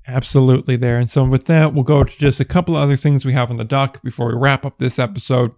Absolutely 0.07 0.75
there. 0.75 0.97
And 0.97 1.11
so 1.11 1.27
with 1.29 1.45
that, 1.45 1.73
we'll 1.73 1.83
go 1.83 2.03
to 2.03 2.17
just 2.17 2.39
a 2.39 2.45
couple 2.45 2.75
of 2.75 2.81
other 2.81 2.95
things 2.95 3.25
we 3.25 3.33
have 3.33 3.51
on 3.51 3.57
the 3.57 3.63
dock 3.63 4.01
before 4.01 4.29
we 4.29 4.39
wrap 4.39 4.65
up 4.65 4.79
this 4.79 4.97
episode. 4.97 5.51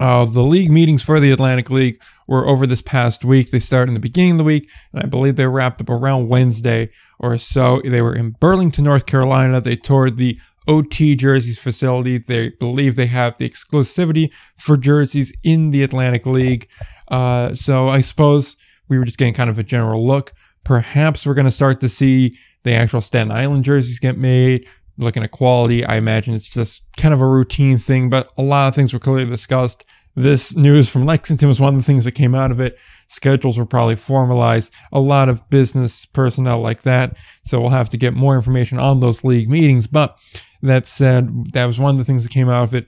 Uh, 0.00 0.24
the 0.24 0.42
league 0.42 0.70
meetings 0.70 1.02
for 1.02 1.20
the 1.20 1.30
Atlantic 1.30 1.70
League 1.70 2.02
were 2.26 2.46
over 2.46 2.66
this 2.66 2.82
past 2.82 3.24
week. 3.24 3.50
They 3.50 3.58
started 3.58 3.90
in 3.90 3.94
the 3.94 4.00
beginning 4.00 4.32
of 4.32 4.38
the 4.38 4.44
week, 4.44 4.68
and 4.92 5.02
I 5.02 5.06
believe 5.06 5.36
they 5.36 5.46
wrapped 5.46 5.80
up 5.80 5.90
around 5.90 6.28
Wednesday 6.28 6.90
or 7.18 7.38
so. 7.38 7.80
They 7.84 8.02
were 8.02 8.14
in 8.14 8.30
Burlington, 8.40 8.84
North 8.84 9.06
Carolina. 9.06 9.60
They 9.60 9.76
toured 9.76 10.16
the 10.16 10.38
OT 10.66 11.14
jerseys 11.14 11.58
facility. 11.58 12.18
They 12.18 12.50
believe 12.50 12.96
they 12.96 13.06
have 13.06 13.36
the 13.36 13.48
exclusivity 13.48 14.32
for 14.56 14.76
jerseys 14.76 15.32
in 15.44 15.70
the 15.70 15.82
Atlantic 15.82 16.26
League. 16.26 16.68
Uh, 17.08 17.54
so 17.54 17.88
I 17.88 18.00
suppose 18.00 18.56
we 18.88 18.98
were 18.98 19.04
just 19.04 19.18
getting 19.18 19.34
kind 19.34 19.50
of 19.50 19.58
a 19.58 19.62
general 19.62 20.06
look. 20.06 20.32
Perhaps 20.64 21.26
we're 21.26 21.34
going 21.34 21.44
to 21.44 21.50
start 21.50 21.80
to 21.82 21.88
see 21.88 22.36
the 22.62 22.72
actual 22.72 23.02
Staten 23.02 23.30
Island 23.30 23.64
jerseys 23.64 23.98
get 23.98 24.16
made. 24.16 24.66
Looking 24.96 25.24
at 25.24 25.32
quality, 25.32 25.84
I 25.84 25.96
imagine 25.96 26.34
it's 26.34 26.48
just 26.48 26.82
kind 26.96 27.12
of 27.12 27.20
a 27.20 27.26
routine 27.26 27.78
thing, 27.78 28.10
but 28.10 28.28
a 28.38 28.42
lot 28.42 28.68
of 28.68 28.74
things 28.74 28.92
were 28.92 29.00
clearly 29.00 29.26
discussed. 29.26 29.84
This 30.16 30.56
news 30.56 30.88
from 30.90 31.04
Lexington 31.04 31.48
was 31.48 31.60
one 31.60 31.74
of 31.74 31.80
the 31.80 31.84
things 31.84 32.04
that 32.04 32.12
came 32.12 32.34
out 32.34 32.52
of 32.52 32.60
it. 32.60 32.78
Schedules 33.08 33.58
were 33.58 33.66
probably 33.66 33.96
formalized, 33.96 34.72
a 34.92 35.00
lot 35.00 35.28
of 35.28 35.48
business 35.50 36.06
personnel 36.06 36.60
like 36.60 36.82
that. 36.82 37.18
So 37.44 37.60
we'll 37.60 37.70
have 37.70 37.90
to 37.90 37.96
get 37.96 38.14
more 38.14 38.36
information 38.36 38.78
on 38.78 39.00
those 39.00 39.24
league 39.24 39.48
meetings. 39.48 39.88
But 39.88 40.16
that 40.62 40.86
said, 40.86 41.52
that 41.52 41.66
was 41.66 41.80
one 41.80 41.96
of 41.96 41.98
the 41.98 42.04
things 42.04 42.22
that 42.22 42.32
came 42.32 42.48
out 42.48 42.62
of 42.62 42.74
it. 42.74 42.86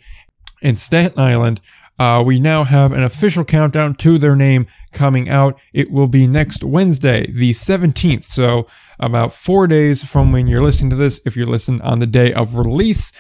In 0.63 0.77
Staten 0.77 1.21
Island, 1.21 1.61
uh, 1.99 2.23
we 2.25 2.39
now 2.39 2.65
have 2.65 2.93
an 2.93 3.03
official 3.03 3.45
countdown 3.45 3.95
to 3.95 4.19
their 4.19 4.37
name 4.37 4.67
coming 4.93 5.29
out. 5.29 5.59
It 5.73 5.91
will 5.91 6.09
be 6.09 6.27
next 6.27 6.63
Wednesday, 6.63 7.27
the 7.31 7.51
17th. 7.53 8.25
So 8.25 8.67
about 8.99 9.33
four 9.33 9.67
days 9.67 10.09
from 10.09 10.33
when 10.33 10.47
you're 10.47 10.63
listening 10.63 10.91
to 10.91 10.97
this, 10.97 11.21
if 11.25 11.37
you're 11.37 11.47
listening 11.47 11.81
on 11.83 11.99
the 11.99 12.07
day 12.07 12.33
of 12.33 12.57
release, 12.57 13.13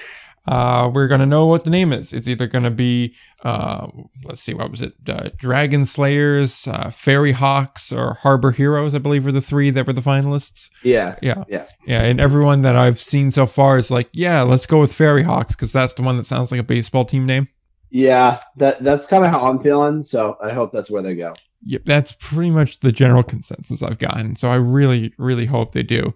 uh, 0.46 0.88
we're 0.92 1.08
going 1.08 1.20
to 1.20 1.26
know 1.26 1.46
what 1.46 1.64
the 1.64 1.70
name 1.70 1.92
is. 1.92 2.12
It's 2.12 2.28
either 2.28 2.46
going 2.46 2.64
to 2.64 2.70
be, 2.70 3.14
uh, 3.42 3.88
let's 4.24 4.40
see, 4.40 4.54
what 4.54 4.70
was 4.70 4.80
it? 4.80 4.94
Uh, 5.08 5.30
Dragon 5.36 5.84
Slayers, 5.84 6.68
uh, 6.68 6.86
FerryHawks, 6.86 7.96
or 7.96 8.14
Harbor 8.14 8.52
Heroes, 8.52 8.94
I 8.94 8.98
believe 8.98 9.24
were 9.24 9.32
the 9.32 9.40
three 9.40 9.70
that 9.70 9.86
were 9.86 9.92
the 9.92 10.00
finalists. 10.00 10.70
Yeah, 10.82 11.16
Yeah. 11.20 11.44
Yeah. 11.48 11.66
Yeah. 11.84 12.02
And 12.02 12.20
everyone 12.20 12.60
that 12.62 12.76
I've 12.76 13.00
seen 13.00 13.30
so 13.30 13.46
far 13.46 13.76
is 13.76 13.90
like, 13.90 14.08
yeah, 14.12 14.42
let's 14.42 14.66
go 14.66 14.80
with 14.80 14.92
FerryHawks 14.92 15.48
because 15.48 15.72
that's 15.72 15.94
the 15.94 16.02
one 16.02 16.16
that 16.16 16.26
sounds 16.26 16.52
like 16.52 16.60
a 16.60 16.64
baseball 16.64 17.04
team 17.04 17.26
name. 17.26 17.48
Yeah. 17.90 18.40
That 18.56 18.78
that's 18.80 19.06
kind 19.06 19.24
of 19.24 19.30
how 19.30 19.46
I'm 19.46 19.58
feeling. 19.58 20.02
So 20.02 20.36
I 20.42 20.52
hope 20.52 20.72
that's 20.72 20.90
where 20.90 21.02
they 21.02 21.14
go. 21.14 21.32
Yep, 21.64 21.82
that's 21.84 22.12
pretty 22.12 22.50
much 22.50 22.80
the 22.80 22.92
general 22.92 23.22
consensus 23.22 23.82
I've 23.82 23.98
gotten. 23.98 24.36
So 24.36 24.50
I 24.50 24.56
really, 24.56 25.12
really 25.18 25.46
hope 25.46 25.72
they 25.72 25.82
do. 25.82 26.14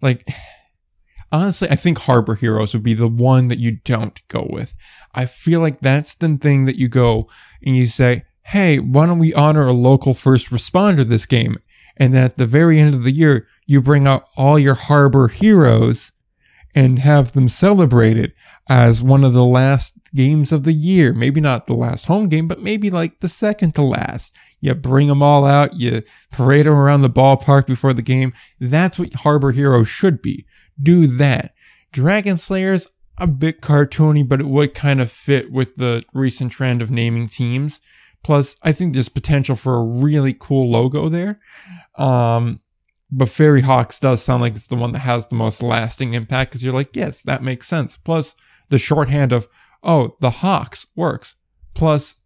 Like, 0.00 0.26
honestly, 1.32 1.68
I 1.70 1.74
think 1.74 1.98
Harbor 1.98 2.34
Heroes 2.34 2.72
would 2.72 2.82
be 2.82 2.94
the 2.94 3.08
one 3.08 3.48
that 3.48 3.58
you 3.58 3.78
don't 3.84 4.20
go 4.28 4.46
with. 4.48 4.76
I 5.14 5.24
feel 5.24 5.60
like 5.60 5.80
that's 5.80 6.14
the 6.14 6.36
thing 6.36 6.66
that 6.66 6.76
you 6.76 6.88
go 6.88 7.28
and 7.64 7.74
you 7.74 7.86
say, 7.86 8.24
hey, 8.44 8.78
why 8.78 9.06
don't 9.06 9.18
we 9.18 9.34
honor 9.34 9.66
a 9.66 9.72
local 9.72 10.14
first 10.14 10.50
responder 10.50 11.02
this 11.02 11.26
game? 11.26 11.56
And 11.96 12.14
then 12.14 12.22
at 12.22 12.36
the 12.36 12.46
very 12.46 12.78
end 12.78 12.94
of 12.94 13.02
the 13.02 13.10
year, 13.10 13.48
you 13.66 13.80
bring 13.82 14.06
out 14.06 14.24
all 14.36 14.58
your 14.58 14.74
Harbor 14.74 15.28
Heroes 15.28 16.12
and 16.74 16.98
have 16.98 17.32
them 17.32 17.48
celebrate 17.48 18.18
it 18.18 18.34
as 18.68 19.00
one 19.00 19.22
of 19.22 19.32
the 19.32 19.44
last 19.44 19.98
games 20.14 20.50
of 20.52 20.64
the 20.64 20.72
year. 20.72 21.12
Maybe 21.12 21.40
not 21.40 21.66
the 21.66 21.74
last 21.74 22.06
home 22.06 22.28
game, 22.28 22.48
but 22.48 22.60
maybe 22.60 22.90
like 22.90 23.20
the 23.20 23.28
second 23.28 23.74
to 23.74 23.82
last. 23.82 24.34
You 24.60 24.74
bring 24.74 25.08
them 25.08 25.22
all 25.22 25.44
out, 25.44 25.76
you 25.76 26.02
parade 26.32 26.66
them 26.66 26.74
around 26.74 27.02
the 27.02 27.10
ballpark 27.10 27.66
before 27.66 27.92
the 27.92 28.02
game. 28.02 28.32
That's 28.58 28.98
what 28.98 29.14
Harbor 29.14 29.52
Heroes 29.52 29.88
should 29.88 30.20
be. 30.20 30.46
Do 30.82 31.06
that. 31.18 31.54
Dragon 31.92 32.36
Slayers, 32.36 32.88
a 33.18 33.26
bit 33.26 33.60
cartoony, 33.60 34.28
but 34.28 34.40
it 34.40 34.46
would 34.46 34.74
kind 34.74 35.00
of 35.00 35.10
fit 35.10 35.50
with 35.52 35.76
the 35.76 36.04
recent 36.12 36.52
trend 36.52 36.82
of 36.82 36.90
naming 36.90 37.28
teams. 37.28 37.80
Plus, 38.22 38.56
I 38.62 38.72
think 38.72 38.92
there's 38.92 39.08
potential 39.08 39.54
for 39.54 39.76
a 39.76 39.84
really 39.84 40.34
cool 40.38 40.68
logo 40.68 41.08
there. 41.08 41.40
Um, 41.96 42.60
but 43.10 43.28
FerryHawks 43.28 44.00
does 44.00 44.22
sound 44.22 44.42
like 44.42 44.56
it's 44.56 44.66
the 44.66 44.74
one 44.74 44.92
that 44.92 44.98
has 45.00 45.28
the 45.28 45.36
most 45.36 45.62
lasting 45.62 46.14
impact 46.14 46.50
because 46.50 46.64
you're 46.64 46.74
like, 46.74 46.96
yes, 46.96 47.22
that 47.22 47.42
makes 47.42 47.68
sense. 47.68 47.96
Plus, 47.96 48.34
the 48.68 48.78
shorthand 48.78 49.32
of, 49.32 49.48
oh, 49.82 50.16
the 50.20 50.30
Hawks 50.30 50.86
works. 50.94 51.36
Plus, 51.74 52.16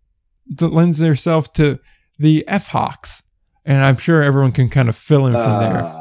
it 0.50 0.62
lends 0.62 1.00
itself 1.00 1.52
to 1.54 1.78
the 2.18 2.44
F 2.48 2.68
Hawks. 2.68 3.22
And 3.64 3.84
I'm 3.84 3.96
sure 3.96 4.22
everyone 4.22 4.52
can 4.52 4.68
kind 4.68 4.88
of 4.88 4.96
fill 4.96 5.26
in 5.26 5.32
from 5.32 5.42
uh, 5.42 5.60
there. 5.60 6.00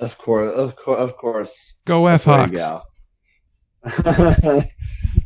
Of 0.00 0.16
course, 0.18 0.50
of 0.50 0.76
course, 0.76 1.00
of 1.00 1.16
course. 1.16 1.78
Go 1.84 2.06
F 2.06 2.24
Hawks. 2.24 2.62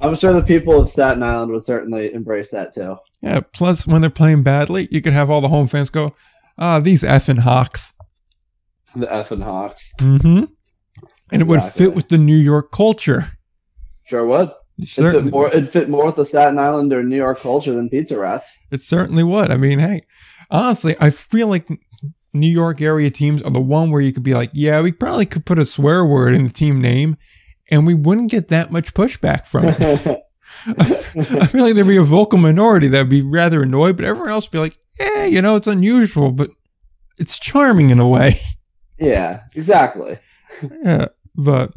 I'm 0.00 0.14
sure 0.14 0.32
the 0.32 0.44
people 0.46 0.80
of 0.80 0.88
Staten 0.88 1.22
Island 1.22 1.52
would 1.52 1.64
certainly 1.64 2.12
embrace 2.12 2.50
that 2.50 2.74
too. 2.74 2.96
Yeah. 3.20 3.40
Plus, 3.52 3.86
when 3.86 4.00
they're 4.00 4.10
playing 4.10 4.42
badly, 4.42 4.88
you 4.90 5.00
could 5.00 5.12
have 5.12 5.30
all 5.30 5.40
the 5.40 5.48
home 5.48 5.66
fans 5.66 5.90
go, 5.90 6.14
"Ah, 6.58 6.80
these 6.80 7.02
effing 7.02 7.38
Hawks." 7.38 7.94
The 8.94 9.06
effing 9.06 9.42
Hawks. 9.42 9.94
Mm-hmm. 10.00 10.44
And 11.32 11.40
it 11.40 11.46
would 11.46 11.62
fit 11.62 11.94
with 11.94 12.08
the 12.08 12.18
New 12.18 12.36
York 12.36 12.70
culture. 12.72 13.22
Sure 14.04 14.26
would. 14.26 14.50
It 14.78 14.88
fit, 14.88 15.30
more, 15.30 15.48
it'd 15.48 15.68
fit 15.68 15.88
more 15.88 16.06
with 16.06 16.16
the 16.16 16.24
Staten 16.24 16.58
Island 16.58 16.92
or 16.92 17.02
New 17.02 17.16
York 17.16 17.38
culture 17.38 17.72
than 17.72 17.88
Pizza 17.88 18.18
Rats. 18.18 18.66
It 18.70 18.80
certainly 18.80 19.22
would. 19.22 19.50
I 19.50 19.56
mean, 19.56 19.78
hey, 19.78 20.02
honestly, 20.50 20.96
I 20.98 21.10
feel 21.10 21.48
like 21.48 21.68
New 22.32 22.48
York 22.48 22.80
area 22.80 23.10
teams 23.10 23.42
are 23.42 23.50
the 23.50 23.60
one 23.60 23.90
where 23.90 24.00
you 24.00 24.12
could 24.12 24.22
be 24.22 24.34
like, 24.34 24.50
yeah, 24.54 24.80
we 24.80 24.92
probably 24.92 25.26
could 25.26 25.44
put 25.44 25.58
a 25.58 25.66
swear 25.66 26.04
word 26.04 26.34
in 26.34 26.44
the 26.44 26.50
team 26.50 26.80
name 26.80 27.16
and 27.70 27.86
we 27.86 27.94
wouldn't 27.94 28.30
get 28.30 28.48
that 28.48 28.72
much 28.72 28.94
pushback 28.94 29.46
from 29.46 29.64
it. 29.66 30.22
I 30.66 31.46
feel 31.46 31.64
like 31.64 31.74
there'd 31.74 31.86
be 31.86 31.96
a 31.96 32.02
vocal 32.02 32.38
minority 32.38 32.88
that'd 32.88 33.08
be 33.08 33.22
rather 33.22 33.62
annoyed, 33.62 33.96
but 33.96 34.04
everyone 34.04 34.30
else 34.30 34.46
would 34.46 34.52
be 34.52 34.58
like, 34.58 34.76
yeah, 34.98 35.24
you 35.24 35.42
know, 35.42 35.56
it's 35.56 35.66
unusual, 35.66 36.32
but 36.32 36.50
it's 37.18 37.38
charming 37.38 37.90
in 37.90 37.98
a 38.00 38.08
way. 38.08 38.34
Yeah, 38.98 39.40
exactly. 39.56 40.16
yeah, 40.84 41.06
but 41.34 41.74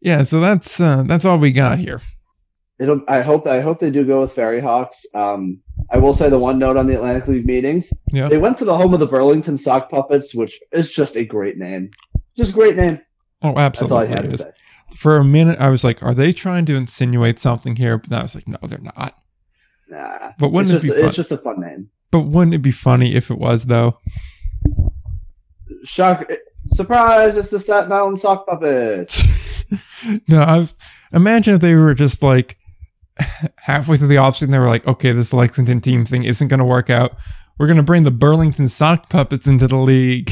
yeah, 0.00 0.22
so 0.22 0.40
that's 0.40 0.80
uh, 0.80 1.02
that's 1.06 1.24
all 1.24 1.38
we 1.38 1.52
got 1.52 1.78
here. 1.78 2.00
It'll, 2.78 3.02
I 3.08 3.22
hope 3.22 3.46
I 3.46 3.60
hope 3.60 3.80
they 3.80 3.90
do 3.90 4.04
go 4.04 4.20
with 4.20 4.34
FerryHawks. 4.34 5.14
Um, 5.14 5.60
I 5.90 5.98
will 5.98 6.14
say 6.14 6.30
the 6.30 6.38
one 6.38 6.58
note 6.58 6.76
on 6.76 6.86
the 6.86 6.94
Atlantic 6.94 7.26
League 7.26 7.46
meetings. 7.46 7.92
Yeah. 8.12 8.28
They 8.28 8.38
went 8.38 8.58
to 8.58 8.64
the 8.64 8.76
home 8.76 8.94
of 8.94 9.00
the 9.00 9.06
Burlington 9.06 9.58
Sock 9.58 9.90
Puppets, 9.90 10.34
which 10.34 10.60
is 10.72 10.94
just 10.94 11.16
a 11.16 11.24
great 11.24 11.58
name. 11.58 11.90
Just 12.36 12.54
a 12.54 12.56
great 12.56 12.76
name. 12.76 12.96
Oh, 13.42 13.56
absolutely. 13.56 14.06
That's 14.06 14.10
all 14.10 14.18
I 14.18 14.22
had 14.22 14.30
to 14.30 14.38
say. 14.38 14.52
For 14.96 15.16
a 15.16 15.24
minute, 15.24 15.58
I 15.58 15.70
was 15.70 15.82
like, 15.82 16.02
"Are 16.02 16.14
they 16.14 16.32
trying 16.32 16.66
to 16.66 16.76
insinuate 16.76 17.38
something 17.38 17.76
here?" 17.76 17.98
But 17.98 18.12
I 18.12 18.22
was 18.22 18.34
like, 18.36 18.46
"No, 18.46 18.58
they're 18.62 18.78
not." 18.78 19.12
Nah. 19.88 20.32
But 20.38 20.52
wouldn't 20.52 20.72
it's 20.72 20.84
it 20.84 20.86
just, 20.86 20.96
be? 20.96 21.00
Fun? 21.00 21.08
It's 21.08 21.16
just 21.16 21.32
a 21.32 21.38
fun 21.38 21.60
name. 21.60 21.90
But 22.10 22.26
wouldn't 22.26 22.54
it 22.54 22.62
be 22.62 22.70
funny 22.70 23.14
if 23.14 23.30
it 23.30 23.38
was 23.38 23.66
though? 23.66 23.98
Shock! 25.82 26.30
Surprise! 26.64 27.36
It's 27.36 27.50
the 27.50 27.58
Staten 27.58 27.92
Island 27.92 28.20
Sock 28.20 28.46
Puppets. 28.46 29.36
no, 30.28 30.42
I've 30.42 30.74
imagine 31.12 31.54
if 31.54 31.60
they 31.60 31.74
were 31.74 31.94
just 31.94 32.22
like 32.22 32.58
halfway 33.56 33.96
through 33.96 34.08
the 34.08 34.16
offseason, 34.16 34.50
they 34.50 34.58
were 34.58 34.66
like, 34.66 34.86
okay, 34.86 35.12
this 35.12 35.32
Lexington 35.32 35.80
team 35.80 36.04
thing 36.04 36.24
isn't 36.24 36.48
going 36.48 36.58
to 36.58 36.64
work 36.64 36.90
out. 36.90 37.12
We're 37.58 37.66
going 37.66 37.78
to 37.78 37.82
bring 37.82 38.04
the 38.04 38.10
Burlington 38.10 38.68
sock 38.68 39.10
puppets 39.10 39.46
into 39.46 39.66
the 39.66 39.76
league. 39.76 40.30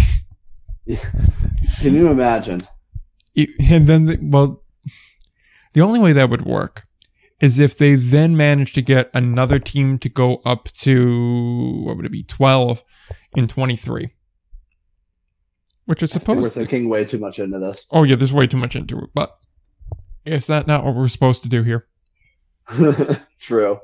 Can 1.80 1.94
you 1.94 2.08
imagine? 2.08 2.60
And 3.36 3.86
then, 3.86 4.06
the, 4.06 4.18
well, 4.22 4.62
the 5.74 5.80
only 5.82 5.98
way 5.98 6.12
that 6.12 6.30
would 6.30 6.46
work 6.46 6.84
is 7.40 7.58
if 7.58 7.76
they 7.76 7.96
then 7.96 8.36
managed 8.36 8.74
to 8.76 8.82
get 8.82 9.10
another 9.12 9.58
team 9.58 9.98
to 9.98 10.08
go 10.08 10.40
up 10.44 10.68
to, 10.72 11.82
what 11.84 11.96
would 11.96 12.06
it 12.06 12.12
be, 12.12 12.22
12 12.22 12.82
in 13.36 13.46
23 13.46 14.08
which 15.86 16.02
is 16.02 16.10
supposed. 16.10 16.42
We're 16.42 16.50
thinking 16.50 16.88
way 16.88 17.04
too 17.04 17.18
much 17.18 17.38
into 17.38 17.58
this. 17.58 17.88
Oh 17.90 18.02
yeah, 18.02 18.16
there's 18.16 18.32
way 18.32 18.46
too 18.46 18.56
much 18.58 18.76
into 18.76 18.98
it. 18.98 19.10
But 19.14 19.36
is 20.24 20.46
that 20.48 20.66
not 20.66 20.84
what 20.84 20.94
we're 20.94 21.08
supposed 21.08 21.42
to 21.44 21.48
do 21.48 21.62
here? 21.62 21.86
True. 23.38 23.80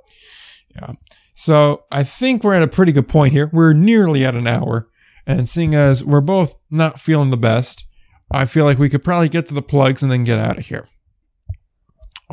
Yeah. 0.74 0.92
So 1.34 1.84
I 1.90 2.02
think 2.02 2.44
we're 2.44 2.54
at 2.54 2.62
a 2.62 2.68
pretty 2.68 2.92
good 2.92 3.08
point 3.08 3.32
here. 3.32 3.48
We're 3.52 3.72
nearly 3.72 4.24
at 4.24 4.34
an 4.34 4.46
hour, 4.46 4.88
and 5.26 5.48
seeing 5.48 5.74
as 5.74 6.04
we're 6.04 6.20
both 6.20 6.56
not 6.70 7.00
feeling 7.00 7.30
the 7.30 7.36
best, 7.36 7.86
I 8.30 8.44
feel 8.44 8.64
like 8.64 8.78
we 8.78 8.88
could 8.88 9.02
probably 9.02 9.28
get 9.28 9.46
to 9.46 9.54
the 9.54 9.62
plugs 9.62 10.02
and 10.02 10.10
then 10.10 10.24
get 10.24 10.38
out 10.38 10.58
of 10.58 10.66
here. 10.66 10.86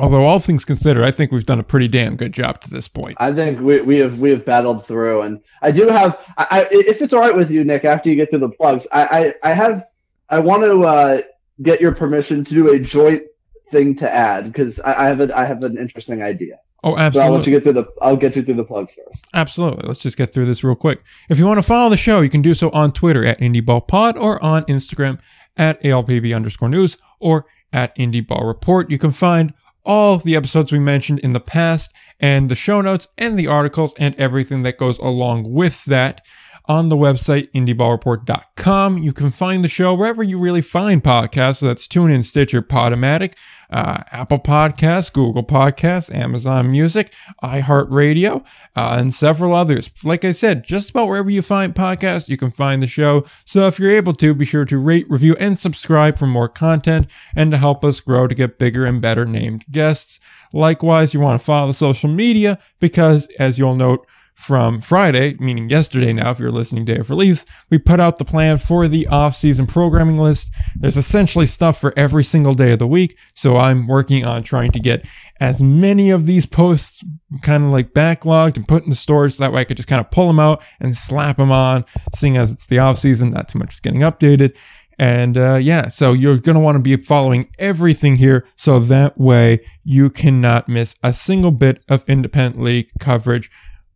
Although 0.00 0.24
all 0.24 0.38
things 0.38 0.64
considered, 0.64 1.04
I 1.04 1.10
think 1.10 1.30
we've 1.30 1.44
done 1.44 1.60
a 1.60 1.62
pretty 1.62 1.86
damn 1.86 2.16
good 2.16 2.32
job 2.32 2.60
to 2.62 2.70
this 2.70 2.88
point. 2.88 3.18
I 3.20 3.32
think 3.32 3.60
we, 3.60 3.82
we 3.82 3.98
have 3.98 4.18
we 4.18 4.30
have 4.30 4.44
battled 4.46 4.86
through, 4.86 5.22
and 5.22 5.42
I 5.60 5.72
do 5.72 5.88
have. 5.88 6.16
I, 6.38 6.46
I, 6.50 6.66
if 6.70 7.02
it's 7.02 7.12
all 7.12 7.20
right 7.20 7.34
with 7.34 7.50
you, 7.50 7.64
Nick, 7.64 7.84
after 7.84 8.08
you 8.08 8.16
get 8.16 8.30
through 8.30 8.38
the 8.38 8.48
plugs, 8.48 8.88
I 8.92 9.34
I, 9.42 9.50
I 9.50 9.52
have 9.52 9.84
I 10.30 10.40
want 10.40 10.62
to 10.62 10.82
uh, 10.82 11.20
get 11.62 11.80
your 11.80 11.94
permission 11.94 12.44
to 12.44 12.54
do 12.54 12.72
a 12.72 12.78
joint 12.78 13.22
thing 13.70 13.94
to 13.96 14.10
add 14.10 14.44
because 14.46 14.80
I, 14.80 15.04
I, 15.04 15.08
have 15.08 15.20
a, 15.20 15.36
I 15.36 15.44
have 15.44 15.62
an 15.64 15.76
interesting 15.76 16.22
idea. 16.22 16.58
Oh, 16.82 16.96
absolutely. 16.96 17.26
I'll 17.26 17.36
let 17.36 17.46
you 17.46 17.52
get 17.52 17.62
through 17.62 17.74
the. 17.74 17.86
I'll 18.00 18.16
get 18.16 18.36
you 18.36 18.42
through 18.42 18.54
the 18.54 18.64
plugs 18.64 18.98
first. 19.04 19.28
Absolutely. 19.34 19.86
Let's 19.86 20.02
just 20.02 20.16
get 20.16 20.32
through 20.32 20.46
this 20.46 20.64
real 20.64 20.76
quick. 20.76 21.02
If 21.28 21.38
you 21.38 21.46
want 21.46 21.58
to 21.58 21.62
follow 21.62 21.90
the 21.90 21.98
show, 21.98 22.22
you 22.22 22.30
can 22.30 22.40
do 22.40 22.54
so 22.54 22.70
on 22.70 22.92
Twitter 22.92 23.24
at 23.24 23.38
IndieBallPod 23.38 24.16
or 24.16 24.42
on 24.42 24.62
Instagram 24.62 25.20
at 25.58 25.82
ALPB 25.82 26.34
underscore 26.34 26.70
news 26.70 26.96
or 27.18 27.44
at 27.70 27.94
IndieBall 27.96 28.46
Report. 28.46 28.90
You 28.90 28.96
can 28.96 29.10
find 29.10 29.52
all 29.84 30.18
the 30.18 30.36
episodes 30.36 30.72
we 30.72 30.78
mentioned 30.78 31.18
in 31.20 31.32
the 31.32 31.40
past 31.40 31.94
and 32.18 32.48
the 32.48 32.54
show 32.54 32.80
notes 32.80 33.08
and 33.16 33.38
the 33.38 33.46
articles 33.46 33.94
and 33.98 34.14
everything 34.16 34.62
that 34.62 34.78
goes 34.78 34.98
along 34.98 35.52
with 35.52 35.84
that 35.86 36.24
on 36.66 36.88
the 36.88 36.96
website 36.96 37.50
indieballreport.com. 37.52 38.98
You 38.98 39.12
can 39.12 39.30
find 39.30 39.64
the 39.64 39.68
show 39.68 39.94
wherever 39.94 40.22
you 40.22 40.38
really 40.38 40.62
find 40.62 41.02
podcasts. 41.02 41.56
So 41.56 41.66
that's 41.66 41.88
TuneIn, 41.88 42.24
Stitcher, 42.24 42.62
Podomatic, 42.62 43.34
uh, 43.70 44.02
Apple 44.10 44.38
Podcasts, 44.38 45.12
Google 45.12 45.44
Podcasts, 45.44 46.12
Amazon 46.14 46.70
Music, 46.70 47.12
iHeartRadio, 47.42 48.44
uh, 48.76 48.96
and 48.98 49.14
several 49.14 49.54
others. 49.54 49.90
Like 50.04 50.24
I 50.24 50.32
said, 50.32 50.64
just 50.64 50.90
about 50.90 51.08
wherever 51.08 51.30
you 51.30 51.42
find 51.42 51.74
podcasts, 51.74 52.28
you 52.28 52.36
can 52.36 52.50
find 52.50 52.82
the 52.82 52.86
show. 52.86 53.24
So 53.44 53.66
if 53.66 53.78
you're 53.78 53.90
able 53.90 54.12
to, 54.14 54.34
be 54.34 54.44
sure 54.44 54.64
to 54.64 54.78
rate, 54.78 55.06
review, 55.08 55.36
and 55.38 55.58
subscribe 55.58 56.18
for 56.18 56.26
more 56.26 56.48
content 56.48 57.10
and 57.34 57.50
to 57.50 57.58
help 57.58 57.84
us 57.84 58.00
grow 58.00 58.26
to 58.26 58.34
get 58.34 58.58
bigger 58.58 58.84
and 58.84 59.00
better 59.00 59.24
named 59.24 59.64
guests. 59.70 60.20
Likewise, 60.52 61.14
you 61.14 61.20
want 61.20 61.40
to 61.40 61.44
follow 61.44 61.68
the 61.68 61.74
social 61.74 62.10
media 62.10 62.58
because, 62.80 63.28
as 63.38 63.58
you'll 63.58 63.76
note, 63.76 64.06
from 64.40 64.80
Friday, 64.80 65.36
meaning 65.38 65.68
yesterday 65.68 66.14
now, 66.14 66.30
if 66.30 66.38
you're 66.38 66.50
listening 66.50 66.86
day 66.86 66.96
of 66.96 67.10
release, 67.10 67.44
we 67.68 67.78
put 67.78 68.00
out 68.00 68.16
the 68.16 68.24
plan 68.24 68.56
for 68.56 68.88
the 68.88 69.06
off-season 69.08 69.66
programming 69.66 70.18
list. 70.18 70.50
There's 70.74 70.96
essentially 70.96 71.44
stuff 71.44 71.78
for 71.78 71.92
every 71.96 72.24
single 72.24 72.54
day 72.54 72.72
of 72.72 72.78
the 72.78 72.86
week. 72.86 73.18
So 73.34 73.58
I'm 73.58 73.86
working 73.86 74.24
on 74.24 74.42
trying 74.42 74.72
to 74.72 74.80
get 74.80 75.06
as 75.40 75.60
many 75.60 76.10
of 76.10 76.24
these 76.24 76.46
posts 76.46 77.04
kind 77.42 77.64
of 77.64 77.70
like 77.70 77.92
backlogged 77.92 78.56
and 78.56 78.66
put 78.66 78.82
in 78.82 78.88
the 78.88 78.96
storage 78.96 79.34
so 79.34 79.44
that 79.44 79.52
way 79.52 79.60
I 79.60 79.64
could 79.64 79.76
just 79.76 79.88
kind 79.88 80.00
of 80.00 80.10
pull 80.10 80.26
them 80.26 80.40
out 80.40 80.64
and 80.80 80.96
slap 80.96 81.36
them 81.36 81.52
on, 81.52 81.84
seeing 82.14 82.38
as 82.38 82.50
it's 82.50 82.66
the 82.66 82.78
off-season, 82.78 83.30
not 83.30 83.50
too 83.50 83.58
much 83.58 83.74
is 83.74 83.80
getting 83.80 84.00
updated. 84.00 84.56
And 84.98 85.38
uh, 85.38 85.58
yeah, 85.60 85.88
so 85.88 86.12
you're 86.12 86.38
going 86.38 86.56
to 86.56 86.60
want 86.60 86.76
to 86.76 86.82
be 86.82 86.96
following 86.96 87.50
everything 87.58 88.16
here 88.16 88.46
so 88.56 88.78
that 88.80 89.18
way 89.18 89.64
you 89.84 90.10
cannot 90.10 90.68
miss 90.68 90.94
a 91.02 91.12
single 91.12 91.50
bit 91.50 91.82
of 91.88 92.04
independent 92.06 92.62
league 92.62 92.90
coverage 92.98 93.50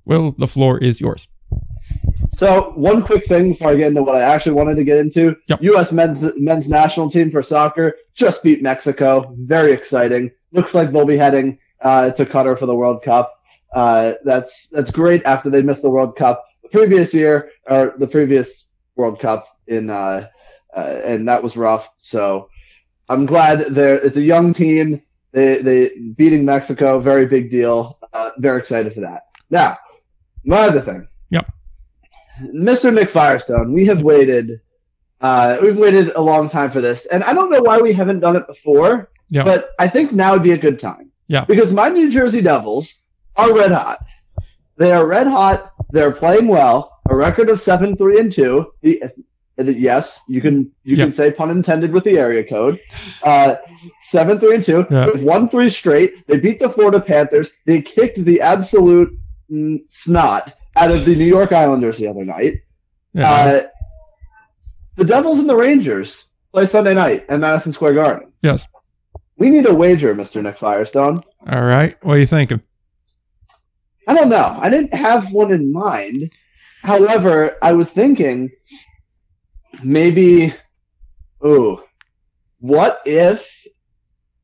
Will, 0.05 0.33
the 0.33 0.47
floor 0.47 0.79
is 0.79 1.01
yours. 1.01 1.29
So, 2.31 2.73
one 2.75 3.05
quick 3.05 3.27
thing 3.27 3.51
before 3.51 3.69
I 3.69 3.77
get 3.77 3.89
into 3.89 4.03
what 4.03 4.17
I 4.17 4.23
actually 4.23 4.55
wanted 4.55 4.77
to 4.77 4.85
get 4.85 4.99
into: 4.99 5.37
yep. 5.47 5.63
U.S. 5.63 5.93
men's 5.93 6.21
men's 6.41 6.69
national 6.69 7.11
team 7.11 7.31
for 7.31 7.43
soccer 7.43 7.95
just 8.15 8.43
beat 8.43 8.63
Mexico. 8.63 9.35
Very 9.39 9.73
exciting. 9.73 10.33
Looks 10.53 10.75
like 10.75 10.91
they'll 10.91 11.07
be 11.07 11.17
heading 11.17 11.59
uh, 11.81 12.11
to 12.13 12.25
Qatar 12.25 12.59
for 12.59 12.67
the 12.67 12.75
World 12.75 13.03
Cup. 13.03 13.41
Uh, 13.73 14.15
that's 14.25 14.69
that's 14.69 14.91
great 14.91 15.25
after 15.25 15.51
they 15.51 15.63
missed 15.63 15.83
the 15.83 15.91
World 15.91 16.17
Cup 16.17 16.45
the 16.63 16.69
previous 16.71 17.15
year 17.15 17.51
or 17.67 17.95
the 17.99 18.09
previous 18.09 18.73
World 18.97 19.21
Cup 19.21 19.45
in 19.67 19.91
uh, 19.91 20.27
uh 20.75 21.01
and 21.05 21.29
that 21.29 21.43
was 21.43 21.57
rough. 21.57 21.89
So 21.97 22.51
I'm 23.09 23.27
glad 23.27 23.61
they're 23.61 24.05
it's 24.05 24.17
a 24.17 24.23
young 24.23 24.53
team. 24.53 25.03
They 25.33 25.59
they 25.63 25.91
beating 26.17 26.45
Mexico, 26.45 26.99
very 26.99 27.27
big 27.27 27.51
deal. 27.51 27.99
Uh, 28.13 28.31
very 28.39 28.59
excited 28.59 28.95
for 28.95 29.01
that. 29.01 29.25
Now, 29.51 29.77
my 30.45 30.59
other 30.61 30.81
thing. 30.81 31.07
Yep. 31.31 31.51
Mr. 32.55 32.93
Nick 32.93 33.09
Firestone, 33.11 33.73
we 33.73 33.87
have 33.87 34.03
waited. 34.03 34.61
Uh, 35.21 35.57
we've 35.63 35.79
waited 35.79 36.11
a 36.17 36.21
long 36.21 36.49
time 36.49 36.71
for 36.71 36.81
this, 36.81 37.07
and 37.07 37.23
I 37.25 37.33
don't 37.33 37.51
know 37.51 37.63
why 37.63 37.81
we 37.81 37.93
haven't 37.93 38.21
done 38.21 38.37
it 38.37 38.47
before. 38.47 39.11
Yeah. 39.31 39.45
But 39.45 39.71
I 39.79 39.89
think 39.89 40.13
now 40.13 40.33
would 40.33 40.43
be 40.43 40.53
a 40.53 40.59
good 40.59 40.79
time. 40.79 41.11
Yeah. 41.29 41.45
Because 41.47 41.73
my 41.73 41.89
New 41.89 42.11
Jersey 42.11 42.43
Devils 42.43 43.07
are 43.37 43.55
red 43.57 43.73
hot. 43.73 43.97
They 44.77 44.93
are 44.93 45.07
red 45.07 45.27
hot. 45.27 45.73
They're 45.93 46.13
playing 46.13 46.49
well. 46.49 47.01
A 47.09 47.17
record 47.17 47.49
of 47.49 47.59
seven, 47.59 47.97
three, 47.97 48.19
and 48.19 48.31
two. 48.31 48.73
The, 48.83 49.03
the- 49.57 49.73
yes, 49.73 50.25
you 50.29 50.41
can 50.43 50.71
you 50.83 50.97
Yeah. 50.97 51.05
can 51.05 51.13
say 51.13 51.31
pun 51.33 51.51
intended 51.51 51.93
with 51.93 52.05
the 52.05 52.19
area 52.19 52.45
code. 52.45 52.81
Uh, 53.25 53.57
seven, 54.03 54.39
three, 54.39 54.57
and 54.57 54.65
two. 54.65 54.85
Yeah. 54.91 55.07
They've 55.07 55.23
won 55.23 55.49
three 55.49 55.69
straight. 55.71 56.27
They 56.27 56.39
beat 56.39 56.59
the 56.59 56.69
Florida 56.69 57.01
Panthers. 57.01 57.59
They 57.65 57.81
kicked 57.81 58.19
the 58.25 58.41
absolute 58.43 59.17
snot 59.89 60.55
out 60.77 60.91
of 60.91 61.05
the 61.05 61.15
New 61.15 61.25
York 61.25 61.53
Islanders 61.53 61.99
the 61.99 62.09
other 62.09 62.25
night. 62.25 62.63
Yeah. 63.13 63.31
Uh, 63.31 63.61
the 64.97 65.05
Devils 65.05 65.39
and 65.39 65.49
the 65.49 65.57
Rangers 65.57 66.29
play 66.53 66.67
Sunday 66.67 66.95
night 66.95 67.27
at 67.29 67.41
Madison 67.41 67.73
Square 67.73 67.95
Garden. 67.95 68.33
yes. 68.43 68.67
We 69.37 69.51
need 69.51 69.69
a 69.69 69.75
wager, 69.75 70.15
Mr. 70.15 70.41
Nick 70.41 70.57
Firestone. 70.57 71.21
All 71.49 71.63
right. 71.63 71.97
What 72.03 72.15
are 72.15 72.21
you 72.21 72.27
thinking? 72.27 72.63
I 74.07 74.15
don't 74.15 74.29
know. 74.29 74.57
I 74.61 74.71
didn't 74.71 74.95
have 74.95 75.33
one 75.33 75.53
in 75.53 75.73
mind. 75.73 76.33
However, 76.83 77.57
I 77.61 77.73
was 77.73 77.91
thinking 77.93 78.51
maybe, 79.83 80.53
ooh, 81.45 81.83
what 82.61 83.01
if, 83.07 83.67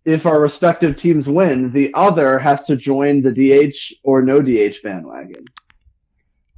if 0.05 0.27
our 0.27 0.41
respective 0.41 0.97
teams 0.97 1.29
win, 1.29 1.73
the 1.73 1.93
other 1.95 2.39
has 2.39 2.63
to 2.65 2.77
join 2.77 3.23
the 3.23 3.33
DH 3.33 3.95
or 4.03 4.23
no 4.23 4.41
DH 4.43 4.83
bandwagon? 4.83 5.45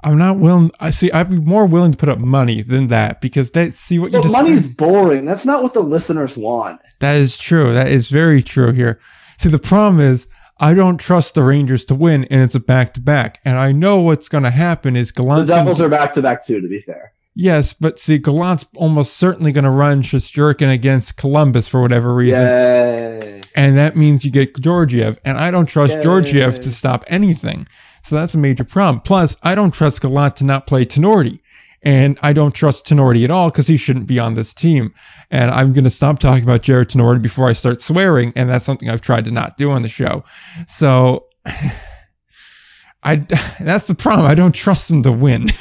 I'm 0.05 0.19
not 0.19 0.39
willing. 0.39 0.71
I 0.81 0.91
see. 0.91 1.13
I'd 1.13 1.31
be 1.31 1.41
more 1.41 1.67
willing 1.67 1.93
to 1.93 1.99
put 1.99 2.09
up 2.09 2.19
money 2.19 2.61
than 2.61 2.89
that 2.89 3.21
because 3.21 3.53
that. 3.53 3.75
See 3.75 3.99
what 4.01 4.11
you 4.11 4.19
But 4.19 4.25
just. 4.25 4.33
money's 4.33 4.75
boring. 4.75 5.25
That's 5.25 5.47
not 5.47 5.63
what 5.63 5.75
the 5.75 5.83
listeners 5.83 6.37
want. 6.37 6.81
That 6.99 7.17
is 7.17 7.39
true. 7.39 7.73
That 7.73 7.89
is 7.89 8.09
very 8.09 8.43
true 8.43 8.73
here. 8.73 8.99
See, 9.39 9.49
the 9.49 9.61
problem 9.61 10.01
is 10.01 10.27
I 10.59 10.75
don't 10.75 10.99
trust 10.99 11.35
the 11.35 11.43
Rangers 11.45 11.85
to 11.87 11.95
win, 11.95 12.25
and 12.31 12.43
it's 12.43 12.55
a 12.55 12.61
back 12.61 12.95
to 12.95 13.01
back. 13.01 13.39
And 13.45 13.59
I 13.59 13.73
know 13.73 14.01
what's 14.01 14.29
going 14.29 14.45
to 14.45 14.51
happen 14.51 14.97
is 14.97 15.13
The 15.13 15.23
gonna, 15.23 15.47
Devils 15.47 15.81
are 15.81 15.89
back 15.89 16.13
to 16.15 16.23
back 16.23 16.45
too, 16.45 16.61
to 16.61 16.69
be 16.69 16.81
fair. 16.81 17.12
Yes, 17.35 17.73
but 17.73 17.99
see, 17.99 18.19
Gallant's 18.19 18.67
almost 18.77 19.17
certainly 19.17 19.53
going 19.53 19.65
to 19.65 19.71
run 19.71 20.03
Shesterkin 20.03 20.73
against 20.73 21.17
Columbus 21.17 21.67
for 21.67 21.81
whatever 21.81 22.15
reason, 22.15 22.43
Yay. 22.43 23.41
and 23.57 23.79
that 23.79 23.97
means 23.97 24.25
you 24.25 24.31
get 24.31 24.61
Georgiev, 24.61 25.19
and 25.25 25.39
I 25.39 25.51
don't 25.51 25.67
trust 25.67 25.97
Yay. 25.97 26.03
Georgiev 26.03 26.61
to 26.61 26.71
stop 26.71 27.05
anything. 27.09 27.67
So 28.03 28.17
that's 28.17 28.35
a 28.35 28.39
major 28.39 28.65
problem. 28.65 29.01
Plus, 29.01 29.37
I 29.43 29.55
don't 29.55 29.73
trust 29.73 30.03
Gallant 30.03 30.37
to 30.37 30.45
not 30.45 30.67
play 30.67 30.85
Tinordi. 30.85 31.39
And 31.85 32.17
I 32.23 32.33
don't 32.33 32.55
trust 32.55 32.87
Tinordi 32.87 33.25
at 33.25 33.31
all 33.33 33.51
because 33.51 33.67
he 33.67 33.77
shouldn't 33.77 34.07
be 34.07 34.21
on 34.21 34.35
this 34.35 34.55
team. 34.55 34.95
And 35.33 35.51
I'm 35.51 35.73
going 35.73 35.83
to 35.85 35.91
stop 35.91 36.21
talking 36.21 36.45
about 36.45 36.63
Jared 36.63 36.91
Tinordi 36.91 37.21
before 37.21 37.49
I 37.49 37.55
start 37.55 37.81
swearing. 37.81 38.33
And 38.37 38.49
that's 38.49 38.65
something 38.65 38.89
I've 38.89 39.01
tried 39.01 39.25
to 39.25 39.33
not 39.33 39.57
do 39.57 39.73
on 39.73 39.83
the 39.83 39.89
show. 39.89 40.25
So 40.69 41.27
I, 43.03 43.17
that's 43.61 43.89
the 43.89 43.97
problem. 43.97 44.31
I 44.31 44.37
don't 44.37 44.55
trust 44.55 44.91
him 44.91 45.03
to 45.03 45.13
win. 45.13 45.49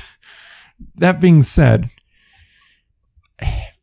that 0.96 1.22
being 1.22 1.44
said, 1.44 1.90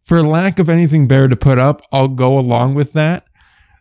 for 0.03 0.23
lack 0.23 0.59
of 0.59 0.69
anything 0.69 1.07
better 1.07 1.29
to 1.29 1.37
put 1.37 1.59
up, 1.59 1.83
I'll 1.93 2.09
go 2.09 2.39
along 2.39 2.75
with 2.75 2.93
that. 2.95 3.27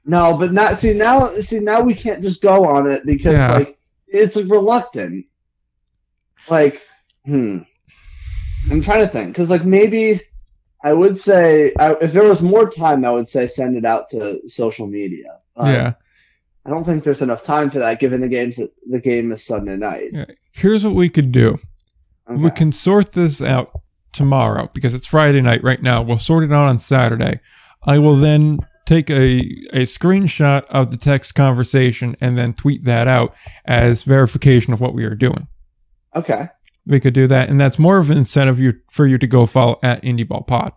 No, 0.06 0.38
but 0.38 0.54
not 0.54 0.76
see 0.76 0.94
now. 0.94 1.28
See 1.34 1.60
now 1.60 1.82
we 1.82 1.94
can't 1.94 2.22
just 2.22 2.42
go 2.42 2.66
on 2.66 2.90
it 2.90 3.06
because 3.06 3.34
Yeah. 3.34 3.54
like 3.58 3.78
it's 4.08 4.36
like, 4.36 4.50
reluctant. 4.50 5.26
Like, 6.50 6.82
hmm. 7.26 7.60
I'm 8.72 8.82
trying 8.82 9.02
to 9.02 9.08
think 9.08 9.28
because 9.30 9.52
like 9.52 9.66
maybe 9.66 10.22
I 10.84 10.94
would 10.94 11.18
say 11.18 11.74
I, 11.80 11.94
if 12.02 12.14
there 12.14 12.24
was 12.24 12.42
more 12.42 12.70
time, 12.70 13.04
I 13.04 13.10
would 13.12 13.28
say 13.28 13.48
send 13.48 13.76
it 13.78 13.86
out 13.86 14.10
to 14.10 14.40
social 14.48 14.88
media. 14.88 15.40
But 15.56 15.68
yeah. 15.68 15.94
I 16.66 16.70
don't 16.70 16.84
think 16.84 17.04
there's 17.04 17.22
enough 17.22 17.44
time 17.44 17.70
for 17.70 17.80
that 17.80 18.00
given 18.00 18.22
the 18.22 18.28
games 18.28 18.58
that 18.58 18.72
the 18.88 19.00
game 19.00 19.32
is 19.32 19.46
Sunday 19.46 19.78
night. 19.78 20.12
Here's 20.52 20.86
what 20.86 20.96
we 20.96 21.10
could 21.10 21.32
do. 21.32 21.60
Okay. 22.30 22.42
We 22.42 22.52
can 22.52 22.72
sort 22.72 23.14
this 23.14 23.42
out 23.42 23.72
tomorrow 24.12 24.70
because 24.74 24.94
it's 24.94 25.06
Friday 25.06 25.42
night 25.42 25.64
right 25.64 25.82
now. 25.82 26.02
We'll 26.02 26.20
sort 26.20 26.44
it 26.44 26.52
out 26.52 26.68
on 26.68 26.80
Saturday. 26.80 27.40
I 27.84 28.00
will 28.00 28.16
then 28.16 28.60
take 28.86 29.10
a, 29.10 29.40
a 29.74 29.84
screenshot 29.84 30.66
of 30.70 30.92
the 30.92 30.98
text 30.98 31.36
conversation 31.36 32.16
and 32.20 32.38
then 32.38 32.54
tweet 32.54 32.86
that 32.86 33.08
out 33.08 33.36
as 33.66 34.04
verification 34.04 34.74
of 34.74 34.82
what 34.82 34.94
we 34.94 35.04
are 35.04 35.16
doing. 35.16 35.48
okay. 36.16 36.46
We 36.90 37.02
could 37.02 37.14
do 37.14 37.28
that, 37.28 37.50
and 37.50 37.60
that's 37.60 37.78
more 37.78 37.98
of 38.00 38.10
an 38.10 38.18
incentive 38.18 38.62
you, 38.62 38.76
for 38.90 39.06
you 39.06 39.18
to 39.18 39.28
go 39.28 39.46
follow 39.46 39.78
at 39.84 40.02
IndieBall 40.04 40.48
Pod. 40.48 40.72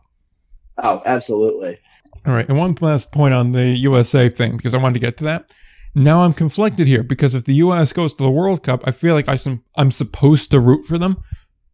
Oh, 0.83 1.01
absolutely. 1.07 1.79
All 2.27 2.35
right, 2.35 2.49
and 2.49 2.59
one 2.59 2.77
last 2.81 3.13
point 3.13 3.33
on 3.33 3.53
the 3.53 3.69
USA 3.69 4.29
thing 4.29 4.57
because 4.57 4.75
I 4.75 4.79
wanted 4.79 4.95
to 4.95 5.07
get 5.07 5.17
to 5.19 5.25
that. 5.25 5.55
Now 5.95 6.23
I'm 6.23 6.33
conflicted 6.33 6.89
here 6.89 7.05
because 7.05 7.35
if 7.37 7.45
the 7.45 7.55
US 7.55 7.93
goes 7.93 8.13
to 8.15 8.25
the 8.25 8.31
World 8.31 8.65
Cup, 8.65 8.83
I 8.87 8.91
feel 8.91 9.15
like 9.15 9.29
I 9.29 9.37
some, 9.37 9.63
I'm 9.77 9.93
supposed 9.93 10.51
to 10.51 10.59
root 10.59 10.85
for 10.85 10.99
them, 10.99 11.23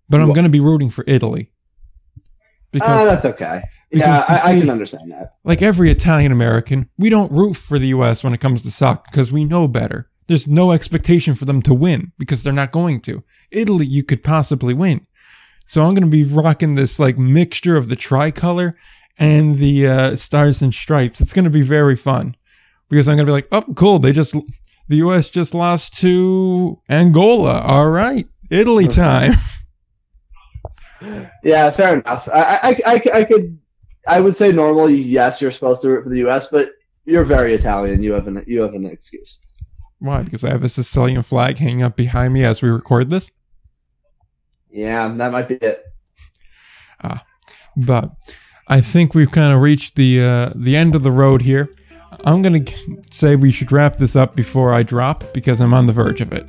but 0.09 0.20
I'm 0.20 0.28
Well- 0.28 0.34
going 0.34 0.44
to 0.44 0.50
be 0.50 0.61
rooting 0.61 0.88
for 0.90 1.04
Italy 1.07 1.50
Ah, 2.18 2.20
because, 2.72 3.07
that's 3.07 3.24
okay. 3.24 3.62
because 3.90 4.28
Yeah, 4.28 4.38
I, 4.44 4.57
I 4.57 4.61
can 4.61 4.68
understand 4.70 5.11
that. 5.12 5.34
like 5.44 5.62
every 5.62 5.90
Italian 5.90 6.32
American, 6.32 6.88
we 6.98 7.09
don't 7.09 7.32
root 7.32 7.54
for 7.54 7.78
the 7.78 7.88
US 7.88 8.22
when 8.22 8.34
it 8.34 8.40
comes 8.40 8.62
to 8.64 8.70
soccer 8.70 9.02
because 9.11 9.32
we 9.32 9.44
know 9.44 9.66
better. 9.68 10.09
There's 10.26 10.48
no 10.48 10.72
expectation 10.72 11.34
for 11.34 11.44
them 11.44 11.62
to 11.62 11.72
win 11.72 12.12
because 12.18 12.42
they're 12.42 12.52
not 12.52 12.72
going 12.72 13.00
to. 13.02 13.22
Italy, 13.50 13.86
you 13.86 14.02
could 14.02 14.22
possibly 14.24 14.74
win. 14.74 15.07
So 15.66 15.82
I'm 15.84 15.94
going 15.94 16.04
to 16.11 16.11
be 16.11 16.24
rocking 16.24 16.74
this 16.74 16.98
like 16.98 17.16
mixture 17.16 17.76
of 17.76 17.88
the 17.88 17.96
tricolor 17.96 18.76
and 19.18 19.57
the 19.59 19.86
uh, 19.86 20.16
stars 20.16 20.61
and 20.62 20.74
stripes. 20.74 21.20
It's 21.20 21.32
going 21.32 21.44
to 21.44 21.50
be 21.50 21.62
very 21.62 21.96
fun 21.96 22.36
because 22.90 23.09
I'm 23.09 23.16
going 23.16 23.26
to 23.26 23.30
be 23.30 23.34
like, 23.34 23.48
oh, 23.52 23.64
cool. 23.74 23.98
They 24.00 24.12
just, 24.12 24.34
the 24.88 24.96
US 24.96 25.30
just 25.30 25.54
lost 25.54 25.98
to 26.00 26.80
Angola. 26.90 27.61
All 27.61 27.88
right. 27.88 28.26
Italy 28.50 28.86
time. 28.88 29.32
Yeah, 31.42 31.70
fair 31.70 31.94
enough. 31.94 32.28
I, 32.32 32.40
I, 32.62 32.76
I, 32.86 33.18
I 33.18 33.24
could, 33.24 33.59
I 34.09 34.20
would 34.20 34.36
say 34.36 34.53
normally 34.53 34.94
yes, 34.94 35.42
you're 35.42 35.51
supposed 35.51 35.82
to 35.82 35.90
root 35.90 36.05
for 36.05 36.11
the 36.11 36.18
U.S., 36.18 36.49
but 36.49 36.70
you're 37.05 37.24
very 37.24 37.55
Italian. 37.55 38.03
You 38.03 38.12
have 38.12 38.26
an, 38.26 38.44
you 38.47 38.62
have 38.62 38.74
an 38.74 38.86
excuse. 38.86 39.40
Why? 39.99 40.22
Because 40.22 40.44
I 40.44 40.51
have 40.51 40.64
a 40.64 40.68
Sicilian 40.68 41.22
flag 41.22 41.59
hanging 41.59 41.82
up 41.82 41.97
behind 41.97 42.34
me 42.34 42.44
as 42.44 42.62
we 42.62 42.68
record 42.68 43.11
this. 43.11 43.30
Yeah, 44.70 45.09
that 45.09 45.32
might 45.32 45.49
be 45.49 45.55
it. 45.55 45.84
but 47.76 48.11
I 48.68 48.80
think 48.80 49.14
we've 49.14 49.30
kind 49.30 49.55
of 49.55 49.61
reached 49.61 49.97
the 49.97 50.22
uh, 50.22 50.53
the 50.55 50.76
end 50.76 50.94
of 50.94 51.03
the 51.03 51.12
road 51.12 51.42
here. 51.42 51.70
I'm 52.24 52.42
gonna 52.42 52.64
say 53.11 53.36
we 53.36 53.53
should 53.53 53.72
wrap 53.72 53.99
this 53.99 54.16
up 54.16 54.34
before 54.34 54.72
I 54.72 54.82
drop 54.82 55.32
because 55.32 55.61
I'm 55.61 55.72
on 55.72 55.86
the 55.86 55.92
verge 55.92 56.20
of 56.20 56.32
it. 56.32 56.47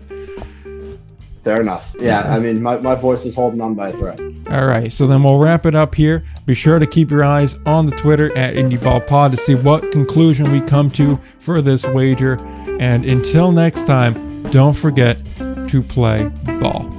Fair 1.48 1.62
enough. 1.62 1.96
Yeah, 1.98 2.24
I 2.24 2.40
mean, 2.40 2.62
my, 2.62 2.78
my 2.80 2.94
voice 2.94 3.26
is 3.26 3.38
holding 3.38 3.62
on 3.62 3.74
by 3.74 3.88
a 3.88 3.94
thread. 3.94 4.20
All 4.52 4.68
right, 4.68 4.92
so 4.92 5.08
then 5.08 5.24
we'll 5.24 5.40
wrap 5.40 5.66
it 5.66 5.76
up 5.76 5.96
here. 5.96 6.26
Be 6.46 6.54
sure 6.54 6.78
to 6.78 6.86
keep 6.86 7.10
your 7.10 7.24
eyes 7.24 7.58
on 7.66 7.86
the 7.86 7.96
Twitter 7.96 8.38
at 8.38 8.56
IndieBallPod 8.56 9.32
to 9.32 9.38
see 9.38 9.56
what 9.56 9.90
conclusion 9.94 10.52
we 10.52 10.60
come 10.60 10.92
to 10.92 11.16
for 11.40 11.62
this 11.62 11.86
wager. 11.86 12.38
And 12.82 13.06
until 13.06 13.54
next 13.54 13.88
time, 13.88 14.44
don't 14.52 14.76
forget 14.76 15.20
to 15.70 15.82
play 15.82 16.30
ball. 16.60 16.97